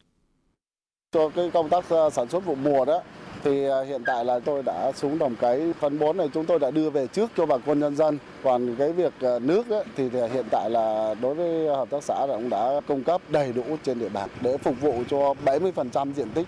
Cho 1.14 1.30
cái 1.30 1.50
công 1.54 1.70
tác 1.70 1.90
ờ, 1.90 2.10
sản 2.10 2.30
xuất 2.30 2.46
vụ 2.46 2.56
mùa 2.56 2.86
đó 2.86 3.02
thì 3.44 3.66
ờ, 3.66 3.84
hiện 3.84 4.04
tại 4.06 4.26
là 4.26 4.40
tôi 4.40 4.64
đã 4.64 4.92
xuống 4.96 5.20
đồng 5.20 5.36
cấy 5.36 5.74
phân 5.80 6.00
bón 6.00 6.18
này 6.18 6.30
chúng 6.34 6.46
tôi 6.46 6.60
đã 6.60 6.72
đưa 6.72 6.90
về 6.90 7.08
trước 7.08 7.32
cho 7.38 7.46
bà 7.46 7.58
con 7.58 7.80
nhân 7.80 7.96
dân. 7.96 8.18
Còn 8.44 8.76
cái 8.76 8.92
việc 8.94 9.14
ờ, 9.20 9.40
nước 9.40 9.70
ấy, 9.70 9.84
thì 9.96 10.10
hiện 10.10 10.46
tại 10.52 10.70
là 10.70 11.16
đối 11.22 11.36
với 11.36 11.76
hợp 11.76 11.90
tác 11.90 12.04
xã 12.04 12.26
cũng 12.28 12.50
đã 12.50 12.82
cung 12.88 13.04
cấp 13.04 13.22
đầy 13.30 13.54
đủ 13.54 13.64
trên 13.84 14.00
địa 14.00 14.10
bàn 14.10 14.30
để 14.42 14.58
phục 14.58 14.82
vụ 14.82 15.04
cho 15.10 15.34
70% 15.46 16.14
diện 16.14 16.30
tích 16.34 16.48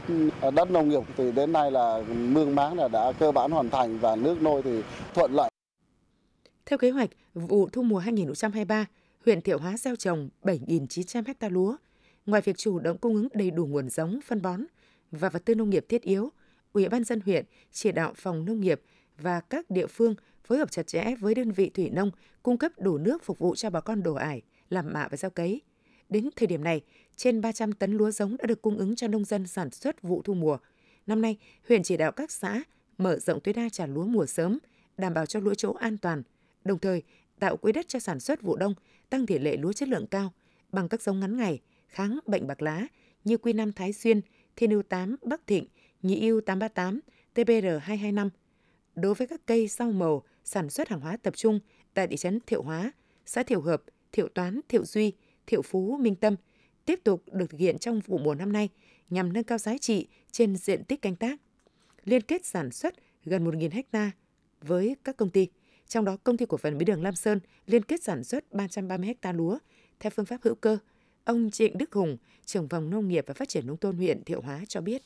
đất 0.54 0.72
nông 0.72 0.90
nghiệp 0.90 1.04
thì 1.18 1.32
đến 1.32 1.54
nay 1.54 1.72
là 1.72 2.02
mương 2.08 2.56
máng 2.56 2.80
là 2.80 2.88
đã 2.88 3.12
cơ 3.20 3.32
bản 3.32 3.52
hoàn 3.52 3.70
thành 3.70 4.00
và 4.00 4.16
nước 4.16 4.42
nôi 4.42 4.62
thì 4.62 4.82
thuận 5.14 5.34
lợi. 5.34 5.50
Theo 6.66 6.78
kế 6.78 6.90
hoạch, 6.90 7.10
vụ 7.34 7.70
thu 7.72 7.82
mùa 7.82 8.00
2023, 8.00 8.86
huyện 9.26 9.42
Thiệu 9.42 9.58
Hóa 9.58 9.78
gieo 9.78 9.96
trồng 9.96 10.30
7.900 10.44 11.24
ha 11.42 11.50
lúa. 11.50 11.76
Ngoài 12.26 12.42
việc 12.42 12.58
chủ 12.58 12.80
động 12.80 12.98
cung 12.98 13.16
ứng 13.16 13.28
đầy 13.34 13.52
đủ 13.52 13.66
nguồn 13.66 13.90
giống, 13.90 14.20
phân 14.26 14.42
bón 14.42 14.62
và 15.12 15.30
vật 15.30 15.46
tư 15.46 15.56
nông 15.56 15.70
nghiệp 15.70 15.86
thiết 15.90 16.02
yếu, 16.02 16.32
Ủy 16.74 16.90
ban 16.90 17.04
dân 17.04 17.22
huyện 17.26 17.46
chỉ 17.72 17.92
đạo 17.92 18.14
phòng 18.16 18.46
nông 18.46 18.60
nghiệp 18.60 18.82
và 19.18 19.40
các 19.40 19.70
địa 19.70 19.88
phương 19.88 20.16
phối 20.44 20.58
hợp 20.58 20.72
chặt 20.72 20.88
chẽ 20.88 21.16
với 21.20 21.36
đơn 21.36 21.52
vị 21.52 21.70
thủy 21.70 21.90
nông 21.90 22.12
cung 22.44 22.58
cấp 22.58 22.72
đủ 22.78 22.98
nước 22.98 23.24
phục 23.24 23.40
vụ 23.40 23.56
cho 23.56 23.70
bà 23.70 23.80
con 23.80 24.04
đổ 24.04 24.14
ải, 24.14 24.42
làm 24.70 24.94
mạ 24.94 25.08
và 25.12 25.18
gieo 25.18 25.30
cấy. 25.30 25.62
Đến 26.10 26.30
thời 26.36 26.48
điểm 26.48 26.64
này, 26.64 26.82
trên 27.16 27.42
300 27.42 27.74
tấn 27.74 27.98
lúa 27.98 28.12
giống 28.12 28.38
đã 28.38 28.46
được 28.46 28.62
cung 28.62 28.78
ứng 28.78 28.96
cho 28.96 29.08
nông 29.08 29.26
dân 29.26 29.48
sản 29.48 29.72
xuất 29.72 30.02
vụ 30.02 30.22
thu 30.22 30.34
mùa. 30.34 30.58
Năm 31.08 31.22
nay, 31.22 31.38
huyện 31.68 31.84
chỉ 31.84 31.98
đạo 31.98 32.12
các 32.12 32.32
xã 32.32 32.64
mở 32.98 33.20
rộng 33.20 33.40
tối 33.40 33.54
đa 33.54 33.70
trả 33.70 33.86
lúa 33.86 34.06
mùa 34.06 34.26
sớm, 34.26 34.60
đảm 34.98 35.14
bảo 35.14 35.26
cho 35.26 35.40
lúa 35.40 35.54
chỗ 35.54 35.74
an 35.74 35.98
toàn, 35.98 36.24
đồng 36.64 36.80
thời 36.80 37.04
tạo 37.40 37.58
quỹ 37.58 37.72
đất 37.72 37.88
cho 37.88 38.00
sản 38.00 38.20
xuất 38.20 38.42
vụ 38.42 38.56
đông, 38.56 38.74
tăng 39.10 39.26
tỷ 39.26 39.40
lệ 39.40 39.58
lúa 39.58 39.74
chất 39.74 39.90
lượng 39.90 40.08
cao 40.08 40.34
bằng 40.72 40.90
các 40.90 41.02
giống 41.02 41.20
ngắn 41.20 41.38
ngày, 41.38 41.62
kháng 41.96 42.20
bệnh 42.26 42.48
bạc 42.48 42.62
lá 42.62 42.88
như 43.24 43.38
Quy 43.38 43.54
nam 43.54 43.74
Thái 43.74 43.94
Xuyên, 43.94 44.22
Thiên 44.56 44.70
ưu 44.70 44.84
8 44.84 45.16
Bắc 45.22 45.48
Thịnh, 45.48 45.68
Nhị 46.02 46.28
ưu 46.28 46.42
838, 46.42 47.00
TBR 47.34 47.68
225. 47.82 48.30
Đối 48.96 49.14
với 49.14 49.28
các 49.28 49.42
cây 49.46 49.68
rau 49.68 49.92
màu 49.92 50.24
sản 50.44 50.70
xuất 50.70 50.90
hàng 50.90 51.00
hóa 51.00 51.18
tập 51.18 51.34
trung 51.38 51.60
tại 51.94 52.08
thị 52.08 52.18
trấn 52.18 52.40
Thiệu 52.48 52.62
Hóa, 52.64 52.92
xã 53.26 53.44
Thiệu 53.44 53.62
Hợp, 53.62 53.84
Thiệu 54.12 54.28
Toán, 54.28 54.60
Thiệu 54.70 54.86
Duy, 54.86 55.14
Thiệu 55.48 55.62
Phú, 55.62 55.98
Minh 56.02 56.16
Tâm 56.16 56.36
tiếp 56.86 57.00
tục 57.04 57.24
được 57.32 57.50
thực 57.50 57.60
hiện 57.60 57.78
trong 57.78 58.00
vụ 58.00 58.18
mùa 58.18 58.36
năm 58.36 58.54
nay 58.54 58.70
nhằm 59.10 59.34
nâng 59.34 59.44
cao 59.44 59.58
giá 59.58 59.78
trị 59.78 60.08
trên 60.32 60.56
diện 60.56 60.84
tích 60.84 61.02
canh 61.02 61.16
tác. 61.16 61.42
Liên 62.04 62.22
kết 62.22 62.46
sản 62.46 62.72
xuất 62.72 62.96
gần 63.26 63.46
1.000 63.46 63.84
ha 63.94 64.12
với 64.62 64.96
các 65.04 65.18
công 65.18 65.30
ty, 65.30 65.48
trong 65.88 66.06
đó 66.06 66.18
công 66.24 66.38
ty 66.38 66.46
cổ 66.46 66.58
phần 66.58 66.78
mía 66.78 66.86
đường 66.86 67.04
Lam 67.04 67.16
Sơn 67.16 67.40
liên 67.68 67.84
kết 67.84 68.04
sản 68.04 68.24
xuất 68.24 68.52
330 68.52 69.14
ha 69.22 69.32
lúa 69.32 69.58
theo 70.00 70.10
phương 70.10 70.26
pháp 70.26 70.38
hữu 70.44 70.56
cơ. 70.56 70.78
Ông 71.26 71.52
Trịnh 71.52 71.78
Đức 71.78 71.94
Hùng, 71.94 72.18
trưởng 72.46 72.70
phòng 72.70 72.90
nông 72.90 73.08
nghiệp 73.08 73.26
và 73.28 73.34
phát 73.34 73.50
triển 73.50 73.68
nông 73.68 73.78
thôn 73.78 73.98
huyện 73.98 74.24
Thiệu 74.24 74.42
Hóa 74.42 74.60
cho 74.68 74.82
biết. 74.82 75.02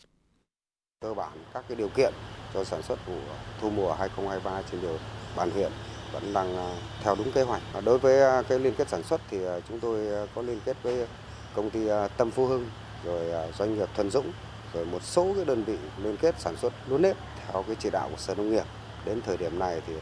Cơ 1.02 1.14
bản 1.14 1.38
các 1.54 1.66
cái 1.68 1.76
điều 1.76 1.90
kiện 1.90 2.14
cho 2.54 2.64
sản 2.64 2.82
xuất 2.82 3.08
vụ 3.08 3.18
thu 3.62 3.70
mùa 3.70 3.94
2023 3.94 4.62
trên 4.72 4.82
địa 4.82 4.98
bàn 5.36 5.52
huyện 5.52 5.72
vẫn 6.14 6.34
đang 6.34 6.58
à, 6.58 6.76
theo 7.04 7.16
đúng 7.16 7.32
kế 7.32 7.42
hoạch. 7.42 7.62
Đối 7.86 7.98
với 8.00 8.22
à, 8.22 8.42
cái 8.42 8.60
liên 8.60 8.74
kết 8.78 8.90
sản 8.90 9.04
xuất 9.04 9.22
thì 9.30 9.46
à, 9.46 9.60
chúng 9.70 9.80
tôi 9.80 10.28
có 10.36 10.42
liên 10.42 10.60
kết 10.66 10.78
với 10.84 11.08
công 11.56 11.70
ty 11.70 11.80
Tâm 12.18 12.32
Phú 12.32 12.46
Hưng, 12.46 12.70
rồi 13.06 13.52
doanh 13.58 13.76
nghiệp 13.76 13.90
Thuần 13.96 14.12
Dũng, 14.12 14.32
rồi 14.74 14.86
một 14.86 15.04
số 15.04 15.34
cái 15.36 15.46
đơn 15.46 15.64
vị 15.64 15.78
liên 16.04 16.18
kết 16.18 16.36
sản 16.40 16.56
xuất 16.56 16.74
lúa 16.88 16.98
nếp 16.98 17.18
theo 17.38 17.64
cái 17.64 17.76
chỉ 17.80 17.90
đạo 17.90 18.10
của 18.12 18.18
Sở 18.18 18.36
Nông 18.36 18.52
nghiệp. 18.52 18.66
Đến 19.06 19.22
thời 19.26 19.38
điểm 19.38 19.60
này 19.60 19.82
thì 19.88 19.94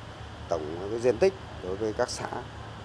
tổng 0.49 0.87
cái 0.91 0.99
diện 0.99 1.17
tích 1.17 1.33
đối 1.63 1.75
với 1.75 1.93
các 1.93 2.09
xã 2.09 2.27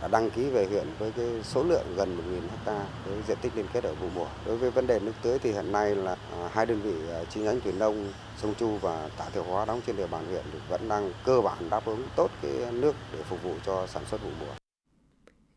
đăng 0.09 0.31
ký 0.31 0.51
về 0.51 0.67
huyện 0.67 0.87
với 0.99 1.13
cái 1.17 1.27
số 1.43 1.65
lượng 1.65 1.87
gần 1.97 2.17
1.000 2.17 2.41
ha 2.67 2.87
với 3.07 3.23
diện 3.29 3.39
tích 3.43 3.53
liên 3.57 3.67
kết 3.73 3.85
ở 3.85 3.95
vụ 3.95 4.09
mùa. 4.15 4.29
Đối 4.47 4.57
với 4.57 4.71
vấn 4.71 4.87
đề 4.87 5.01
nước 5.01 5.13
tưới 5.23 5.39
thì 5.39 5.53
hiện 5.53 5.73
nay 5.73 5.95
là 5.95 6.17
à, 6.33 6.49
hai 6.53 6.67
đơn 6.67 6.83
vị 6.83 7.13
à, 7.13 7.25
chi 7.25 7.41
nhánh 7.41 7.61
thủy 7.61 7.73
nông 7.73 8.13
sông 8.43 8.55
Chu 8.59 8.77
và 8.77 9.09
Tạ 9.19 9.25
Thiệu 9.33 9.43
Hóa 9.43 9.65
đóng 9.65 9.81
trên 9.87 9.97
địa 9.97 10.07
bàn 10.07 10.27
huyện 10.27 10.45
vẫn 10.69 10.89
đang 10.89 11.13
cơ 11.25 11.41
bản 11.41 11.71
đáp 11.71 11.87
ứng 11.87 12.05
tốt 12.17 12.31
cái 12.43 12.73
nước 12.73 12.95
để 13.13 13.23
phục 13.29 13.43
vụ 13.43 13.55
cho 13.67 13.87
sản 13.87 14.03
xuất 14.11 14.23
vụ 14.23 14.31
mùa. 14.41 14.55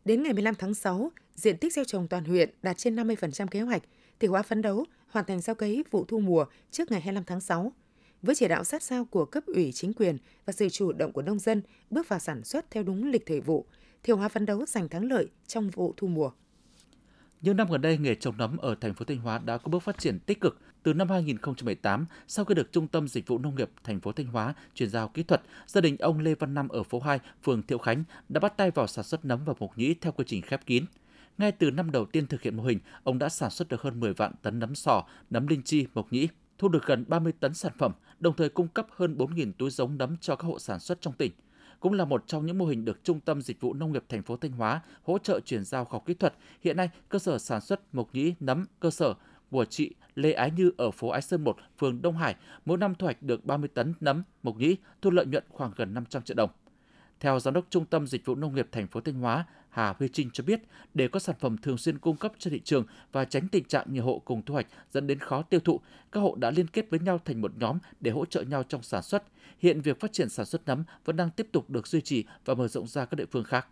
Đến 0.04 0.22
ngày 0.22 0.32
15 0.32 0.54
tháng 0.54 0.74
6, 0.74 1.10
diện 1.34 1.58
tích 1.58 1.72
gieo 1.72 1.84
trồng 1.84 2.08
toàn 2.08 2.24
huyện 2.24 2.50
đạt 2.62 2.76
trên 2.78 2.96
50% 2.96 3.46
kế 3.46 3.60
hoạch, 3.60 3.82
thì 4.20 4.28
Hóa 4.28 4.42
phấn 4.42 4.62
đấu 4.62 4.84
hoàn 5.08 5.26
thành 5.26 5.40
gieo 5.40 5.54
cấy 5.54 5.84
vụ 5.90 6.04
thu 6.04 6.18
mùa 6.18 6.44
trước 6.70 6.90
ngày 6.90 7.00
25 7.00 7.24
tháng 7.24 7.40
6 7.40 7.72
với 8.22 8.34
chỉ 8.34 8.48
đạo 8.48 8.64
sát 8.64 8.82
sao 8.82 9.04
của 9.04 9.24
cấp 9.24 9.44
ủy 9.46 9.72
chính 9.72 9.92
quyền 9.92 10.18
và 10.46 10.52
sự 10.52 10.68
chủ 10.68 10.92
động 10.92 11.12
của 11.12 11.22
nông 11.22 11.38
dân 11.38 11.62
bước 11.90 12.08
vào 12.08 12.18
sản 12.18 12.44
xuất 12.44 12.70
theo 12.70 12.82
đúng 12.82 13.10
lịch 13.10 13.26
thời 13.26 13.40
vụ, 13.40 13.66
Thiệu 14.06 14.16
Hóa 14.16 14.28
phấn 14.28 14.46
đấu 14.46 14.66
giành 14.66 14.88
thắng 14.88 15.04
lợi 15.04 15.26
trong 15.46 15.70
vụ 15.70 15.94
thu 15.96 16.06
mùa. 16.06 16.30
Những 17.40 17.56
năm 17.56 17.68
gần 17.70 17.80
đây, 17.80 17.98
nghề 17.98 18.14
trồng 18.14 18.36
nấm 18.36 18.56
ở 18.56 18.74
thành 18.80 18.94
phố 18.94 19.04
Thanh 19.04 19.18
Hóa 19.18 19.38
đã 19.38 19.58
có 19.58 19.68
bước 19.68 19.82
phát 19.82 19.98
triển 19.98 20.18
tích 20.18 20.40
cực. 20.40 20.58
Từ 20.82 20.94
năm 20.94 21.08
2018, 21.08 22.06
sau 22.28 22.44
khi 22.44 22.54
được 22.54 22.72
Trung 22.72 22.88
tâm 22.88 23.08
Dịch 23.08 23.26
vụ 23.26 23.38
Nông 23.38 23.54
nghiệp 23.54 23.70
thành 23.84 24.00
phố 24.00 24.12
Thanh 24.12 24.26
Hóa 24.26 24.54
chuyển 24.74 24.90
giao 24.90 25.08
kỹ 25.08 25.22
thuật, 25.22 25.42
gia 25.66 25.80
đình 25.80 25.96
ông 25.98 26.18
Lê 26.18 26.34
Văn 26.34 26.54
Năm 26.54 26.68
ở 26.68 26.82
phố 26.82 27.00
2, 27.00 27.20
phường 27.44 27.62
Thiệu 27.62 27.78
Khánh 27.78 28.04
đã 28.28 28.40
bắt 28.40 28.56
tay 28.56 28.70
vào 28.70 28.86
sản 28.86 29.04
xuất 29.04 29.24
nấm 29.24 29.44
và 29.44 29.54
mộc 29.58 29.78
nhĩ 29.78 29.94
theo 29.94 30.12
quy 30.12 30.24
trình 30.26 30.42
khép 30.42 30.66
kín. 30.66 30.84
Ngay 31.38 31.52
từ 31.52 31.70
năm 31.70 31.90
đầu 31.90 32.04
tiên 32.04 32.26
thực 32.26 32.42
hiện 32.42 32.56
mô 32.56 32.62
hình, 32.62 32.78
ông 33.02 33.18
đã 33.18 33.28
sản 33.28 33.50
xuất 33.50 33.68
được 33.68 33.82
hơn 33.82 34.00
10 34.00 34.14
vạn 34.14 34.32
tấn 34.42 34.58
nấm 34.58 34.74
sò, 34.74 35.06
nấm 35.30 35.46
linh 35.46 35.62
chi, 35.62 35.86
mộc 35.94 36.12
nhĩ, 36.12 36.28
thu 36.58 36.68
được 36.68 36.86
gần 36.86 37.04
30 37.08 37.32
tấn 37.40 37.54
sản 37.54 37.72
phẩm, 37.78 37.92
đồng 38.20 38.36
thời 38.36 38.48
cung 38.48 38.68
cấp 38.68 38.86
hơn 38.90 39.16
4.000 39.16 39.52
túi 39.58 39.70
giống 39.70 39.98
nấm 39.98 40.16
cho 40.16 40.36
các 40.36 40.44
hộ 40.46 40.58
sản 40.58 40.80
xuất 40.80 41.00
trong 41.00 41.14
tỉnh 41.14 41.32
cũng 41.80 41.92
là 41.92 42.04
một 42.04 42.24
trong 42.26 42.46
những 42.46 42.58
mô 42.58 42.66
hình 42.66 42.84
được 42.84 43.04
Trung 43.04 43.20
tâm 43.20 43.42
Dịch 43.42 43.60
vụ 43.60 43.74
Nông 43.74 43.92
nghiệp 43.92 44.04
thành 44.08 44.22
phố 44.22 44.36
Thanh 44.36 44.52
Hóa 44.52 44.80
hỗ 45.02 45.18
trợ 45.18 45.40
chuyển 45.40 45.64
giao 45.64 45.84
khoa 45.84 45.92
học 45.92 46.06
kỹ 46.06 46.14
thuật. 46.14 46.34
Hiện 46.64 46.76
nay, 46.76 46.90
cơ 47.08 47.18
sở 47.18 47.38
sản 47.38 47.60
xuất 47.60 47.94
mộc 47.94 48.14
nhĩ 48.14 48.34
nấm 48.40 48.66
cơ 48.80 48.90
sở 48.90 49.14
của 49.50 49.64
chị 49.64 49.94
Lê 50.14 50.32
Ái 50.32 50.50
Như 50.50 50.72
ở 50.76 50.90
phố 50.90 51.08
Ái 51.08 51.22
Sơn 51.22 51.44
1, 51.44 51.56
phường 51.78 52.02
Đông 52.02 52.16
Hải, 52.16 52.36
mỗi 52.64 52.78
năm 52.78 52.94
thu 52.94 53.04
hoạch 53.04 53.22
được 53.22 53.44
30 53.44 53.68
tấn 53.74 53.94
nấm 54.00 54.22
mộc 54.42 54.56
nhĩ, 54.56 54.76
thu 55.02 55.10
lợi 55.10 55.26
nhuận 55.26 55.44
khoảng 55.48 55.72
gần 55.76 55.94
500 55.94 56.22
triệu 56.22 56.34
đồng. 56.34 56.50
Theo 57.20 57.40
Giám 57.40 57.54
đốc 57.54 57.66
Trung 57.70 57.84
tâm 57.84 58.06
Dịch 58.06 58.24
vụ 58.24 58.34
Nông 58.34 58.54
nghiệp 58.54 58.68
thành 58.72 58.86
phố 58.86 59.00
Thanh 59.00 59.14
Hóa, 59.14 59.46
Hà 59.68 59.94
Huy 59.98 60.08
Trinh 60.08 60.30
cho 60.32 60.44
biết, 60.44 60.60
để 60.94 61.08
có 61.08 61.18
sản 61.18 61.36
phẩm 61.40 61.56
thường 61.58 61.78
xuyên 61.78 61.98
cung 61.98 62.16
cấp 62.16 62.32
cho 62.38 62.50
thị 62.50 62.60
trường 62.64 62.84
và 63.12 63.24
tránh 63.24 63.48
tình 63.48 63.64
trạng 63.64 63.86
nhiều 63.92 64.04
hộ 64.04 64.22
cùng 64.24 64.42
thu 64.42 64.54
hoạch 64.54 64.66
dẫn 64.90 65.06
đến 65.06 65.18
khó 65.18 65.42
tiêu 65.42 65.60
thụ, 65.60 65.80
các 66.12 66.20
hộ 66.20 66.34
đã 66.34 66.50
liên 66.50 66.66
kết 66.66 66.90
với 66.90 67.00
nhau 67.00 67.20
thành 67.24 67.40
một 67.40 67.52
nhóm 67.58 67.78
để 68.00 68.10
hỗ 68.10 68.24
trợ 68.24 68.42
nhau 68.42 68.62
trong 68.62 68.82
sản 68.82 69.02
xuất. 69.02 69.24
Hiện 69.58 69.80
việc 69.80 70.00
phát 70.00 70.12
triển 70.12 70.28
sản 70.28 70.46
xuất 70.46 70.62
nấm 70.66 70.84
vẫn 71.04 71.16
đang 71.16 71.30
tiếp 71.30 71.46
tục 71.52 71.70
được 71.70 71.86
duy 71.86 72.00
trì 72.00 72.24
và 72.44 72.54
mở 72.54 72.68
rộng 72.68 72.86
ra 72.86 73.04
các 73.04 73.14
địa 73.14 73.26
phương 73.30 73.44
khác. 73.44 73.66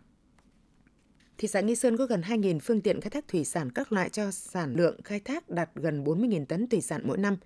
Thị 1.37 1.47
xã 1.47 1.61
Nghi 1.61 1.75
Sơn 1.75 1.97
có 1.97 2.05
gần 2.05 2.21
2.000 2.21 2.59
phương 2.59 2.81
tiện 2.81 3.01
khai 3.01 3.09
thác 3.09 3.27
thủy 3.27 3.45
sản 3.45 3.71
các 3.71 3.91
loại 3.91 4.09
cho 4.09 4.31
sản 4.31 4.73
lượng 4.75 5.01
khai 5.03 5.19
thác 5.19 5.49
đạt 5.49 5.69
gần 5.75 6.03
40.000 6.03 6.45
tấn 6.45 6.67
thủy 6.67 6.81
sản 6.81 7.01
mỗi 7.05 7.17
năm. 7.17 7.37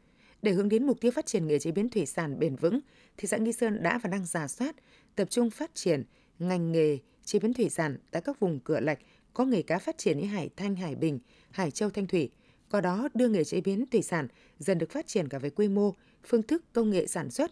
Để 0.42 0.52
hướng 0.52 0.70
đến 0.70 0.88
mục 0.88 1.02
tiêu 1.02 1.12
phát 1.12 1.26
triển 1.26 1.48
nghề 1.48 1.60
chế 1.60 1.72
biến 1.72 1.90
thủy 1.90 2.06
sản 2.06 2.40
bền 2.40 2.56
vững, 2.56 2.80
thị 3.18 3.28
xã 3.28 3.38
Nghi 3.38 3.54
Sơn 3.54 3.84
đã 3.84 4.00
và 4.04 4.10
đang 4.10 4.26
giả 4.26 4.48
soát, 4.48 4.76
tập 5.16 5.30
trung 5.30 5.50
phát 5.50 5.76
triển 5.76 6.04
ngành 6.40 6.72
nghề 6.72 6.98
chế 7.26 7.40
biến 7.40 7.54
thủy 7.54 7.70
sản 7.70 7.98
tại 8.12 8.22
các 8.22 8.40
vùng 8.40 8.60
cửa 8.60 8.80
lạch 8.80 9.00
có 9.34 9.46
nghề 9.46 9.62
cá 9.62 9.80
phát 9.80 9.98
triển 9.98 10.20
như 10.20 10.28
Hải 10.28 10.50
Thanh, 10.56 10.76
Hải 10.76 10.96
Bình, 10.96 11.20
Hải 11.52 11.72
Châu, 11.72 11.90
Thanh 11.90 12.08
Thủy. 12.08 12.30
Qua 12.72 12.82
đó 12.82 13.10
đưa 13.14 13.28
nghề 13.28 13.44
chế 13.44 13.62
biến 13.62 13.86
thủy 13.92 14.02
sản 14.02 14.28
dần 14.60 14.78
được 14.78 14.92
phát 14.92 15.08
triển 15.08 15.28
cả 15.28 15.40
về 15.40 15.50
quy 15.50 15.68
mô, 15.68 15.94
phương 16.24 16.44
thức, 16.44 16.64
công 16.74 16.90
nghệ 16.90 17.08
sản 17.08 17.32
xuất. 17.32 17.52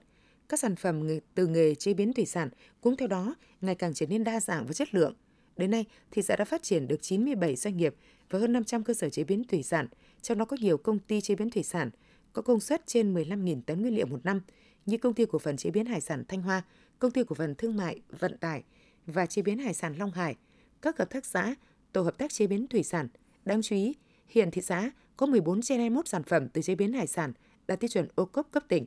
Các 0.49 0.59
sản 0.59 0.75
phẩm 0.75 1.07
từ 1.35 1.47
nghề 1.47 1.75
chế 1.75 1.93
biến 1.93 2.13
thủy 2.13 2.25
sản 2.25 2.49
cũng 2.81 2.97
theo 2.97 3.07
đó 3.07 3.35
ngày 3.61 3.75
càng 3.75 3.93
trở 3.93 4.05
nên 4.05 4.23
đa 4.23 4.39
dạng 4.39 4.65
và 4.65 4.73
chất 4.73 4.93
lượng. 4.93 5.13
Đến 5.57 5.71
nay, 5.71 5.85
thị 6.11 6.21
xã 6.21 6.35
đã 6.35 6.45
phát 6.45 6.63
triển 6.63 6.87
được 6.87 7.01
97 7.01 7.55
doanh 7.55 7.77
nghiệp 7.77 7.95
và 8.29 8.39
hơn 8.39 8.53
500 8.53 8.83
cơ 8.83 8.93
sở 8.93 9.09
chế 9.09 9.23
biến 9.23 9.43
thủy 9.43 9.63
sản, 9.63 9.87
trong 10.21 10.37
đó 10.37 10.45
có 10.45 10.57
nhiều 10.59 10.77
công 10.77 10.99
ty 10.99 11.21
chế 11.21 11.35
biến 11.35 11.49
thủy 11.49 11.63
sản, 11.63 11.89
có 12.33 12.41
công 12.41 12.59
suất 12.59 12.87
trên 12.87 13.13
15.000 13.13 13.61
tấn 13.65 13.81
nguyên 13.81 13.95
liệu 13.95 14.05
một 14.05 14.25
năm, 14.25 14.41
như 14.85 14.97
công 14.97 15.13
ty 15.13 15.25
cổ 15.25 15.39
phần 15.39 15.57
chế 15.57 15.71
biến 15.71 15.85
hải 15.85 16.01
sản 16.01 16.23
Thanh 16.27 16.41
Hoa, 16.41 16.63
công 16.99 17.11
ty 17.11 17.23
cổ 17.23 17.35
phần 17.35 17.55
thương 17.55 17.77
mại, 17.77 18.01
vận 18.19 18.37
tải 18.37 18.63
và 19.05 19.25
chế 19.25 19.41
biến 19.41 19.57
hải 19.57 19.73
sản 19.73 19.95
Long 19.97 20.11
Hải, 20.11 20.35
các 20.81 20.97
hợp 20.97 21.09
tác 21.09 21.25
xã, 21.25 21.55
tổ 21.91 22.01
hợp 22.01 22.17
tác 22.17 22.31
chế 22.31 22.47
biến 22.47 22.67
thủy 22.67 22.83
sản. 22.83 23.07
Đáng 23.45 23.61
chú 23.61 23.75
ý, 23.75 23.95
hiện 24.27 24.51
thị 24.51 24.61
xã 24.61 24.91
có 25.17 25.25
14 25.25 25.61
trên 25.61 25.77
21 25.77 26.07
sản 26.07 26.23
phẩm 26.23 26.49
từ 26.49 26.61
chế 26.61 26.75
biến 26.75 26.93
hải 26.93 27.07
sản 27.07 27.33
đạt 27.67 27.79
tiêu 27.79 27.87
chuẩn 27.87 28.07
ô 28.15 28.25
cốp 28.25 28.51
cấp 28.51 28.63
tỉnh. 28.67 28.85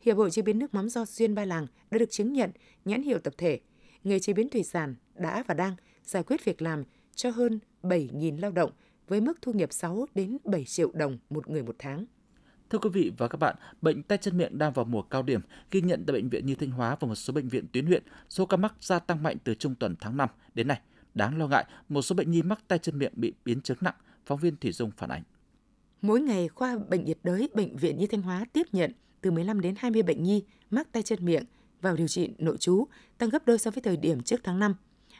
Hiệp 0.00 0.16
hội 0.16 0.30
chế 0.30 0.42
biến 0.42 0.58
nước 0.58 0.74
mắm 0.74 0.88
do 0.88 1.04
Xuyên 1.04 1.34
Ba 1.34 1.44
Làng 1.44 1.66
đã 1.90 1.98
được 1.98 2.10
chứng 2.10 2.32
nhận 2.32 2.50
nhãn 2.84 3.02
hiệu 3.02 3.18
tập 3.18 3.34
thể. 3.38 3.60
Nghề 4.04 4.18
chế 4.18 4.32
biến 4.32 4.48
thủy 4.48 4.62
sản 4.62 4.94
đã 5.14 5.44
và 5.46 5.54
đang 5.54 5.76
giải 6.04 6.22
quyết 6.22 6.44
việc 6.44 6.62
làm 6.62 6.84
cho 7.14 7.30
hơn 7.30 7.58
7.000 7.82 8.40
lao 8.40 8.52
động 8.52 8.70
với 9.08 9.20
mức 9.20 9.42
thu 9.42 9.52
nhập 9.52 9.72
6 9.72 10.06
đến 10.14 10.38
7 10.44 10.64
triệu 10.64 10.90
đồng 10.94 11.18
một 11.30 11.48
người 11.50 11.62
một 11.62 11.76
tháng. 11.78 12.04
Thưa 12.70 12.78
quý 12.78 12.90
vị 12.90 13.12
và 13.18 13.28
các 13.28 13.36
bạn, 13.36 13.56
bệnh 13.82 14.02
tay 14.02 14.18
chân 14.18 14.38
miệng 14.38 14.58
đang 14.58 14.72
vào 14.72 14.84
mùa 14.84 15.02
cao 15.02 15.22
điểm, 15.22 15.40
ghi 15.70 15.80
nhận 15.80 16.04
tại 16.06 16.14
bệnh 16.14 16.28
viện 16.28 16.46
Như 16.46 16.54
Thanh 16.54 16.70
Hóa 16.70 16.96
và 17.00 17.08
một 17.08 17.14
số 17.14 17.32
bệnh 17.32 17.48
viện 17.48 17.66
tuyến 17.72 17.86
huyện, 17.86 18.02
số 18.28 18.46
ca 18.46 18.56
mắc 18.56 18.74
gia 18.80 18.98
tăng 18.98 19.22
mạnh 19.22 19.36
từ 19.44 19.54
trung 19.54 19.74
tuần 19.74 19.94
tháng 20.00 20.16
5 20.16 20.28
đến 20.54 20.68
nay. 20.68 20.80
Đáng 21.14 21.38
lo 21.38 21.46
ngại, 21.46 21.64
một 21.88 22.02
số 22.02 22.14
bệnh 22.14 22.30
nhi 22.30 22.42
mắc 22.42 22.60
tay 22.68 22.78
chân 22.78 22.98
miệng 22.98 23.12
bị 23.16 23.32
biến 23.44 23.60
chứng 23.60 23.78
nặng, 23.80 23.94
phóng 24.26 24.38
viên 24.38 24.56
Thủy 24.56 24.72
Dung 24.72 24.90
phản 24.90 25.10
ánh. 25.10 25.22
Mỗi 26.02 26.20
ngày, 26.20 26.48
khoa 26.48 26.78
bệnh 26.88 27.04
nhiệt 27.04 27.18
đới 27.22 27.48
bệnh 27.54 27.76
viện 27.76 27.98
Như 27.98 28.06
Thanh 28.06 28.22
Hóa 28.22 28.44
tiếp 28.52 28.66
nhận 28.72 28.92
từ 29.20 29.30
15 29.30 29.60
đến 29.60 29.74
20 29.78 30.02
bệnh 30.02 30.22
nhi 30.22 30.44
mắc 30.70 30.92
tay 30.92 31.02
chân 31.02 31.24
miệng 31.24 31.44
vào 31.80 31.96
điều 31.96 32.08
trị 32.08 32.30
nội 32.38 32.56
trú, 32.56 32.84
tăng 33.18 33.28
gấp 33.28 33.46
đôi 33.46 33.58
so 33.58 33.70
với 33.70 33.82
thời 33.82 33.96
điểm 33.96 34.22
trước 34.22 34.40
tháng 34.44 34.58
5. 34.58 34.74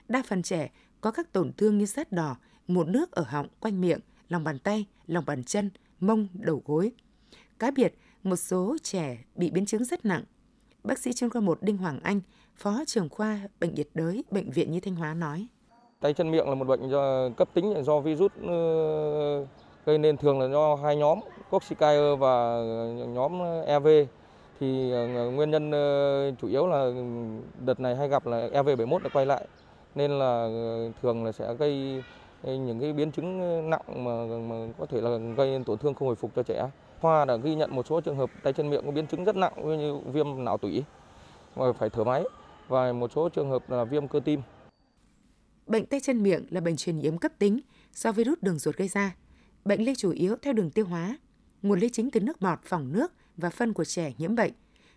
Đa 0.08 0.22
phần 0.28 0.42
trẻ 0.42 0.70
có 1.00 1.10
các 1.10 1.32
tổn 1.32 1.52
thương 1.52 1.78
như 1.78 1.86
sát 1.86 2.12
đỏ, 2.12 2.36
mụn 2.68 2.92
nước 2.92 3.12
ở 3.12 3.22
họng, 3.22 3.48
quanh 3.60 3.80
miệng, 3.80 4.00
lòng 4.28 4.44
bàn 4.44 4.58
tay, 4.58 4.86
lòng 5.06 5.24
bàn 5.26 5.44
chân, 5.44 5.70
mông, 6.00 6.28
đầu 6.34 6.62
gối– 6.66 6.92
Cá 7.58 7.70
biệt, 7.70 7.94
một 8.22 8.36
số 8.36 8.76
trẻ 8.82 9.18
bị 9.34 9.50
biến 9.50 9.66
chứng 9.66 9.84
rất 9.84 10.04
nặng. 10.04 10.24
Bác 10.84 10.98
sĩ 10.98 11.12
chuyên 11.12 11.30
khoa 11.30 11.40
1 11.40 11.62
Đinh 11.62 11.76
Hoàng 11.76 12.00
Anh, 12.02 12.20
Phó 12.56 12.82
trưởng 12.86 13.08
khoa 13.08 13.40
Bệnh 13.60 13.74
nhiệt 13.74 13.88
đới 13.94 14.24
Bệnh 14.30 14.50
viện 14.50 14.70
Nhi 14.72 14.80
Thanh 14.80 14.94
Hóa 14.94 15.14
nói. 15.14 15.46
Tay 16.00 16.12
chân 16.12 16.30
miệng 16.30 16.48
là 16.48 16.54
một 16.54 16.64
bệnh 16.64 16.88
do 16.88 17.28
cấp 17.36 17.48
tính 17.54 17.74
do 17.84 18.00
virus 18.00 18.32
ờ, 18.46 19.46
gây 19.86 19.98
nên 19.98 20.16
thường 20.16 20.40
là 20.40 20.48
do 20.48 20.76
hai 20.76 20.96
nhóm 20.96 21.20
Coxsackie 21.50 22.16
và 22.18 22.62
nhóm 23.08 23.32
EV 23.66 23.86
thì 24.60 24.92
ờ, 24.92 25.30
nguyên 25.30 25.50
nhân 25.50 25.70
ờ, 25.70 26.30
chủ 26.40 26.48
yếu 26.48 26.66
là 26.66 26.90
đợt 27.60 27.80
này 27.80 27.96
hay 27.96 28.08
gặp 28.08 28.26
là 28.26 28.48
EV71 28.52 28.98
đã 28.98 29.08
quay 29.12 29.26
lại 29.26 29.46
nên 29.94 30.10
là 30.10 30.48
thường 31.02 31.24
là 31.24 31.32
sẽ 31.32 31.54
gây 31.54 32.02
những 32.44 32.80
cái 32.80 32.92
biến 32.92 33.12
chứng 33.12 33.70
nặng 33.70 34.04
mà, 34.04 34.26
mà 34.38 34.72
có 34.78 34.86
thể 34.86 35.00
là 35.00 35.18
gây 35.36 35.62
tổn 35.66 35.78
thương 35.78 35.94
không 35.94 36.08
hồi 36.08 36.16
phục 36.16 36.30
cho 36.36 36.42
trẻ. 36.42 36.70
Khoa 37.00 37.24
đã 37.24 37.36
ghi 37.36 37.54
nhận 37.54 37.74
một 37.74 37.86
số 37.86 38.00
trường 38.00 38.16
hợp 38.16 38.30
tay 38.42 38.52
chân 38.52 38.70
miệng 38.70 38.82
có 38.84 38.90
biến 38.90 39.06
chứng 39.06 39.24
rất 39.24 39.36
nặng 39.36 39.78
như 39.78 39.98
viêm 40.12 40.44
não 40.44 40.58
tủy 40.58 40.84
và 41.54 41.72
phải 41.72 41.90
thở 41.90 42.04
máy 42.04 42.24
và 42.68 42.92
một 42.92 43.12
số 43.14 43.28
trường 43.28 43.50
hợp 43.50 43.70
là 43.70 43.84
viêm 43.84 44.08
cơ 44.08 44.20
tim. 44.20 44.40
Bệnh 45.66 45.86
tay 45.86 46.00
chân 46.00 46.22
miệng 46.22 46.46
là 46.50 46.60
bệnh 46.60 46.76
truyền 46.76 46.98
nhiễm 46.98 47.18
cấp 47.18 47.32
tính 47.38 47.60
do 47.94 48.12
virus 48.12 48.38
đường 48.40 48.58
ruột 48.58 48.76
gây 48.76 48.88
ra. 48.88 49.16
Bệnh 49.64 49.84
lây 49.84 49.94
chủ 49.94 50.10
yếu 50.10 50.36
theo 50.42 50.52
đường 50.52 50.70
tiêu 50.70 50.86
hóa, 50.86 51.18
nguồn 51.62 51.80
lây 51.80 51.90
chính 51.90 52.10
từ 52.10 52.20
nước 52.20 52.40
bọt, 52.40 52.58
phòng 52.64 52.92
nước 52.92 53.12
và 53.36 53.50
phân 53.50 53.72
của 53.72 53.84
trẻ 53.84 54.12
nhiễm 54.18 54.34
bệnh. 54.34 54.52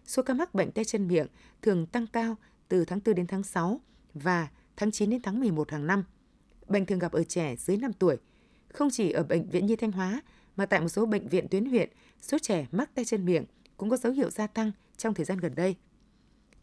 Số 0.05 0.23
ca 0.23 0.33
mắc 0.33 0.53
bệnh 0.53 0.71
tay 0.71 0.85
chân 0.85 1.07
miệng 1.07 1.27
thường 1.61 1.85
tăng 1.85 2.07
cao 2.07 2.35
từ 2.67 2.85
tháng 2.85 2.99
4 3.05 3.15
đến 3.15 3.27
tháng 3.27 3.43
6 3.43 3.81
và 4.13 4.47
tháng 4.77 4.91
9 4.91 5.09
đến 5.09 5.21
tháng 5.21 5.39
11 5.39 5.71
hàng 5.71 5.87
năm. 5.87 6.03
Bệnh 6.67 6.85
thường 6.85 6.99
gặp 6.99 7.11
ở 7.11 7.23
trẻ 7.23 7.55
dưới 7.55 7.77
5 7.77 7.93
tuổi. 7.93 8.17
Không 8.73 8.89
chỉ 8.91 9.11
ở 9.11 9.23
bệnh 9.23 9.49
viện 9.49 9.65
Nhi 9.65 9.75
Thanh 9.75 9.91
Hóa 9.91 10.21
mà 10.59 10.65
tại 10.65 10.81
một 10.81 10.89
số 10.89 11.05
bệnh 11.05 11.27
viện 11.27 11.47
tuyến 11.47 11.65
huyện, 11.65 11.89
số 12.21 12.37
trẻ 12.39 12.65
mắc 12.71 12.95
tay 12.95 13.05
chân 13.05 13.25
miệng 13.25 13.45
cũng 13.77 13.89
có 13.89 13.97
dấu 13.97 14.11
hiệu 14.11 14.29
gia 14.29 14.47
tăng 14.47 14.71
trong 14.97 15.13
thời 15.13 15.25
gian 15.25 15.37
gần 15.37 15.55
đây. 15.55 15.75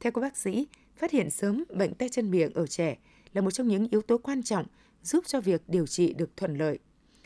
Theo 0.01 0.13
các 0.13 0.21
bác 0.21 0.37
sĩ, 0.37 0.69
phát 0.97 1.11
hiện 1.11 1.31
sớm 1.31 1.65
bệnh 1.71 1.95
tay 1.95 2.09
chân 2.09 2.31
miệng 2.31 2.55
ở 2.55 2.67
trẻ 2.67 2.97
là 3.33 3.41
một 3.41 3.51
trong 3.51 3.69
những 3.69 3.89
yếu 3.91 4.03
tố 4.03 4.19
quan 4.19 4.43
trọng 4.43 4.67
giúp 5.03 5.25
cho 5.27 5.41
việc 5.41 5.63
điều 5.69 5.87
trị 5.87 6.13
được 6.13 6.37
thuận 6.37 6.59
lợi. 6.59 6.79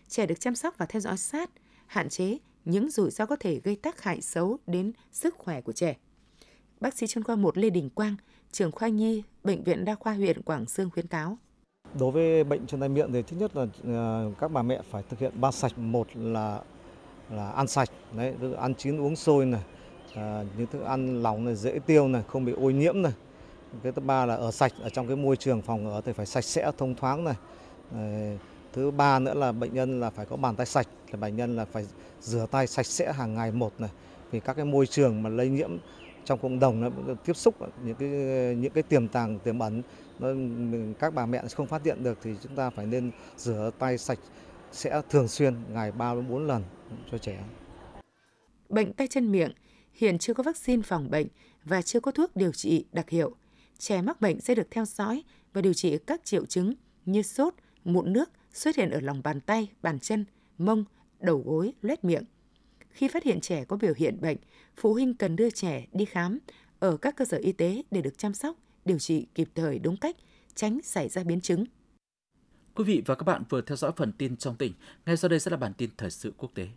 Trẻ 0.08 0.26
được 0.26 0.40
chăm 0.40 0.54
sóc 0.54 0.74
và 0.78 0.86
theo 0.86 1.00
dõi 1.00 1.16
sát, 1.16 1.50
hạn 1.86 2.08
chế 2.08 2.38
những 2.64 2.90
rủi 2.90 3.10
ro 3.10 3.26
có 3.26 3.36
thể 3.36 3.60
gây 3.64 3.76
tác 3.76 4.02
hại 4.02 4.20
xấu 4.20 4.58
đến 4.66 4.92
sức 5.12 5.34
khỏe 5.38 5.60
của 5.60 5.72
trẻ. 5.72 5.96
Bác 6.80 6.94
sĩ 6.94 7.06
chuyên 7.06 7.24
khoa 7.24 7.36
1 7.36 7.58
Lê 7.58 7.70
Đình 7.70 7.90
Quang, 7.90 8.16
trưởng 8.52 8.72
khoa 8.72 8.88
nhi, 8.88 9.22
Bệnh 9.44 9.64
viện 9.64 9.84
Đa 9.84 9.94
khoa 9.94 10.12
huyện 10.12 10.42
Quảng 10.42 10.66
Sương 10.66 10.90
khuyến 10.90 11.06
cáo. 11.06 11.38
Đối 11.98 12.10
với 12.10 12.44
bệnh 12.44 12.66
chân 12.66 12.80
tay 12.80 12.88
miệng 12.88 13.12
thì 13.12 13.22
thứ 13.22 13.36
nhất 13.36 13.56
là 13.56 13.66
ờ, 13.84 14.30
các 14.40 14.52
bà 14.52 14.62
mẹ 14.62 14.80
phải 14.90 15.02
thực 15.10 15.18
hiện 15.18 15.32
ba 15.40 15.50
sạch, 15.50 15.78
một 15.78 16.06
là 16.14 16.60
là 17.30 17.50
ăn 17.50 17.66
sạch, 17.66 17.88
đấy, 18.16 18.34
ăn 18.58 18.74
chín 18.74 19.00
uống 19.00 19.16
sôi 19.16 19.46
này, 19.46 19.60
ờ, 20.14 20.22
à, 20.22 20.44
những 20.58 20.66
thức 20.66 20.82
ăn 20.84 21.22
lỏng 21.22 21.44
này 21.44 21.54
dễ 21.54 21.78
tiêu 21.78 22.08
này, 22.08 22.22
không 22.28 22.44
bị 22.44 22.52
ô 22.52 22.70
nhiễm 22.70 23.02
này. 23.02 23.12
Cái 23.82 23.92
thứ 23.92 24.02
ba 24.02 24.26
là 24.26 24.34
ở 24.34 24.50
sạch 24.50 24.72
ở 24.82 24.88
trong 24.88 25.06
cái 25.06 25.16
môi 25.16 25.36
trường 25.36 25.62
phòng 25.62 25.90
ở 25.92 26.00
thì 26.00 26.12
phải 26.12 26.26
sạch 26.26 26.44
sẽ 26.44 26.70
thông 26.78 26.94
thoáng 26.94 27.24
này. 27.24 27.34
À, 27.94 28.36
thứ 28.72 28.90
ba 28.90 29.18
nữa 29.18 29.34
là 29.34 29.52
bệnh 29.52 29.74
nhân 29.74 30.00
là 30.00 30.10
phải 30.10 30.26
có 30.26 30.36
bàn 30.36 30.56
tay 30.56 30.66
sạch, 30.66 30.86
là 31.12 31.16
bệnh 31.16 31.36
nhân 31.36 31.56
là 31.56 31.64
phải 31.64 31.86
rửa 32.20 32.46
tay 32.50 32.66
sạch 32.66 32.86
sẽ 32.86 33.12
hàng 33.12 33.34
ngày 33.34 33.52
một 33.52 33.72
này. 33.78 33.90
Vì 34.30 34.40
các 34.40 34.52
cái 34.52 34.64
môi 34.64 34.86
trường 34.86 35.22
mà 35.22 35.30
lây 35.30 35.48
nhiễm 35.48 35.70
trong 36.24 36.38
cộng 36.38 36.58
đồng 36.58 36.80
nó 36.80 37.14
tiếp 37.24 37.36
xúc 37.36 37.54
những 37.84 37.94
cái 37.94 38.08
những 38.54 38.72
cái 38.72 38.82
tiềm 38.82 39.08
tàng 39.08 39.38
tiềm 39.38 39.58
ẩn 39.58 39.82
Vâng, 40.20 40.94
các 40.98 41.14
bà 41.14 41.26
mẹ 41.26 41.42
không 41.54 41.66
phát 41.66 41.84
hiện 41.84 42.02
được 42.02 42.18
thì 42.22 42.30
chúng 42.42 42.56
ta 42.56 42.70
phải 42.70 42.86
nên 42.86 43.10
rửa 43.36 43.70
tay 43.78 43.98
sạch 43.98 44.18
sẽ 44.72 45.02
thường 45.10 45.28
xuyên 45.28 45.54
ngày 45.72 45.92
3 45.92 46.14
đến 46.14 46.28
4 46.28 46.46
lần 46.46 46.62
cho 47.10 47.18
trẻ. 47.18 47.44
Bệnh 48.68 48.92
tay 48.92 49.06
chân 49.08 49.32
miệng 49.32 49.52
hiện 49.92 50.18
chưa 50.18 50.34
có 50.34 50.42
vaccine 50.42 50.82
phòng 50.82 51.10
bệnh 51.10 51.26
và 51.64 51.82
chưa 51.82 52.00
có 52.00 52.10
thuốc 52.10 52.36
điều 52.36 52.52
trị 52.52 52.84
đặc 52.92 53.10
hiệu. 53.10 53.36
Trẻ 53.78 54.02
mắc 54.02 54.20
bệnh 54.20 54.40
sẽ 54.40 54.54
được 54.54 54.70
theo 54.70 54.84
dõi 54.84 55.24
và 55.52 55.60
điều 55.60 55.72
trị 55.72 55.98
các 56.06 56.24
triệu 56.24 56.46
chứng 56.46 56.74
như 57.04 57.22
sốt, 57.22 57.54
mụn 57.84 58.12
nước 58.12 58.30
xuất 58.52 58.76
hiện 58.76 58.90
ở 58.90 59.00
lòng 59.00 59.20
bàn 59.24 59.40
tay, 59.40 59.68
bàn 59.82 59.98
chân, 59.98 60.24
mông, 60.58 60.84
đầu 61.20 61.42
gối, 61.46 61.72
loét 61.82 62.04
miệng. 62.04 62.24
Khi 62.90 63.08
phát 63.08 63.22
hiện 63.22 63.40
trẻ 63.40 63.64
có 63.64 63.76
biểu 63.76 63.92
hiện 63.96 64.20
bệnh, 64.20 64.38
phụ 64.76 64.92
huynh 64.92 65.14
cần 65.14 65.36
đưa 65.36 65.50
trẻ 65.50 65.86
đi 65.92 66.04
khám 66.04 66.38
ở 66.78 66.96
các 66.96 67.16
cơ 67.16 67.24
sở 67.24 67.36
y 67.36 67.52
tế 67.52 67.82
để 67.90 68.00
được 68.02 68.18
chăm 68.18 68.34
sóc, 68.34 68.56
điều 68.84 68.98
trị 68.98 69.26
kịp 69.34 69.48
thời 69.54 69.78
đúng 69.78 69.96
cách, 69.96 70.16
tránh 70.54 70.80
xảy 70.82 71.08
ra 71.08 71.24
biến 71.24 71.40
chứng. 71.40 71.64
Quý 72.74 72.84
vị 72.84 73.02
và 73.06 73.14
các 73.14 73.24
bạn 73.24 73.42
vừa 73.48 73.60
theo 73.60 73.76
dõi 73.76 73.92
phần 73.96 74.12
tin 74.12 74.36
trong 74.36 74.56
tỉnh. 74.56 74.72
Ngay 75.06 75.16
sau 75.16 75.28
đây 75.28 75.40
sẽ 75.40 75.50
là 75.50 75.56
bản 75.56 75.72
tin 75.74 75.90
thời 75.96 76.10
sự 76.10 76.32
quốc 76.36 76.50
tế. 76.54 76.68